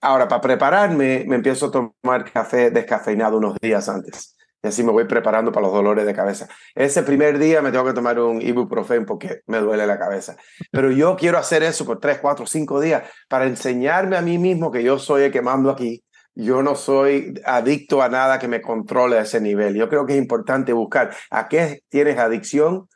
Ahora, 0.00 0.28
para 0.28 0.40
prepararme, 0.40 1.24
me 1.26 1.36
empiezo 1.36 1.66
a 1.66 1.70
tomar 1.70 2.30
café 2.30 2.70
descafeinado 2.70 3.38
unos 3.38 3.56
días 3.60 3.88
antes. 3.88 4.36
Y 4.62 4.68
así 4.68 4.82
me 4.82 4.90
voy 4.90 5.04
preparando 5.04 5.52
para 5.52 5.66
los 5.66 5.74
dolores 5.74 6.04
de 6.04 6.14
cabeza. 6.14 6.48
Ese 6.74 7.02
primer 7.02 7.38
día 7.38 7.62
me 7.62 7.70
tengo 7.70 7.84
que 7.84 7.92
tomar 7.92 8.18
un 8.18 8.42
ibuprofen 8.42 9.06
porque 9.06 9.40
me 9.46 9.58
duele 9.58 9.86
la 9.86 9.98
cabeza. 9.98 10.36
Pero 10.72 10.90
yo 10.90 11.16
quiero 11.16 11.38
hacer 11.38 11.62
eso 11.62 11.84
por 11.84 12.00
tres, 12.00 12.18
cuatro, 12.18 12.46
cinco 12.46 12.80
días 12.80 13.04
para 13.28 13.46
enseñarme 13.46 14.16
a 14.16 14.22
mí 14.22 14.38
mismo 14.38 14.70
que 14.70 14.82
yo 14.82 14.98
soy 14.98 15.24
el 15.24 15.32
que 15.32 15.42
mando 15.42 15.70
aquí. 15.70 16.04
Yo 16.34 16.62
no 16.62 16.74
soy 16.76 17.34
adicto 17.44 18.02
a 18.02 18.08
nada 18.08 18.38
que 18.38 18.48
me 18.48 18.60
controle 18.60 19.18
a 19.18 19.22
ese 19.22 19.40
nivel. 19.40 19.74
Yo 19.74 19.88
creo 19.88 20.06
que 20.06 20.14
es 20.14 20.18
importante 20.18 20.72
buscar 20.72 21.14
a 21.30 21.48
qué 21.48 21.80
tienes 21.88 22.18
adicción 22.18 22.88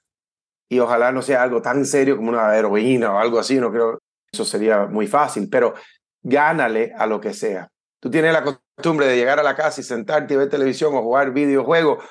y 0.69 0.79
ojalá 0.79 1.13
no 1.13 1.23
sea 1.23 1.43
algo 1.43 1.61
tan 1.63 1.85
serio 1.85 2.17
como 2.17 2.31
una 2.31 2.57
heroína 2.57 3.13
o 3.13 3.19
algo 3.19 3.39
así. 3.39 3.59
No 3.59 3.71
creo 3.71 3.99
eso 4.33 4.45
sería 4.47 4.87
muy 4.87 5.07
fácil, 5.07 5.49
pero 5.51 5.75
gánale 6.23 6.93
a 6.97 7.07
lo 7.07 7.21
que 7.21 7.35
sea. 7.35 7.69
Tú 8.01 8.11
tienes 8.11 8.33
la 8.33 8.43
costumbre 8.43 9.07
de 9.07 9.17
llegar 9.17 9.39
a 9.39 9.43
la 9.43 9.55
casa 9.55 9.81
y 9.81 9.85
sentarte 9.85 10.35
y 10.35 10.37
ver 10.39 10.49
televisión 10.49 10.95
o 10.95 11.03
jugar 11.03 11.33
videojuegos. 11.33 12.03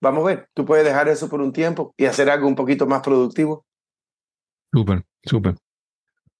Vamos 0.00 0.24
a 0.24 0.28
ver, 0.28 0.48
tú 0.54 0.64
puedes 0.64 0.84
dejar 0.86 1.08
eso 1.08 1.28
por 1.28 1.42
un 1.42 1.52
tiempo 1.52 1.94
y 1.98 2.06
hacer 2.06 2.30
algo 2.30 2.48
un 2.48 2.54
poquito 2.56 2.86
más 2.86 3.02
productivo. 3.02 3.66
Súper, 4.72 5.04
súper. 5.22 5.56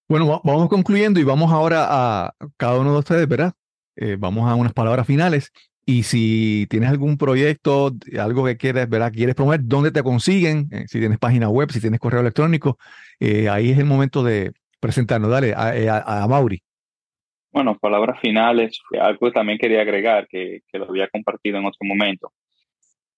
Bueno, 0.09 0.26
va- 0.26 0.40
vamos 0.42 0.68
concluyendo 0.70 1.20
y 1.20 1.24
vamos 1.24 1.52
ahora 1.52 1.87
a 1.88 2.35
cada 2.56 2.78
uno 2.78 2.92
de 2.94 2.98
ustedes, 3.00 3.28
¿verdad? 3.28 3.52
Eh, 3.96 4.16
vamos 4.18 4.50
a 4.50 4.54
unas 4.54 4.72
palabras 4.72 5.06
finales. 5.06 5.52
Y 5.85 6.04
si 6.04 6.66
tienes 6.70 6.88
algún 6.88 7.18
proyecto, 7.18 7.92
algo 8.18 8.44
que 8.44 8.56
quieres, 8.56 8.88
¿verdad? 8.88 9.12
Quieres 9.12 9.35
promover, 9.35 9.61
¿dónde 9.64 9.90
te 9.90 10.02
consiguen? 10.02 10.68
Eh, 10.70 10.87
si 10.88 10.98
tienes 11.00 11.18
página 11.18 11.48
web, 11.48 11.70
si 11.70 11.80
tienes 11.80 12.00
correo 12.00 12.20
electrónico, 12.20 12.78
eh, 13.18 13.48
ahí 13.48 13.70
es 13.72 13.78
el 13.78 13.85
momento 13.87 14.22
de 14.22 14.52
presentarnos. 14.80 15.30
Dale, 15.30 15.52
a, 15.56 15.76
eh, 15.76 15.88
a- 15.88 16.22
a 16.24 16.28
Mauri. 16.28 16.60
Bueno, 17.52 17.76
palabras 17.78 18.20
finales, 18.20 18.80
algo 19.00 19.32
también 19.32 19.58
quería 19.58 19.80
agregar, 19.82 20.28
que, 20.28 20.60
que 20.70 20.78
lo 20.78 20.88
había 20.88 21.08
compartido 21.08 21.58
en 21.58 21.66
otro 21.66 21.80
momento, 21.82 22.32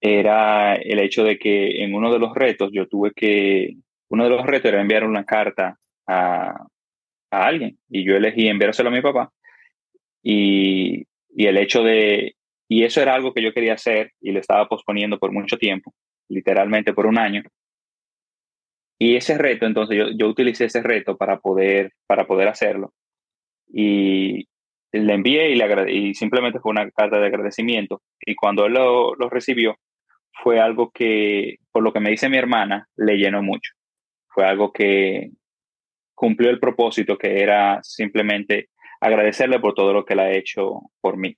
era 0.01 0.75
el 0.75 0.98
hecho 1.01 1.22
de 1.22 1.38
que 1.38 1.83
en 1.85 1.94
uno 1.94 2.12
de 2.12 2.18
los 2.18 2.35
retos 2.35 2.70
yo 2.72 2.88
tuve 2.88 3.12
que, 3.14 3.75
uno 4.09 4.25
de 4.25 4.31
los 4.31 4.44
retos 4.46 4.70
era 4.72 4.81
enviar 4.81 5.05
una 5.05 5.25
carta 5.25 5.77
a, 6.07 6.48
a 7.31 7.46
alguien 7.46 7.79
y 7.90 8.05
yo 8.05 8.16
elegí 8.16 8.48
enviárselo 8.48 8.88
a 8.88 8.92
mi 8.92 9.01
papá 9.03 9.31
y, 10.22 11.03
y 11.37 11.46
el 11.46 11.57
hecho 11.59 11.83
de, 11.83 12.35
y 12.68 12.85
eso 12.85 13.01
era 13.03 13.14
algo 13.14 13.33
que 13.35 13.42
yo 13.42 13.53
quería 13.53 13.75
hacer 13.75 14.12
y 14.20 14.33
lo 14.33 14.40
estaba 14.40 14.68
posponiendo 14.68 15.18
por 15.18 15.33
mucho 15.33 15.57
tiempo, 15.59 15.94
literalmente 16.29 16.92
por 16.94 17.07
un 17.07 17.18
año. 17.18 17.42
Y 19.05 19.17
ese 19.17 19.37
reto, 19.37 19.67
entonces 19.67 19.99
yo, 19.99 20.05
yo 20.17 20.29
utilicé 20.29 20.67
ese 20.67 20.81
reto 20.81 21.17
para 21.17 21.41
poder, 21.41 21.93
para 22.07 22.25
poder 22.25 22.47
hacerlo 22.47 22.93
y 23.67 24.47
le 24.93 25.12
envié 25.12 25.51
y, 25.51 25.57
le 25.57 25.93
y 25.93 26.15
simplemente 26.15 26.61
fue 26.61 26.71
una 26.71 26.88
carta 26.88 27.19
de 27.19 27.27
agradecimiento. 27.27 28.01
Y 28.25 28.37
cuando 28.37 28.65
él 28.65 28.75
lo, 28.75 29.17
lo 29.17 29.29
recibió, 29.29 29.77
fue 30.45 30.61
algo 30.61 30.93
que, 30.93 31.57
por 31.73 31.83
lo 31.83 31.93
que 31.93 31.99
me 31.99 32.11
dice 32.11 32.29
mi 32.29 32.37
hermana, 32.37 32.87
le 32.95 33.17
llenó 33.17 33.43
mucho. 33.43 33.73
Fue 34.29 34.47
algo 34.47 34.73
que 34.73 35.33
cumplió 36.15 36.51
el 36.51 36.61
propósito, 36.61 37.19
que 37.19 37.43
era 37.43 37.81
simplemente 37.83 38.69
agradecerle 39.01 39.59
por 39.59 39.75
todo 39.75 39.93
lo 39.93 40.05
que 40.05 40.12
él 40.12 40.21
ha 40.21 40.31
hecho 40.31 40.81
por 41.01 41.17
mí. 41.17 41.35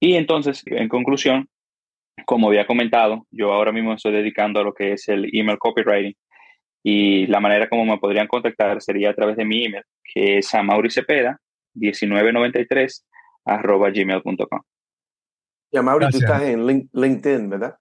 Y 0.00 0.16
entonces, 0.16 0.62
en 0.66 0.90
conclusión, 0.90 1.48
como 2.26 2.48
había 2.48 2.66
comentado, 2.66 3.26
yo 3.30 3.54
ahora 3.54 3.72
mismo 3.72 3.94
estoy 3.94 4.12
dedicando 4.12 4.60
a 4.60 4.64
lo 4.64 4.74
que 4.74 4.92
es 4.92 5.08
el 5.08 5.30
email 5.32 5.56
copywriting 5.56 6.14
y 6.82 7.26
la 7.26 7.40
manera 7.40 7.68
como 7.68 7.84
me 7.84 7.98
podrían 7.98 8.26
contactar 8.26 8.80
sería 8.82 9.10
a 9.10 9.14
través 9.14 9.36
de 9.36 9.44
mi 9.44 9.64
email, 9.64 9.84
que 10.12 10.38
es 10.38 10.54
a 10.54 10.62
mauricepeda 10.62 11.40
1993 11.74 13.06
arroba 13.44 13.90
gmail.com. 13.90 14.60
Y 15.70 15.78
a 15.78 15.82
Mauri, 15.82 16.06
tú 16.10 16.18
estás 16.18 16.42
en 16.42 16.66
Link- 16.66 16.90
LinkedIn, 16.92 17.48
¿verdad? 17.48 17.76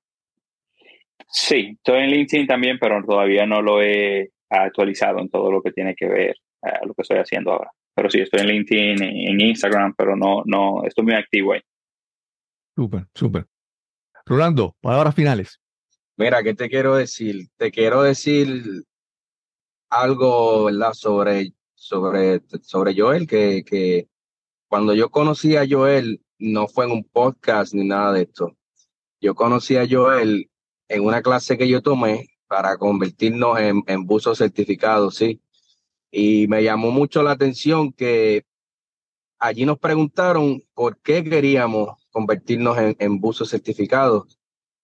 Sí, 1.28 1.74
estoy 1.78 2.00
en 2.04 2.10
LinkedIn 2.12 2.48
también, 2.48 2.78
pero 2.80 3.04
todavía 3.04 3.46
no 3.46 3.62
lo 3.62 3.82
he 3.82 4.32
actualizado 4.50 5.20
en 5.20 5.30
todo 5.30 5.52
lo 5.52 5.62
que 5.62 5.72
tiene 5.72 5.96
que 5.96 6.08
ver 6.08 6.36
a 6.62 6.86
lo 6.86 6.94
que 6.94 7.02
estoy 7.02 7.18
haciendo 7.18 7.52
ahora. 7.52 7.72
Pero 7.94 8.10
sí, 8.10 8.20
estoy 8.22 8.42
en 8.42 8.48
LinkedIn, 8.48 9.04
en 9.04 9.30
en 9.30 9.42
Instagram, 9.42 9.94
pero 9.98 10.16
no, 10.16 10.44
no, 10.46 10.84
estoy 10.86 11.04
muy 11.04 11.16
activo 11.16 11.54
ahí. 11.54 11.62
Súper, 12.76 13.08
súper. 13.14 13.46
Rolando, 14.26 14.76
palabras 14.80 15.16
finales. 15.16 15.60
Mira, 16.18 16.44
¿qué 16.44 16.54
te 16.54 16.70
quiero 16.70 16.96
decir? 16.96 17.48
Te 17.58 17.72
quiero 17.72 18.04
decir 18.04 18.64
algo, 19.92 20.66
¿verdad? 20.66 20.94
Sobre, 20.94 21.54
sobre, 21.76 22.42
sobre 22.64 22.96
Joel, 23.00 23.28
que, 23.28 23.64
que 23.64 24.08
cuando 24.68 24.96
yo 24.96 25.10
conocí 25.12 25.56
a 25.58 25.68
Joel, 25.70 26.24
no 26.40 26.68
fue 26.68 26.86
en 26.86 26.92
un 26.92 27.04
podcast 27.04 27.74
ni 27.74 27.86
nada 27.86 28.14
de 28.14 28.24
esto. 28.24 28.58
Yo 29.20 29.36
conocí 29.36 29.78
a 29.78 29.88
Joel 29.88 30.50
en 30.88 31.06
una 31.06 31.22
clase 31.22 31.58
que 31.58 31.68
yo 31.68 31.82
tomé 31.82 32.30
para 32.48 32.78
convertirnos 32.78 33.60
en, 33.60 33.84
en 33.86 34.06
buzos 34.06 34.40
certificados, 34.40 35.16
¿sí? 35.16 35.42
Y 36.10 36.48
me 36.48 36.64
llamó 36.64 36.92
mucho 36.92 37.22
la 37.22 37.32
atención 37.32 37.94
que 37.94 38.46
allí 39.40 39.66
nos 39.66 39.78
preguntaron 39.78 40.64
por 40.74 41.00
qué 41.02 41.24
queríamos 41.24 42.08
convertirnos 42.12 42.78
en, 42.78 42.96
en 43.00 43.20
buzos 43.20 43.50
certificados. 43.50 44.41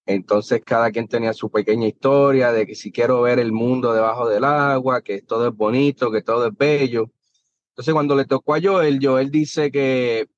Entonces 0.08 0.62
cada 0.66 0.90
quien 0.92 1.08
tenía 1.08 1.34
su 1.34 1.52
pequeña 1.52 1.88
historia 1.88 2.54
de 2.54 2.66
que 2.66 2.76
si 2.76 2.92
quiero 2.94 3.22
ver 3.22 3.40
el 3.40 3.52
mundo 3.52 3.94
debajo 3.94 4.28
del 4.30 4.46
agua, 4.46 5.02
que 5.02 5.22
todo 5.22 5.50
es 5.50 5.56
bonito, 5.56 6.12
que 6.12 6.22
todo 6.22 6.48
es 6.48 6.58
bello. 6.58 7.12
Entonces 7.72 7.94
cuando 7.94 8.16
le 8.16 8.26
tocó 8.26 8.56
a 8.56 8.62
Joel, 8.62 9.00
Joel 9.02 9.30
dice 9.30 9.70
que 9.70 10.30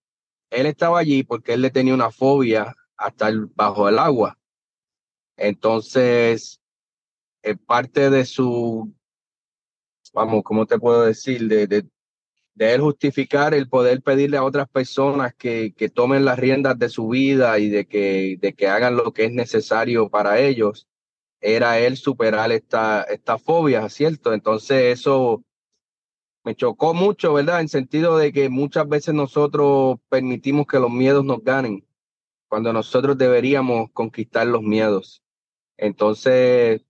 él 0.49 0.65
estaba 0.65 0.99
allí 0.99 1.23
porque 1.23 1.53
él 1.53 1.61
le 1.61 1.69
tenía 1.69 1.93
una 1.93 2.09
fobia 2.11 2.75
a 2.97 3.09
estar 3.09 3.33
bajo 3.55 3.87
el 3.87 3.99
agua. 3.99 4.39
Entonces, 5.37 6.59
eh, 7.43 7.55
parte 7.55 8.09
de 8.09 8.25
su, 8.25 8.91
vamos, 10.13 10.43
¿cómo 10.43 10.65
te 10.65 10.79
puedo 10.79 11.03
decir? 11.05 11.47
De, 11.47 11.67
de, 11.67 11.87
de 12.59 12.73
él 12.73 12.81
justificar 12.81 13.53
el 13.53 13.69
poder 13.69 14.01
pedirle 14.01 14.35
a 14.35 14.43
otras 14.43 14.67
personas 14.67 15.33
que, 15.33 15.73
que 15.77 15.87
tomen 15.87 16.25
las 16.25 16.37
riendas 16.37 16.77
de 16.77 16.89
su 16.89 17.07
vida 17.07 17.57
y 17.57 17.69
de 17.69 17.87
que, 17.87 18.37
de 18.41 18.53
que 18.53 18.67
hagan 18.67 18.97
lo 18.97 19.13
que 19.13 19.23
es 19.23 19.31
necesario 19.31 20.09
para 20.09 20.41
ellos, 20.41 20.85
era 21.39 21.79
él 21.79 21.95
superar 21.95 22.51
esta, 22.51 23.03
esta 23.03 23.37
fobia, 23.37 23.87
¿cierto? 23.87 24.33
Entonces 24.33 24.99
eso 24.99 25.41
me 26.43 26.53
chocó 26.53 26.93
mucho, 26.93 27.31
¿verdad? 27.33 27.61
En 27.61 27.69
sentido 27.69 28.17
de 28.17 28.33
que 28.33 28.49
muchas 28.49 28.89
veces 28.89 29.13
nosotros 29.13 29.99
permitimos 30.09 30.67
que 30.67 30.79
los 30.79 30.91
miedos 30.91 31.23
nos 31.23 31.41
ganen, 31.41 31.87
cuando 32.49 32.73
nosotros 32.73 33.17
deberíamos 33.17 33.89
conquistar 33.93 34.45
los 34.45 34.63
miedos. 34.63 35.23
Entonces, 35.77 36.81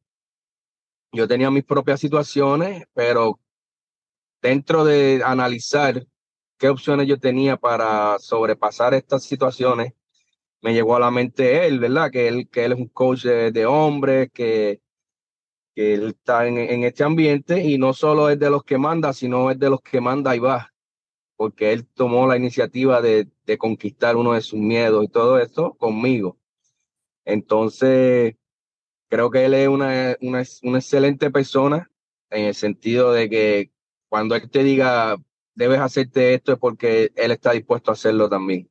yo 1.12 1.28
tenía 1.28 1.52
mis 1.52 1.64
propias 1.64 2.00
situaciones, 2.00 2.88
pero 2.96 3.40
dentro 4.42 4.84
de 4.86 5.22
analizar 5.24 6.06
qué 6.58 6.70
opciones 6.70 7.08
yo 7.08 7.20
tenía 7.20 7.58
para 7.58 8.20
sobrepasar 8.20 8.94
estas 8.94 9.24
situaciones, 9.24 9.94
me 10.62 10.74
llegó 10.74 10.96
a 10.96 11.00
la 11.00 11.12
mente 11.12 11.66
él, 11.68 11.80
¿verdad? 11.80 12.12
Que 12.12 12.28
él, 12.28 12.50
que 12.50 12.66
él 12.66 12.74
es 12.74 12.80
un 12.80 12.90
coach 12.90 13.24
de, 13.24 13.66
hombres, 13.66 14.30
que, 14.34 14.82
que, 15.74 15.94
él 15.94 16.10
está 16.10 16.48
en, 16.48 16.58
en, 16.58 16.84
este 16.84 17.04
ambiente 17.04 17.64
y 17.64 17.78
no 17.78 17.94
solo 17.94 18.30
es 18.30 18.40
de 18.40 18.50
los 18.50 18.64
que 18.64 18.78
manda, 18.78 19.14
sino 19.14 19.52
es 19.52 19.60
de 19.60 19.70
los 19.70 19.82
que 19.82 20.02
manda 20.02 20.36
y 20.36 20.40
va, 20.40 20.74
porque 21.38 21.72
él 21.72 21.88
tomó 21.88 22.28
la 22.28 22.38
iniciativa 22.38 23.02
de, 23.02 23.30
de 23.46 23.58
conquistar 23.58 24.18
uno 24.18 24.34
de 24.34 24.42
sus 24.42 24.60
miedos 24.60 25.06
y 25.06 25.08
todo 25.08 25.40
esto 25.40 25.76
conmigo. 25.76 26.38
Entonces, 27.26 28.36
creo 29.10 29.32
que 29.32 29.46
él 29.46 29.54
es 29.54 29.68
una, 29.70 30.18
una, 30.22 30.44
una 30.64 30.80
excelente 30.80 31.32
persona 31.32 31.90
en 32.30 32.46
el 32.46 32.56
sentido 32.56 33.14
de 33.14 33.30
que 33.30 33.72
cuando 34.10 34.36
él 34.36 34.50
te 34.50 34.64
diga, 34.64 35.18
debes 35.56 35.80
hacerte 35.80 36.34
esto, 36.34 36.54
es 36.54 36.60
porque 36.60 37.12
él 37.16 37.32
está 37.32 37.52
dispuesto 37.52 37.92
a 37.92 37.94
hacerlo 37.94 38.28
también. 38.28 38.70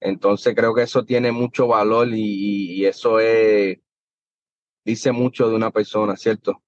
Entonces 0.00 0.54
creo 0.54 0.74
que 0.74 0.82
eso 0.82 1.04
tiene 1.04 1.30
mucho 1.30 1.66
valor 1.68 2.08
y, 2.10 2.84
eso 2.86 3.20
es, 3.20 3.78
dice 4.84 5.12
mucho 5.12 5.48
de 5.48 5.56
una 5.56 5.70
persona, 5.70 6.16
¿cierto? 6.16 6.62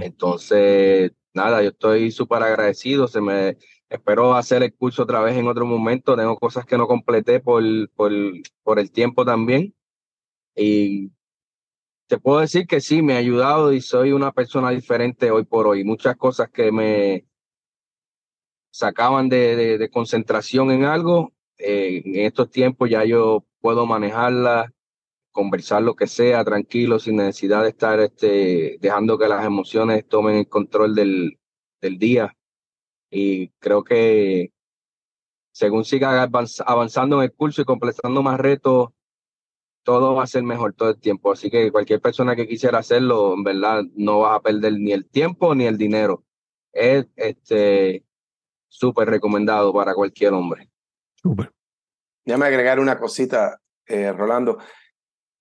Entonces, 0.00 1.12
nada, 1.34 1.62
yo 1.62 1.70
estoy 1.70 2.12
súper 2.12 2.42
agradecido. 2.42 3.08
Se 3.08 3.20
me 3.20 3.58
espero 3.88 4.34
hacer 4.34 4.62
el 4.62 4.74
curso 4.74 5.02
otra 5.02 5.20
vez 5.20 5.36
en 5.36 5.48
otro 5.48 5.66
momento. 5.66 6.16
Tengo 6.16 6.36
cosas 6.38 6.64
que 6.64 6.78
no 6.78 6.86
completé 6.86 7.40
por, 7.40 7.62
por, 7.90 8.12
por 8.62 8.78
el 8.78 8.90
tiempo 8.92 9.24
también. 9.24 9.74
Y 10.54 11.10
te 12.08 12.18
puedo 12.18 12.40
decir 12.40 12.66
que 12.66 12.80
sí, 12.80 13.02
me 13.02 13.14
ha 13.14 13.18
ayudado 13.18 13.72
y 13.72 13.82
soy 13.82 14.12
una 14.12 14.32
persona 14.32 14.70
diferente 14.70 15.30
hoy 15.30 15.44
por 15.44 15.66
hoy. 15.66 15.84
Muchas 15.84 16.16
cosas 16.16 16.50
que 16.50 16.72
me 16.72 17.26
sacaban 18.70 19.28
de, 19.28 19.78
de, 19.78 19.90
concentración 19.90 20.70
en 20.70 20.84
algo, 20.84 21.34
eh, 21.58 22.02
en 22.04 22.26
estos 22.26 22.50
tiempos 22.50 22.88
ya 22.88 23.04
yo 23.04 23.44
puedo 23.60 23.86
manejarla, 23.86 24.72
conversar 25.32 25.82
lo 25.82 25.96
que 25.96 26.06
sea 26.06 26.44
tranquilo, 26.44 26.98
sin 26.98 27.16
necesidad 27.16 27.62
de 27.62 27.68
estar 27.70 28.00
este, 28.00 28.78
dejando 28.80 29.18
que 29.18 29.28
las 29.28 29.44
emociones 29.44 30.08
tomen 30.08 30.36
el 30.36 30.48
control 30.48 30.94
del, 30.94 31.38
del 31.80 31.98
día. 31.98 32.34
Y 33.10 33.50
creo 33.58 33.84
que 33.84 34.52
según 35.52 35.84
siga 35.84 36.22
avanzando 36.22 37.16
en 37.18 37.24
el 37.24 37.34
curso 37.34 37.62
y 37.62 37.64
completando 37.66 38.22
más 38.22 38.40
retos, 38.40 38.90
todo 39.88 40.14
va 40.14 40.24
a 40.24 40.26
ser 40.26 40.42
mejor 40.42 40.74
todo 40.74 40.90
el 40.90 41.00
tiempo. 41.00 41.32
Así 41.32 41.48
que 41.50 41.72
cualquier 41.72 41.98
persona 42.02 42.36
que 42.36 42.46
quisiera 42.46 42.76
hacerlo, 42.76 43.32
en 43.32 43.42
verdad, 43.42 43.84
no 43.94 44.18
vas 44.18 44.36
a 44.36 44.42
perder 44.42 44.74
ni 44.74 44.92
el 44.92 45.08
tiempo 45.08 45.54
ni 45.54 45.64
el 45.64 45.78
dinero. 45.78 46.24
Es 46.74 47.06
este 47.16 48.04
súper 48.68 49.08
recomendado 49.08 49.72
para 49.72 49.94
cualquier 49.94 50.34
hombre. 50.34 50.68
Súper. 51.14 51.54
Déjame 52.22 52.44
agregar 52.44 52.80
una 52.80 52.98
cosita, 52.98 53.62
eh, 53.86 54.12
Rolando. 54.12 54.58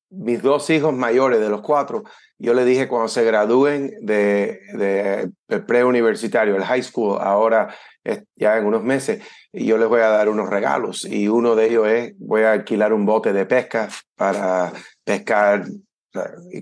Mis 0.09 0.41
dos 0.41 0.69
hijos 0.69 0.93
mayores 0.93 1.39
de 1.39 1.49
los 1.49 1.61
cuatro, 1.61 2.03
yo 2.37 2.53
le 2.53 2.65
dije 2.65 2.87
cuando 2.87 3.07
se 3.07 3.23
gradúen 3.23 3.91
de, 4.01 4.59
de, 4.73 5.29
de 5.47 5.59
preuniversitario, 5.59 6.55
el 6.55 6.63
high 6.63 6.83
school, 6.83 7.17
ahora 7.19 7.75
ya 8.35 8.57
en 8.57 8.65
unos 8.65 8.83
meses, 8.83 9.23
y 9.51 9.65
yo 9.65 9.77
les 9.77 9.87
voy 9.87 10.01
a 10.01 10.09
dar 10.09 10.29
unos 10.29 10.49
regalos. 10.49 11.05
Y 11.05 11.27
uno 11.27 11.55
de 11.55 11.67
ellos 11.67 11.87
es, 11.87 12.13
voy 12.19 12.43
a 12.43 12.53
alquilar 12.53 12.93
un 12.93 13.05
bote 13.05 13.33
de 13.33 13.45
pesca 13.45 13.89
para 14.15 14.71
pescar. 15.03 15.65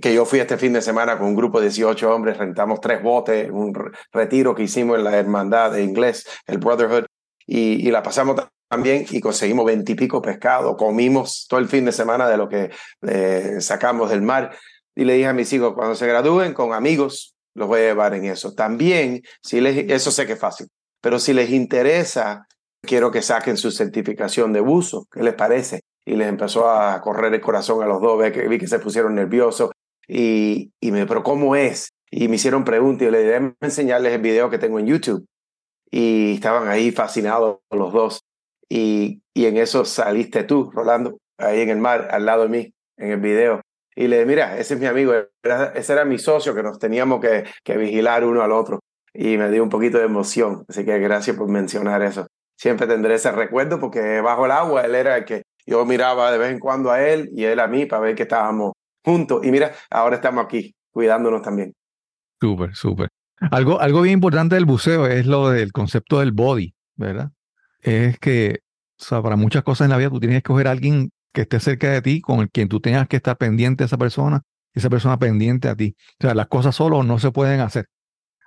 Que 0.01 0.13
yo 0.13 0.25
fui 0.25 0.39
este 0.39 0.57
fin 0.57 0.73
de 0.73 0.81
semana 0.81 1.17
con 1.17 1.27
un 1.27 1.35
grupo 1.35 1.59
de 1.59 1.67
18 1.67 2.13
hombres, 2.13 2.37
rentamos 2.37 2.81
tres 2.81 3.01
botes, 3.01 3.49
un 3.49 3.73
retiro 4.11 4.53
que 4.53 4.63
hicimos 4.63 4.97
en 4.97 5.05
la 5.05 5.17
hermandad 5.17 5.71
de 5.71 5.83
inglés, 5.83 6.27
el 6.45 6.57
Brotherhood, 6.57 7.05
y, 7.47 7.89
la 7.91 8.01
pasamos 8.01 8.47
también 8.69 9.05
y 9.09 9.21
conseguimos 9.21 9.65
veintipico 9.65 10.21
pescados, 10.21 10.75
comimos 10.77 11.45
todo 11.47 11.59
el 11.59 11.67
fin 11.67 11.85
de 11.85 11.91
semana 11.91 12.27
de 12.27 12.37
lo 12.37 12.49
que 12.49 12.71
eh, 13.07 13.57
sacamos 13.59 14.09
del 14.09 14.21
mar. 14.21 14.55
Y 14.95 15.03
le 15.03 15.13
dije 15.13 15.27
a 15.27 15.33
mis 15.33 15.51
hijos, 15.53 15.73
cuando 15.73 15.95
se 15.95 16.07
gradúen 16.07 16.53
con 16.53 16.73
amigos, 16.73 17.35
los 17.53 17.67
voy 17.67 17.81
a 17.81 17.83
llevar 17.83 18.13
en 18.13 18.25
eso. 18.25 18.53
También, 18.53 19.21
si 19.41 19.61
les, 19.61 19.89
eso 19.89 20.11
sé 20.11 20.25
que 20.25 20.33
es 20.33 20.39
fácil, 20.39 20.67
pero 21.01 21.19
si 21.19 21.33
les 21.33 21.49
interesa, 21.49 22.47
quiero 22.81 23.11
que 23.11 23.21
saquen 23.21 23.57
su 23.57 23.71
certificación 23.71 24.53
de 24.53 24.61
buzo. 24.61 25.07
¿Qué 25.11 25.21
les 25.21 25.33
parece? 25.33 25.81
Y 26.05 26.15
les 26.15 26.27
empezó 26.27 26.69
a 26.69 26.99
correr 27.01 27.33
el 27.33 27.41
corazón 27.41 27.83
a 27.83 27.87
los 27.87 28.01
dos, 28.01 28.21
que, 28.31 28.47
vi 28.47 28.57
que 28.57 28.67
se 28.67 28.79
pusieron 28.79 29.15
nerviosos 29.15 29.71
y, 30.07 30.71
y 30.79 30.91
me, 30.91 31.05
pero 31.05 31.23
¿cómo 31.23 31.55
es? 31.55 31.89
Y 32.11 32.27
me 32.27 32.35
hicieron 32.35 32.63
preguntas 32.63 33.07
y 33.07 33.11
le 33.11 33.23
dije, 33.23 33.55
enseñarles 33.61 34.13
el 34.13 34.21
video 34.21 34.49
que 34.49 34.59
tengo 34.59 34.79
en 34.79 34.85
YouTube. 34.85 35.25
Y 35.97 36.33
estaban 36.33 36.67
ahí 36.67 36.91
fascinados 36.91 37.59
los 37.71 37.93
dos. 37.93 38.25
Y, 38.67 39.21
y 39.33 39.45
en 39.45 39.55
eso 39.55 39.85
saliste 39.85 40.43
tú, 40.43 40.69
Rolando, 40.69 41.19
ahí 41.37 41.61
en 41.61 41.69
el 41.69 41.77
mar, 41.77 42.09
al 42.11 42.25
lado 42.25 42.43
de 42.43 42.49
mí, 42.49 42.73
en 42.97 43.11
el 43.11 43.21
video. 43.21 43.61
Y 43.95 44.09
le 44.09 44.17
dije, 44.17 44.25
mira, 44.25 44.57
ese 44.57 44.73
es 44.73 44.79
mi 44.81 44.87
amigo, 44.87 45.13
ese 45.73 45.93
era 45.93 46.03
mi 46.03 46.19
socio 46.19 46.53
que 46.53 46.63
nos 46.63 46.79
teníamos 46.79 47.21
que, 47.21 47.45
que 47.63 47.77
vigilar 47.77 48.25
uno 48.25 48.41
al 48.41 48.51
otro 48.51 48.81
y 49.13 49.37
me 49.37 49.49
dio 49.49 49.63
un 49.63 49.69
poquito 49.69 49.97
de 49.97 50.03
emoción. 50.03 50.65
Así 50.67 50.83
que 50.83 50.99
gracias 50.99 51.37
por 51.37 51.47
mencionar 51.47 52.01
eso. 52.01 52.27
Siempre 52.57 52.87
tendré 52.87 53.15
ese 53.15 53.31
recuerdo 53.31 53.79
porque 53.79 54.19
bajo 54.19 54.47
el 54.47 54.51
agua 54.51 54.81
él 54.81 54.95
era 54.95 55.15
el 55.15 55.23
que 55.23 55.43
yo 55.65 55.85
miraba 55.85 56.29
de 56.29 56.37
vez 56.37 56.51
en 56.51 56.59
cuando 56.59 56.91
a 56.91 57.01
él 57.07 57.29
y 57.33 57.45
él 57.45 57.61
a 57.61 57.67
mí 57.67 57.85
para 57.85 58.01
ver 58.01 58.15
que 58.15 58.23
estábamos 58.23 58.73
juntos. 59.01 59.45
Y 59.45 59.51
mira, 59.51 59.71
ahora 59.89 60.17
estamos 60.17 60.43
aquí 60.43 60.75
cuidándonos 60.91 61.41
también. 61.41 61.73
Súper, 62.41 62.75
súper. 62.75 63.07
Algo, 63.39 63.81
algo 63.81 64.01
bien 64.01 64.13
importante 64.13 64.55
del 64.55 64.65
buceo 64.65 65.07
es 65.07 65.25
lo 65.25 65.49
del 65.49 65.71
concepto 65.71 66.19
del 66.19 66.31
body, 66.31 66.73
¿verdad? 66.95 67.31
Es 67.81 68.17
que, 68.19 68.61
o 68.99 69.03
sea, 69.03 69.21
para 69.21 69.35
muchas 69.35 69.63
cosas 69.63 69.85
en 69.85 69.91
la 69.91 69.97
vida 69.97 70.09
tú 70.09 70.19
tienes 70.19 70.35
que 70.35 70.39
escoger 70.39 70.67
a 70.67 70.71
alguien 70.71 71.11
que 71.33 71.41
esté 71.41 71.59
cerca 71.59 71.91
de 71.91 72.01
ti, 72.01 72.21
con 72.21 72.39
el 72.39 72.49
quien 72.49 72.69
tú 72.69 72.79
tengas 72.79 73.07
que 73.07 73.17
estar 73.17 73.37
pendiente 73.37 73.83
a 73.83 73.87
esa 73.87 73.97
persona, 73.97 74.41
esa 74.73 74.89
persona 74.89 75.19
pendiente 75.19 75.67
a 75.67 75.75
ti. 75.75 75.95
O 76.19 76.23
sea, 76.23 76.33
las 76.33 76.47
cosas 76.47 76.75
solo 76.75 77.03
no 77.03 77.19
se 77.19 77.31
pueden 77.31 77.59
hacer 77.59 77.87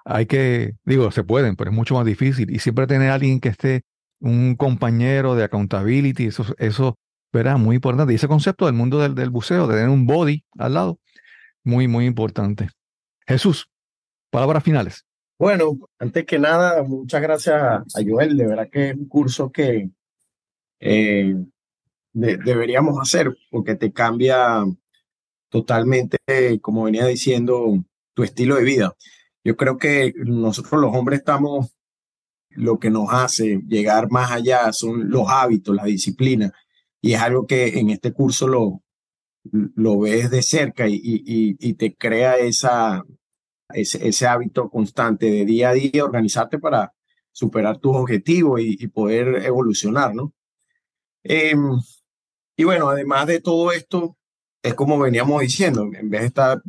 hay 0.09 0.25
que, 0.27 0.75
digo, 0.85 1.11
se 1.11 1.23
pueden, 1.23 1.55
pero 1.55 1.71
es 1.71 1.77
mucho 1.77 1.95
más 1.95 2.07
difícil. 2.07 2.51
Y 2.51 2.61
siempre 2.61 2.87
tener 2.87 3.11
alguien 3.11 3.41
que 3.41 3.51
esté, 3.51 3.83
un 4.21 4.57
compañero 4.57 5.35
de 5.35 5.45
accountability, 5.45 6.27
eso, 6.27 6.47
eso, 6.59 6.99
¿verdad? 7.31 7.59
Muy 7.59 7.77
importante. 7.77 8.13
Y 8.13 8.17
ese 8.17 8.27
concepto 8.27 8.65
del 8.67 8.75
mundo 8.75 8.99
del, 9.01 9.15
del 9.15 9.31
buceo, 9.31 9.67
de 9.67 9.75
tener 9.75 9.91
un 9.91 10.07
body 10.07 10.45
al 10.59 10.75
lado, 10.75 10.99
muy, 11.63 11.89
muy 11.89 12.07
importante. 12.07 12.71
Jesús, 13.27 13.69
palabras 14.31 14.65
finales. 14.65 15.05
Bueno, 15.39 15.79
antes 15.99 16.25
que 16.27 16.39
nada, 16.39 16.83
muchas 16.83 17.23
gracias 17.23 17.57
a 17.57 18.01
Joel. 18.07 18.37
De 18.37 18.47
verdad 18.47 18.69
que 18.71 18.91
es 18.91 18.97
un 18.97 19.07
curso 19.07 19.53
que 19.53 19.91
eh, 20.81 21.35
deberíamos 22.13 22.99
hacer 23.01 23.37
porque 23.51 23.77
te 23.77 23.93
cambia 23.93 24.65
totalmente, 25.49 26.19
como 26.61 26.85
venía 26.85 27.07
diciendo, 27.07 27.85
tu 28.15 28.23
estilo 28.23 28.57
de 28.57 28.65
vida. 28.65 28.97
Yo 29.45 29.57
creo 29.57 29.79
que 29.79 30.13
nosotros 30.17 30.81
los 30.81 30.95
hombres 30.95 31.21
estamos, 31.21 31.75
lo 32.51 32.79
que 32.79 32.91
nos 32.91 33.13
hace 33.13 33.61
llegar 33.69 34.11
más 34.11 34.33
allá 34.33 34.73
son 34.73 35.09
los 35.11 35.29
hábitos, 35.29 35.77
la 35.77 35.85
disciplina, 35.85 36.53
y 37.01 37.13
es 37.13 37.21
algo 37.21 37.47
que 37.47 37.79
en 37.79 37.91
este 37.91 38.13
curso 38.13 38.49
lo, 38.49 38.83
lo 39.53 40.01
ves 40.01 40.31
de 40.31 40.43
cerca 40.43 40.89
y, 40.89 41.01
y, 41.03 41.75
te 41.75 41.95
crea 41.95 42.37
esa, 42.37 43.05
ese, 43.75 44.07
ese, 44.09 44.27
hábito 44.27 44.69
constante 44.71 45.27
de 45.31 45.45
día 45.45 45.71
a 45.71 45.73
día, 45.75 46.05
organizarte 46.05 46.59
para 46.59 46.93
superar 47.33 47.79
tus 47.79 47.97
objetivos 47.97 48.61
y, 48.63 48.89
poder 48.89 49.45
evolucionar, 49.45 50.15
¿no? 50.15 50.33
Em, 51.23 51.79
y 52.57 52.65
bueno, 52.65 52.89
además 52.89 53.27
de 53.27 53.41
todo 53.41 53.73
esto, 53.73 54.17
es 54.63 54.75
como 54.75 54.99
veníamos 54.99 55.41
diciendo, 55.43 55.89
en 55.93 56.11
vez 56.11 56.23
de 56.23 56.27
estar 56.29 56.63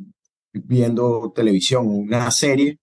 viendo 0.54 1.32
televisión 1.36 1.88
o 1.88 1.92
una 1.92 2.30
serie, 2.32 2.80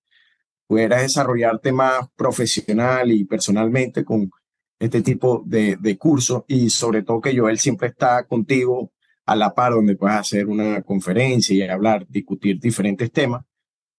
pudieras 0.67 1.03
desarrollarte 1.03 1.73
más 1.73 2.09
profesional 2.17 3.12
y 3.12 3.25
personalmente 3.25 4.05
con 4.05 4.31
este 4.79 5.03
tipo 5.03 5.43
de, 5.47 5.77
de 5.81 5.97
cursos 5.97 6.45
y 6.49 6.71
sobre 6.71 7.03
todo 7.03 7.21
que 7.21 7.37
Joel 7.39 7.59
siempre 7.59 7.89
está 7.89 8.27
contigo 8.27 8.93
a 9.27 9.37
la 9.37 9.55
par 9.55 9.73
donde 9.73 9.97
puedas 9.97 10.21
hacer 10.21 10.47
una 10.47 10.83
conferencia 10.83 11.55
y 11.55 11.69
hablar, 11.69 12.07
discutir 12.09 12.59
diferentes 12.61 13.11
temas 13.12 13.45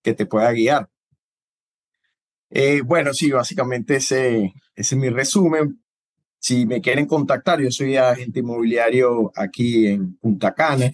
que 0.08 0.14
te 0.14 0.26
pueda 0.26 0.50
guiar. 0.54 0.90
Eh, 2.50 2.82
bueno, 2.82 3.14
sí, 3.14 3.30
básicamente 3.30 3.98
ese, 3.98 4.54
es 4.74 4.96
mi 4.96 5.10
resumen. 5.10 5.84
Si 6.40 6.66
me 6.66 6.80
quieren 6.80 7.08
contactar, 7.08 7.60
yo 7.60 7.70
soy 7.72 7.98
agente 7.98 8.40
inmobiliario 8.40 9.34
aquí 9.36 9.88
en 9.88 10.16
Punta 10.16 10.54
Cana. 10.54 10.94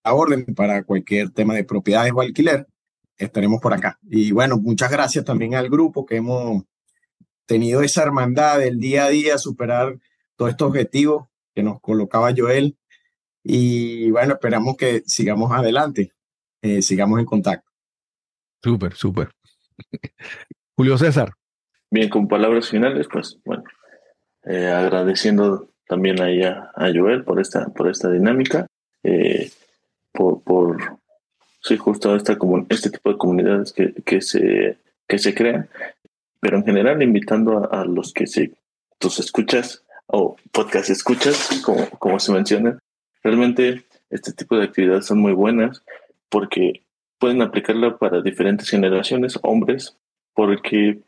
orden 0.03 0.47
para 0.57 0.83
cualquier 0.83 1.31
tema 1.31 1.55
de 1.55 1.63
propiedades 1.63 2.13
o 2.13 2.23
alquiler. 2.23 2.67
Estaremos 3.19 3.61
por 3.61 3.75
acá. 3.75 3.99
Y 4.09 4.31
bueno, 4.33 4.57
muchas 4.59 4.91
gracias 4.91 5.25
también 5.25 5.55
al 5.55 5.69
grupo 5.69 6.07
que 6.07 6.17
hemos 6.17 6.63
tenido 7.47 7.83
esa 7.83 8.03
hermandad 8.03 8.59
del 8.61 8.79
día 8.79 9.07
a 9.07 9.09
día, 9.09 9.39
superar 9.39 9.99
todos 10.37 10.53
estos 10.53 10.69
objetivos 10.69 11.27
que 11.55 11.63
nos 11.63 11.81
colocaba 11.81 12.33
Joel. 12.37 12.79
Y 13.43 14.11
bueno, 14.11 14.35
esperamos 14.35 14.77
que 14.77 15.03
sigamos 15.07 15.51
adelante, 15.53 16.13
eh, 16.63 16.83
sigamos 16.83 17.19
en 17.19 17.25
contacto. 17.25 17.69
Súper, 18.63 18.95
súper. 18.95 19.31
Julio 20.77 20.99
César. 20.99 21.33
Bien, 21.91 22.09
con 22.09 22.29
palabras 22.29 22.69
finales, 22.69 23.09
pues 23.11 23.39
bueno, 23.45 23.65
eh, 24.45 24.67
agradeciendo 24.67 25.71
también 25.87 26.21
ahí 26.21 26.43
a, 26.43 26.71
a, 26.75 26.93
Joel 26.95 27.25
por 27.25 27.41
esta, 27.41 27.67
por 27.69 27.89
esta 27.89 28.11
dinámica, 28.11 28.67
eh, 29.03 29.51
por, 30.13 30.43
por 30.43 30.98
sí, 31.61 31.77
justo 31.77 32.15
esta, 32.17 32.37
este 32.71 32.91
tipo 32.91 33.11
de 33.11 33.19
comunidades 33.19 33.73
que, 33.73 33.95
que, 34.05 34.21
se, 34.21 34.79
que 35.07 35.19
se 35.19 35.35
crean 35.35 35.69
pero 36.41 36.59
en 36.59 36.65
general 36.65 37.03
invitando 37.03 37.71
a, 37.73 37.85
los 37.85 38.13
que 38.13 38.27
se, 38.27 38.53
tus 38.99 39.19
escuchas 39.19 39.85
o 40.07 40.37
podcast 40.53 40.91
escuchas, 40.91 41.61
como, 41.65 41.89
como 41.91 42.19
se 42.19 42.33
menciona, 42.33 42.79
realmente 43.23 43.85
este 44.11 44.33
tipo 44.33 44.57
de 44.57 44.65
actividades 44.65 45.07
son 45.07 45.19
muy 45.19 45.33
buenas 45.33 45.83
porque 46.29 46.85
pueden 47.19 47.43
aplicarla 47.43 47.99
para 47.99 48.23
diferentes 48.23 48.71
generaciones, 48.71 49.39
hombres, 49.43 49.97
porque 50.35 51.01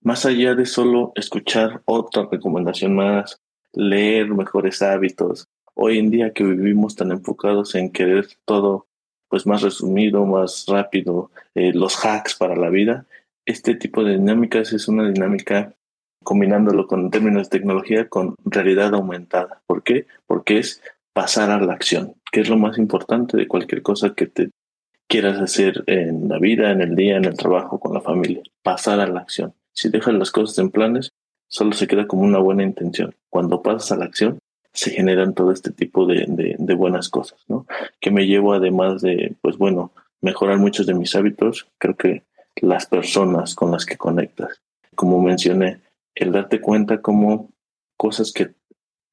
más 0.00 0.26
allá 0.26 0.54
de 0.54 0.66
solo 0.66 1.12
escuchar 1.14 1.82
otra 1.84 2.28
recomendación 2.30 2.94
más, 2.94 3.40
leer 3.72 4.28
mejores 4.28 4.82
hábitos, 4.82 5.48
hoy 5.74 5.98
en 5.98 6.10
día 6.10 6.32
que 6.32 6.44
vivimos 6.44 6.96
tan 6.96 7.12
enfocados 7.12 7.74
en 7.74 7.90
querer 7.90 8.26
todo 8.44 8.86
pues 9.34 9.48
más 9.48 9.62
resumido, 9.62 10.24
más 10.26 10.64
rápido, 10.68 11.32
eh, 11.56 11.72
los 11.74 11.96
hacks 12.04 12.36
para 12.36 12.54
la 12.54 12.70
vida, 12.70 13.04
este 13.44 13.74
tipo 13.74 14.04
de 14.04 14.12
dinámicas 14.12 14.72
es 14.72 14.86
una 14.86 15.10
dinámica 15.10 15.74
combinándolo 16.22 16.86
con 16.86 17.10
términos 17.10 17.50
de 17.50 17.58
tecnología 17.58 18.08
con 18.08 18.36
realidad 18.44 18.94
aumentada. 18.94 19.60
¿Por 19.66 19.82
qué? 19.82 20.06
Porque 20.28 20.58
es 20.58 20.80
pasar 21.12 21.50
a 21.50 21.58
la 21.58 21.72
acción, 21.72 22.14
que 22.30 22.42
es 22.42 22.48
lo 22.48 22.56
más 22.56 22.78
importante 22.78 23.36
de 23.36 23.48
cualquier 23.48 23.82
cosa 23.82 24.14
que 24.14 24.28
te 24.28 24.50
quieras 25.08 25.40
hacer 25.40 25.82
en 25.88 26.28
la 26.28 26.38
vida, 26.38 26.70
en 26.70 26.80
el 26.80 26.94
día, 26.94 27.16
en 27.16 27.24
el 27.24 27.36
trabajo, 27.36 27.80
con 27.80 27.92
la 27.92 28.02
familia. 28.02 28.44
Pasar 28.62 29.00
a 29.00 29.08
la 29.08 29.18
acción. 29.18 29.52
Si 29.72 29.88
dejas 29.88 30.14
las 30.14 30.30
cosas 30.30 30.56
en 30.58 30.70
planes, 30.70 31.10
solo 31.48 31.72
se 31.72 31.88
queda 31.88 32.06
como 32.06 32.22
una 32.22 32.38
buena 32.38 32.62
intención. 32.62 33.16
Cuando 33.30 33.62
pasas 33.62 33.90
a 33.90 33.96
la 33.96 34.04
acción, 34.04 34.38
se 34.74 34.90
generan 34.90 35.34
todo 35.34 35.52
este 35.52 35.70
tipo 35.70 36.04
de, 36.04 36.26
de, 36.28 36.56
de 36.58 36.74
buenas 36.74 37.08
cosas, 37.08 37.38
¿no? 37.48 37.66
Que 38.00 38.10
me 38.10 38.26
llevo 38.26 38.52
además 38.52 39.00
de, 39.00 39.34
pues 39.40 39.56
bueno, 39.56 39.92
mejorar 40.20 40.58
muchos 40.58 40.86
de 40.86 40.94
mis 40.94 41.14
hábitos. 41.14 41.68
Creo 41.78 41.96
que 41.96 42.24
las 42.56 42.86
personas 42.86 43.54
con 43.54 43.70
las 43.70 43.86
que 43.86 43.96
conectas. 43.96 44.60
Como 44.94 45.22
mencioné, 45.22 45.80
el 46.14 46.32
darte 46.32 46.60
cuenta 46.60 47.00
como 47.00 47.50
cosas 47.96 48.32
que 48.32 48.50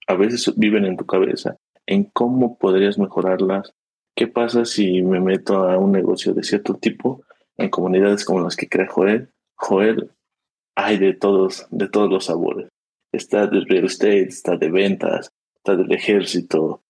a 0.07 0.15
veces 0.15 0.51
viven 0.57 0.85
en 0.85 0.97
tu 0.97 1.05
cabeza, 1.05 1.57
en 1.85 2.05
cómo 2.05 2.57
podrías 2.57 2.97
mejorarlas. 2.97 3.73
¿Qué 4.15 4.27
pasa 4.27 4.65
si 4.65 5.01
me 5.01 5.19
meto 5.19 5.69
a 5.69 5.77
un 5.77 5.91
negocio 5.91 6.33
de 6.33 6.43
cierto 6.43 6.75
tipo 6.75 7.23
en 7.57 7.69
comunidades 7.69 8.25
como 8.25 8.41
las 8.41 8.55
que 8.55 8.67
crea 8.67 8.87
Joel? 8.87 9.29
Joel, 9.55 10.09
hay 10.75 10.97
de 10.97 11.13
todos, 11.13 11.67
de 11.69 11.87
todos 11.87 12.09
los 12.09 12.25
sabores. 12.25 12.69
Está 13.11 13.47
del 13.47 13.67
real 13.67 13.85
estate, 13.85 14.23
está 14.23 14.57
de 14.57 14.69
ventas, 14.69 15.31
del 15.65 15.91
ejército, 15.91 16.83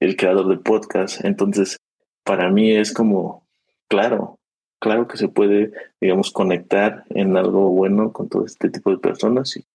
el 0.00 0.16
creador 0.16 0.48
de 0.48 0.58
podcast. 0.58 1.24
Entonces, 1.24 1.78
para 2.24 2.50
mí 2.50 2.72
es 2.72 2.92
como, 2.92 3.46
claro, 3.88 4.38
claro 4.80 5.06
que 5.06 5.16
se 5.16 5.28
puede, 5.28 5.72
digamos, 6.00 6.30
conectar 6.30 7.04
en 7.10 7.36
algo 7.36 7.70
bueno 7.70 8.12
con 8.12 8.28
todo 8.28 8.44
este 8.44 8.70
tipo 8.70 8.90
de 8.90 8.98
personas 8.98 9.56
y 9.56 9.66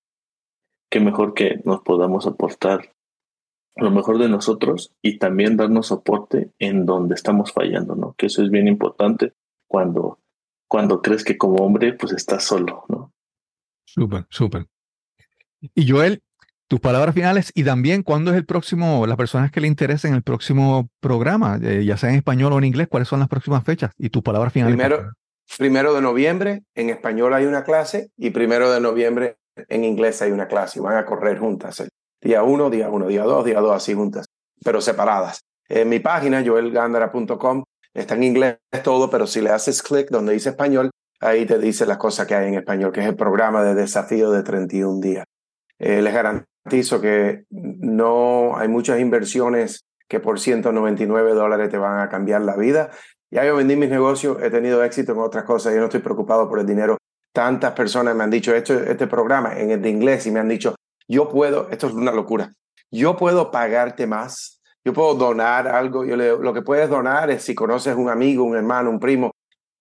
qué 0.90 1.00
mejor 1.00 1.34
que 1.34 1.62
nos 1.64 1.82
podamos 1.82 2.28
aportar 2.28 2.94
lo 3.76 3.90
mejor 3.90 4.18
de 4.18 4.28
nosotros 4.28 4.94
y 5.02 5.18
también 5.18 5.56
darnos 5.56 5.88
soporte 5.88 6.52
en 6.60 6.86
donde 6.86 7.16
estamos 7.16 7.54
fallando, 7.54 7.96
¿no? 7.96 8.14
Que 8.18 8.26
eso 8.26 8.44
es 8.44 8.50
bien 8.50 8.68
importante 8.68 9.34
cuando, 9.68 10.20
cuando 10.68 11.02
crees 11.02 11.24
que 11.24 11.38
como 11.38 11.64
hombre 11.64 11.94
pues 11.94 12.12
estás 12.12 12.44
solo, 12.44 12.84
¿no? 12.90 13.14
Súper, 13.86 14.26
súper. 14.30 14.68
Y 15.74 15.90
Joel, 15.90 16.22
tus 16.72 16.80
palabras 16.80 17.14
finales 17.14 17.52
y 17.54 17.66
también 17.66 18.02
cuándo 18.02 18.32
es 18.32 18.38
el 18.38 18.46
próximo, 18.46 19.06
las 19.06 19.18
personas 19.18 19.52
que 19.52 19.60
le 19.60 19.68
interesen 19.68 20.14
el 20.14 20.24
próximo 20.24 20.88
programa, 21.02 21.60
eh, 21.62 21.84
ya 21.84 21.98
sea 21.98 22.12
en 22.12 22.16
español 22.16 22.54
o 22.54 22.60
en 22.60 22.64
inglés, 22.64 22.88
cuáles 22.90 23.10
son 23.10 23.20
las 23.20 23.28
próximas 23.28 23.66
fechas 23.66 23.92
y 23.98 24.10
tus 24.10 24.24
palabras 24.24 24.54
finales. 24.54 24.78
Primero, 24.78 25.12
primero 25.58 25.94
de 25.94 26.02
noviembre 26.02 26.64
en 26.74 26.90
español 26.90 27.34
hay 27.34 27.46
una 27.46 27.66
clase 27.66 28.12
y 28.16 28.30
primero 28.30 28.72
de 28.72 28.80
noviembre 28.80 29.36
en 29.68 29.84
inglés 29.84 30.22
hay 30.22 30.32
una 30.32 30.48
clase 30.48 30.80
y 30.80 30.82
van 30.82 30.96
a 30.96 31.06
correr 31.06 31.40
juntas. 31.40 31.84
Día 32.22 32.42
uno, 32.44 32.70
día 32.70 32.88
uno, 32.88 33.08
día 33.08 33.24
dos, 33.24 33.44
día 33.44 33.60
dos, 33.60 33.76
así 33.76 33.94
juntas, 33.94 34.28
pero 34.64 34.80
separadas. 34.80 35.42
En 35.68 35.90
mi 35.90 36.00
página, 36.00 36.42
joelgandara.com, 36.42 37.64
está 37.94 38.16
en 38.16 38.24
inglés 38.24 38.60
todo, 38.82 39.10
pero 39.10 39.28
si 39.28 39.42
le 39.42 39.50
haces 39.50 39.84
clic 39.84 40.08
donde 40.10 40.32
dice 40.32 40.52
español, 40.52 40.90
ahí 41.20 41.46
te 41.46 41.60
dice 41.60 41.86
las 41.86 41.98
cosas 41.98 42.28
que 42.28 42.36
hay 42.36 42.48
en 42.48 42.54
español, 42.54 42.94
que 42.94 43.02
es 43.02 43.08
el 43.08 43.18
programa 43.18 43.62
de 43.62 43.76
desafío 43.76 44.32
de 44.32 44.42
31 44.42 45.02
días. 45.02 45.26
Eh, 45.78 46.02
les 46.02 46.14
garantizo 46.14 46.51
que 46.70 47.46
no 47.50 48.58
hay 48.58 48.68
muchas 48.68 49.00
inversiones 49.00 49.86
que 50.08 50.20
por 50.20 50.40
199 50.40 51.34
dólares 51.34 51.70
te 51.70 51.78
van 51.78 52.00
a 52.00 52.10
cambiar 52.10 52.42
la 52.42 52.56
vida. 52.56 52.92
Ya 53.32 53.46
yo 53.46 53.56
vendí 53.56 53.76
mis 53.76 53.90
negocios, 53.90 54.38
he 54.42 54.50
tenido 54.50 54.84
éxito 54.84 55.14
en 55.14 55.20
otras 55.20 55.46
cosas, 55.46 55.74
yo 55.74 55.80
no 55.80 55.86
estoy 55.86 56.02
preocupado 56.02 56.50
por 56.50 56.60
el 56.60 56.66
dinero. 56.66 56.98
Tantas 57.34 57.72
personas 57.72 58.16
me 58.16 58.24
han 58.24 58.30
dicho 58.30 58.54
esto, 58.54 58.74
este 58.74 59.08
programa 59.08 59.58
en 59.58 59.72
el 59.72 59.82
de 59.82 59.90
inglés 59.90 60.28
y 60.28 60.32
me 60.32 60.42
han 60.42 60.50
dicho, 60.50 60.76
yo 61.08 61.30
puedo, 61.30 61.70
esto 61.70 61.88
es 61.88 61.94
una 61.94 62.12
locura, 62.12 62.52
yo 62.92 63.16
puedo 63.16 63.52
pagarte 63.52 64.06
más, 64.06 64.60
yo 64.84 64.92
puedo 64.92 65.16
donar 65.16 65.70
algo, 65.70 66.04
yo 66.04 66.18
le, 66.18 66.38
lo 66.38 66.54
que 66.54 66.62
puedes 66.62 66.90
donar 66.90 67.32
es 67.32 67.44
si 67.44 67.56
conoces 67.56 67.96
un 67.96 68.10
amigo, 68.10 68.44
un 68.44 68.58
hermano, 68.58 68.90
un 68.90 69.00
primo 69.00 69.32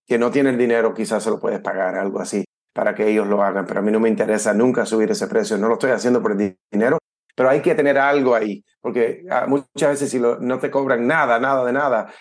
que 0.07 0.17
no 0.17 0.31
tiene 0.31 0.51
el 0.51 0.59
dinero, 0.59 0.95
quizás 0.95 1.25
se 1.25 1.31
lo 1.31 1.41
puedes 1.41 1.61
pagar, 1.61 1.97
algo 1.97 2.21
así 2.21 2.45
para 2.73 2.95
que 2.95 3.09
ellos 3.09 3.27
lo 3.27 3.43
hagan, 3.43 3.67
pero 3.67 3.81
a 3.81 3.83
mí 3.83 3.91
no 3.91 4.01
me 4.01 4.09
interesa 4.09 4.55
nunca 4.55 4.87
subir 4.87 5.11
ese 5.11 5.27
precio, 5.27 5.59
no 5.59 5.69
lo 5.69 5.75
estoy 5.75 5.91
haciendo 5.91 6.23
por 6.23 6.33
el 6.33 6.57
dinero, 6.71 6.99
pero 7.35 7.49
hay 7.49 7.61
que 7.63 7.75
tener 7.75 7.99
algo 7.99 8.35
ahí, 8.35 8.65
porque 8.81 9.25
ah, 9.31 9.47
muchas 9.47 9.91
veces 9.91 10.11
si 10.11 10.21
no 10.21 10.59
te 10.59 10.71
cobran 10.71 11.07
nada, 11.07 11.39
nada 11.39 11.65
de 11.65 11.73
nada, 11.73 12.13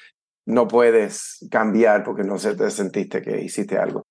no 0.46 0.68
puedes 0.68 1.46
cambiar 1.52 2.04
porque 2.04 2.24
no 2.24 2.40
se 2.40 2.56
te 2.56 2.70
sentiste 2.72 3.22
que 3.22 3.42
hiciste 3.42 3.78
algo. 3.78 4.06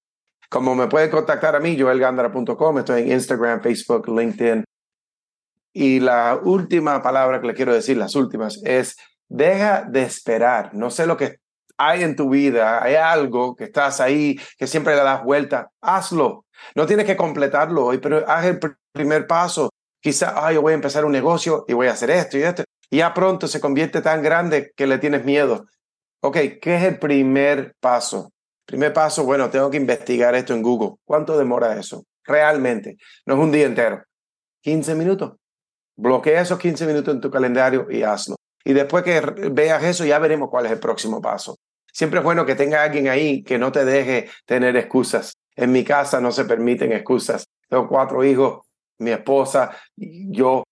Como 0.49 0.75
me 0.75 0.87
pueden 0.87 1.11
contactar 1.11 1.57
a 1.57 1.61
mí, 1.61 1.79
joelgandara.com, 1.79 2.79
estoy 2.79 3.03
en 3.03 3.13
Instagram, 3.13 3.61
Facebook, 3.61 4.09
LinkedIn. 4.09 4.65
Y 5.75 6.01
la 6.01 6.41
última 6.43 7.03
palabra 7.03 7.41
que 7.41 7.49
le 7.49 7.55
quiero 7.55 7.75
decir, 7.75 7.97
las 7.97 8.15
últimas, 8.15 8.61
es 8.65 8.97
deja 9.29 9.83
de 9.83 10.03
esperar. 10.03 10.75
No 10.75 10.91
sé 10.91 11.07
lo 11.07 11.17
que 11.17 11.39
hay 11.79 12.03
en 12.03 12.17
tu 12.17 12.29
vida, 12.29 12.83
hay 12.83 12.97
algo 12.97 13.55
que 13.55 13.65
estás 13.65 14.01
ahí, 14.01 14.39
que 14.59 14.67
siempre 14.67 14.97
le 14.97 15.03
das 15.03 15.23
vuelta, 15.23 15.71
hazlo. 15.81 16.45
No 16.75 16.87
tienes 16.87 17.07
que 17.07 17.17
completarlo 17.17 17.87
hoy, 17.87 17.99
pero 17.99 18.29
haz 18.29 18.45
el 18.45 18.59
primer 18.93 19.27
paso. 19.27 19.71
Quizá, 20.01 20.35
ay, 20.45 20.57
yo 20.57 20.63
voy 20.63 20.73
a 20.73 20.75
empezar 20.75 21.05
un 21.05 21.13
negocio 21.13 21.65
y 21.69 21.73
voy 21.73 21.87
a 21.87 21.93
hacer 21.93 22.11
esto 22.11 22.37
y 22.37 22.43
esto. 22.43 22.65
Y 22.91 22.99
ya 22.99 23.15
pronto 23.15 23.47
se 23.47 23.61
convierte 23.61 24.03
tan 24.03 24.23
grande 24.23 24.73
que 24.77 24.87
le 24.87 24.99
tienes 24.99 25.25
miedo. 25.25 25.67
Ok, 26.21 26.37
¿qué 26.61 26.77
es 26.77 26.83
el 26.83 26.99
primer 26.99 27.75
paso? 27.81 28.33
Primer 28.67 28.93
paso, 28.93 29.25
bueno, 29.25 29.49
tengo 29.51 29.71
que 29.71 29.77
investigar 29.77 30.35
esto 30.35 30.53
en 30.53 30.63
Google. 30.63 30.97
¿Cuánto 31.05 31.39
demora 31.39 31.79
eso? 31.79 32.05
Realmente, 32.25 32.97
no 33.25 33.35
es 33.35 33.41
un 33.41 33.53
día 33.53 33.67
entero. 33.67 34.03
15 34.63 34.95
minutos. 34.95 35.37
Bloquea 35.97 36.43
esos 36.43 36.59
15 36.59 36.87
minutos 36.87 37.15
en 37.15 37.21
tu 37.21 37.31
calendario 37.31 37.87
y 37.91 38.03
hazlo. 38.03 38.37
Y 38.65 38.73
después 38.73 39.05
que 39.05 39.21
veas 39.51 39.83
eso, 39.85 40.05
ya 40.05 40.19
veremos 40.19 40.51
cuál 40.51 40.67
es 40.67 40.73
el 40.73 40.79
próximo 40.79 41.21
paso. 41.23 41.57
Siempre 41.99 42.21
es 42.21 42.25
bueno 42.25 42.47
que 42.47 42.55
tenga 42.55 42.85
alguien 42.85 43.09
ahí 43.09 43.43
que 43.43 43.59
no 43.59 43.73
te 43.73 43.85
deje 43.85 44.31
tener 44.47 44.77
excusas. 44.77 45.37
En 45.57 45.73
mi 45.73 45.83
casa 45.83 46.21
no 46.21 46.31
se 46.31 46.45
permiten 46.45 46.93
excusas. 46.93 47.49
Tengo 47.69 47.89
cuatro 47.89 48.23
hijos, 48.23 48.61
mi 48.99 49.11
esposa, 49.11 49.77
yo, 49.97 50.63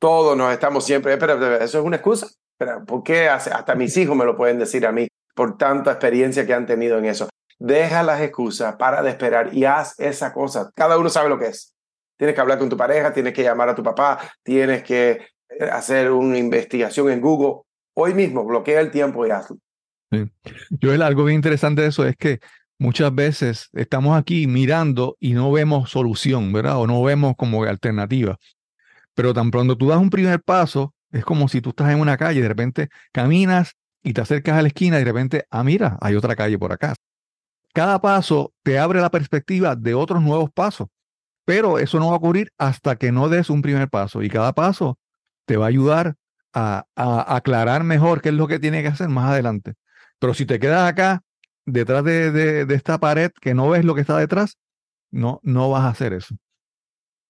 todos 0.00 0.36
nos 0.36 0.52
estamos 0.52 0.84
siempre, 0.84 1.16
pero 1.16 1.34
eso 1.58 1.78
es 1.78 1.84
una 1.84 1.98
excusa. 1.98 2.26
Pero, 2.58 2.84
¿Por 2.84 3.04
qué 3.04 3.28
hasta 3.28 3.76
mis 3.76 3.96
hijos 3.96 4.16
me 4.16 4.24
lo 4.24 4.36
pueden 4.36 4.58
decir 4.58 4.84
a 4.84 4.90
mí 4.90 5.06
por 5.36 5.56
tanta 5.56 5.92
experiencia 5.92 6.44
que 6.44 6.54
han 6.54 6.66
tenido 6.66 6.98
en 6.98 7.04
eso? 7.04 7.28
Deja 7.60 8.02
las 8.02 8.20
excusas, 8.20 8.74
para 8.74 9.00
de 9.00 9.10
esperar 9.10 9.54
y 9.54 9.66
haz 9.66 9.94
esa 10.00 10.32
cosa. 10.32 10.72
Cada 10.74 10.98
uno 10.98 11.08
sabe 11.08 11.28
lo 11.28 11.38
que 11.38 11.46
es. 11.46 11.72
Tienes 12.18 12.34
que 12.34 12.40
hablar 12.40 12.58
con 12.58 12.68
tu 12.68 12.76
pareja, 12.76 13.12
tienes 13.12 13.32
que 13.32 13.44
llamar 13.44 13.68
a 13.68 13.76
tu 13.76 13.84
papá, 13.84 14.18
tienes 14.42 14.82
que 14.82 15.10
eh, 15.50 15.70
hacer 15.70 16.10
una 16.10 16.36
investigación 16.36 17.10
en 17.10 17.20
Google. 17.20 17.62
Hoy 17.94 18.12
mismo 18.12 18.44
bloquea 18.44 18.80
el 18.80 18.90
tiempo 18.90 19.24
y 19.24 19.30
hazlo. 19.30 19.58
Yo 20.70 20.92
algo 20.92 21.24
bien 21.24 21.36
interesante 21.36 21.82
de 21.82 21.88
eso 21.88 22.06
es 22.06 22.16
que 22.16 22.40
muchas 22.78 23.14
veces 23.14 23.68
estamos 23.72 24.18
aquí 24.18 24.46
mirando 24.46 25.16
y 25.20 25.32
no 25.32 25.50
vemos 25.52 25.90
solución, 25.90 26.52
¿verdad? 26.52 26.78
O 26.78 26.86
no 26.86 27.02
vemos 27.02 27.34
como 27.36 27.64
alternativa. 27.64 28.36
Pero 29.14 29.32
tan 29.32 29.50
pronto 29.50 29.76
tú 29.76 29.88
das 29.88 29.98
un 29.98 30.10
primer 30.10 30.42
paso, 30.42 30.94
es 31.12 31.24
como 31.24 31.48
si 31.48 31.60
tú 31.60 31.70
estás 31.70 31.90
en 31.90 32.00
una 32.00 32.16
calle 32.16 32.42
de 32.42 32.48
repente 32.48 32.88
caminas 33.12 33.72
y 34.02 34.12
te 34.12 34.20
acercas 34.20 34.58
a 34.58 34.62
la 34.62 34.68
esquina 34.68 34.96
y 34.96 35.00
de 35.00 35.04
repente, 35.04 35.44
ah, 35.50 35.64
mira, 35.64 35.96
hay 36.00 36.14
otra 36.16 36.36
calle 36.36 36.58
por 36.58 36.72
acá. 36.72 36.94
Cada 37.72 38.00
paso 38.00 38.52
te 38.62 38.78
abre 38.78 39.00
la 39.00 39.10
perspectiva 39.10 39.76
de 39.76 39.94
otros 39.94 40.22
nuevos 40.22 40.50
pasos, 40.52 40.88
pero 41.44 41.78
eso 41.78 41.98
no 41.98 42.08
va 42.08 42.14
a 42.14 42.16
ocurrir 42.16 42.50
hasta 42.58 42.96
que 42.96 43.12
no 43.12 43.28
des 43.28 43.50
un 43.50 43.62
primer 43.62 43.88
paso 43.88 44.22
y 44.22 44.28
cada 44.28 44.52
paso 44.52 44.98
te 45.46 45.56
va 45.56 45.66
a 45.66 45.68
ayudar 45.68 46.14
a, 46.52 46.84
a 46.94 47.36
aclarar 47.36 47.84
mejor 47.84 48.20
qué 48.20 48.28
es 48.28 48.34
lo 48.34 48.46
que 48.46 48.58
tiene 48.58 48.82
que 48.82 48.88
hacer 48.88 49.08
más 49.08 49.30
adelante. 49.30 49.74
Pero 50.18 50.34
si 50.34 50.46
te 50.46 50.58
quedas 50.58 50.90
acá, 50.90 51.22
detrás 51.66 52.04
de, 52.04 52.30
de, 52.30 52.64
de 52.64 52.74
esta 52.74 52.98
pared 52.98 53.30
que 53.40 53.54
no 53.54 53.70
ves 53.70 53.84
lo 53.84 53.94
que 53.94 54.00
está 54.00 54.16
detrás, 54.16 54.58
no, 55.10 55.40
no 55.42 55.70
vas 55.70 55.82
a 55.82 55.88
hacer 55.88 56.12
eso. 56.12 56.34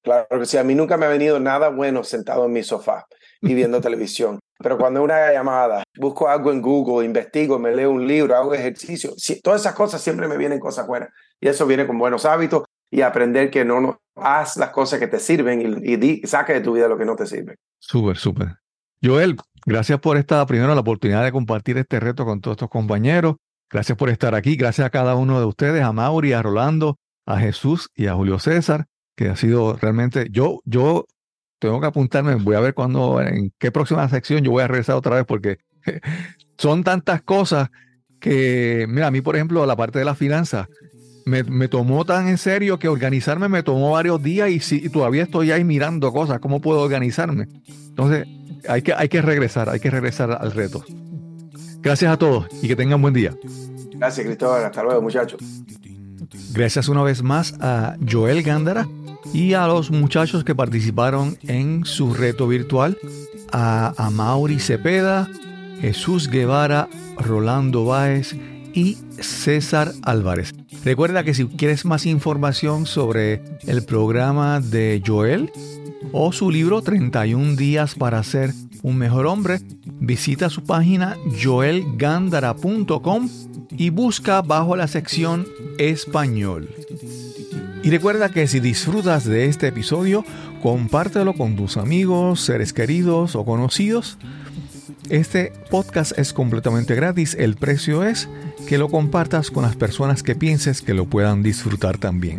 Claro 0.03 0.27
que 0.39 0.47
sí, 0.47 0.59
a 0.59 0.65
mí 0.65 0.75
nunca 0.75 0.99
me 0.99 1.07
ha 1.07 1.09
venido 1.09 1.41
nada 1.41 1.71
bueno 1.71 2.05
sentado 2.05 2.45
en 2.45 2.53
mi 2.53 2.63
sofá 2.63 3.07
y 3.41 3.55
viendo 3.55 3.81
televisión. 3.81 4.39
Pero 4.59 4.79
cuando 4.79 5.03
una 5.03 5.33
llamada, 5.33 5.83
busco 5.97 6.29
algo 6.29 6.53
en 6.53 6.61
Google, 6.63 7.07
investigo, 7.07 7.59
me 7.59 7.75
leo 7.75 7.91
un 7.91 8.07
libro, 8.07 8.37
hago 8.37 8.55
ejercicio, 8.55 9.15
sí, 9.17 9.41
todas 9.41 9.63
esas 9.63 9.75
cosas 9.75 10.01
siempre 10.01 10.29
me 10.29 10.37
vienen 10.37 10.61
cosas 10.61 10.87
buenas. 10.87 11.09
Y 11.41 11.49
eso 11.49 11.67
viene 11.67 11.87
con 11.87 11.99
buenos 11.99 12.25
hábitos 12.25 12.65
y 12.91 13.01
aprender 13.01 13.51
que 13.51 13.65
no, 13.65 13.81
no 13.81 14.01
haz 14.17 14.57
las 14.57 14.71
cosas 14.71 15.01
que 15.01 15.09
te 15.09 15.19
sirven 15.19 15.61
y, 15.61 15.93
y, 15.93 15.97
di, 15.97 16.23
saca 16.25 16.53
de 16.53 16.61
tu 16.61 16.75
vida 16.75 16.87
lo 16.87 16.99
que 16.99 17.05
no 17.05 17.17
te 17.17 17.27
sirve. 17.27 17.57
Súper, 17.79 18.17
súper. 18.17 18.57
Joel, 19.03 19.37
gracias 19.67 20.01
por 20.01 20.17
esta, 20.17 20.45
primero, 20.47 20.75
la 20.75 20.81
oportunidad 20.81 21.25
de 21.25 21.33
compartir 21.33 21.79
este 21.79 22.01
reto 22.01 22.25
con 22.25 22.41
todos 22.41 22.57
estos 22.57 22.71
compañeros. 22.71 23.37
Gracias 23.71 23.97
por 23.99 24.11
estar 24.11 24.35
aquí. 24.35 24.57
Gracias 24.57 24.87
a 24.87 24.91
cada 24.91 25.15
uno 25.15 25.41
de 25.41 25.47
ustedes, 25.47 25.83
a 25.83 25.93
Mauri, 25.93 26.33
a 26.33 26.43
Rolando, 26.43 26.99
a 27.27 27.39
Jesús 27.39 27.89
y 27.95 28.07
a 28.07 28.15
Julio 28.15 28.39
César 28.39 28.87
que 29.17 29.29
ha 29.29 29.37
sido 29.37 29.77
realmente, 29.77 30.29
yo, 30.31 30.61
yo 30.65 31.07
tengo 31.59 31.81
que 31.81 31.87
apuntarme, 31.87 32.35
voy 32.35 32.57
a 32.57 32.61
ver 32.61 32.75
cuándo, 32.75 33.21
en 33.21 33.53
qué 33.59 33.71
próxima 33.71 34.09
sección 34.09 34.43
yo 34.43 34.51
voy 34.51 34.63
a 34.63 34.69
regresar 34.69 34.97
otra 34.97 35.17
vez, 35.17 35.25
porque 35.25 35.59
son 36.59 36.85
tantas 36.85 37.23
cosas 37.23 37.71
que, 38.21 38.87
mira, 38.89 39.09
a 39.09 39.11
mí, 39.11 39.21
por 39.21 39.37
ejemplo, 39.37 39.65
la 39.67 39.77
parte 39.77 39.99
de 39.99 40.05
las 40.05 40.19
finanzas, 40.19 40.67
me, 41.27 41.43
me, 41.43 41.69
tomó 41.69 42.05
tan 42.05 42.29
en 42.29 42.37
serio 42.37 42.79
que 42.79 42.89
organizarme 42.89 43.49
me 43.49 43.63
tomó 43.63 43.93
varios 43.93 44.23
días 44.23 44.51
y, 44.51 44.61
si, 44.61 44.77
y 44.85 44.91
todavía 44.91 45.23
estoy 45.23 45.53
ahí 45.53 45.65
mirando 45.65 46.13
cosas, 46.13 46.39
cómo 46.39 46.61
puedo 46.61 46.83
organizarme. 46.83 47.49
Entonces, 47.89 48.27
hay 48.69 48.83
que, 48.83 48.93
hay 48.93 49.09
que 49.09 49.23
regresar, 49.23 49.69
hay 49.69 49.81
que 49.81 49.91
regresar 49.91 50.31
al 50.33 50.53
reto. 50.53 50.85
Gracias 51.81 52.13
a 52.13 52.17
todos 52.17 52.47
y 52.63 52.69
que 52.69 52.77
tengan 52.77 53.03
buen 53.03 53.15
día. 53.15 53.35
Gracias, 53.97 54.27
Cristóbal. 54.27 54.65
Hasta 54.65 54.83
luego, 54.83 55.03
muchachos. 55.03 55.41
Gracias 56.53 56.89
una 56.89 57.03
vez 57.03 57.23
más 57.23 57.55
a 57.61 57.97
Joel 58.11 58.43
Gándara 58.43 58.89
y 59.33 59.55
a 59.55 59.67
los 59.67 59.91
muchachos 59.91 60.45
que 60.45 60.55
participaron 60.55 61.37
en 61.43 61.85
su 61.85 62.15
reto 62.15 62.49
virtual, 62.49 62.97
a, 63.53 63.93
a 63.97 64.11
Mauri 64.11 64.59
Cepeda, 64.59 65.29
Jesús 65.81 66.29
Guevara, 66.29 66.89
Rolando 67.19 67.85
Báez 67.85 68.35
y 68.73 68.99
César 69.21 69.93
Álvarez. 70.03 70.55
Recuerda 70.85 71.25
que 71.25 71.35
si 71.35 71.47
quieres 71.47 71.85
más 71.85 72.07
información 72.07 72.87
sobre 72.87 73.43
el 73.67 73.85
programa 73.85 74.61
de 74.61 75.03
Joel 75.05 75.51
o 76.17 76.31
su 76.31 76.49
libro 76.49 76.81
31 76.81 77.57
días 77.57 77.97
para 77.97 78.23
ser 78.23 78.53
un 78.83 78.97
mejor 78.97 79.27
hombre, 79.27 79.61
visita 79.99 80.49
su 80.49 80.63
página 80.63 81.17
joelgandara.com 81.43 83.29
y 83.73 83.91
busca 83.91 84.41
bajo 84.41 84.77
la 84.77 84.87
sección 84.87 85.45
español. 85.77 86.69
Y 87.83 87.91
recuerda 87.91 88.29
que 88.29 88.47
si 88.47 88.61
disfrutas 88.61 89.25
de 89.25 89.47
este 89.47 89.67
episodio, 89.67 90.25
compártelo 90.63 91.35
con 91.35 91.57
tus 91.57 91.77
amigos, 91.77 92.41
seres 92.41 92.73
queridos 92.73 93.35
o 93.35 93.45
conocidos. 93.45 94.17
Este 95.11 95.53
podcast 95.69 96.17
es 96.17 96.33
completamente 96.33 96.95
gratis, 96.95 97.35
el 97.39 97.57
precio 97.57 98.05
es 98.05 98.29
que 98.69 98.79
lo 98.79 98.89
compartas 98.89 99.51
con 99.51 99.65
las 99.65 99.75
personas 99.75 100.23
que 100.23 100.37
pienses 100.37 100.81
que 100.81 100.95
lo 100.95 101.07
puedan 101.07 101.43
disfrutar 101.43 101.99
también. 101.99 102.39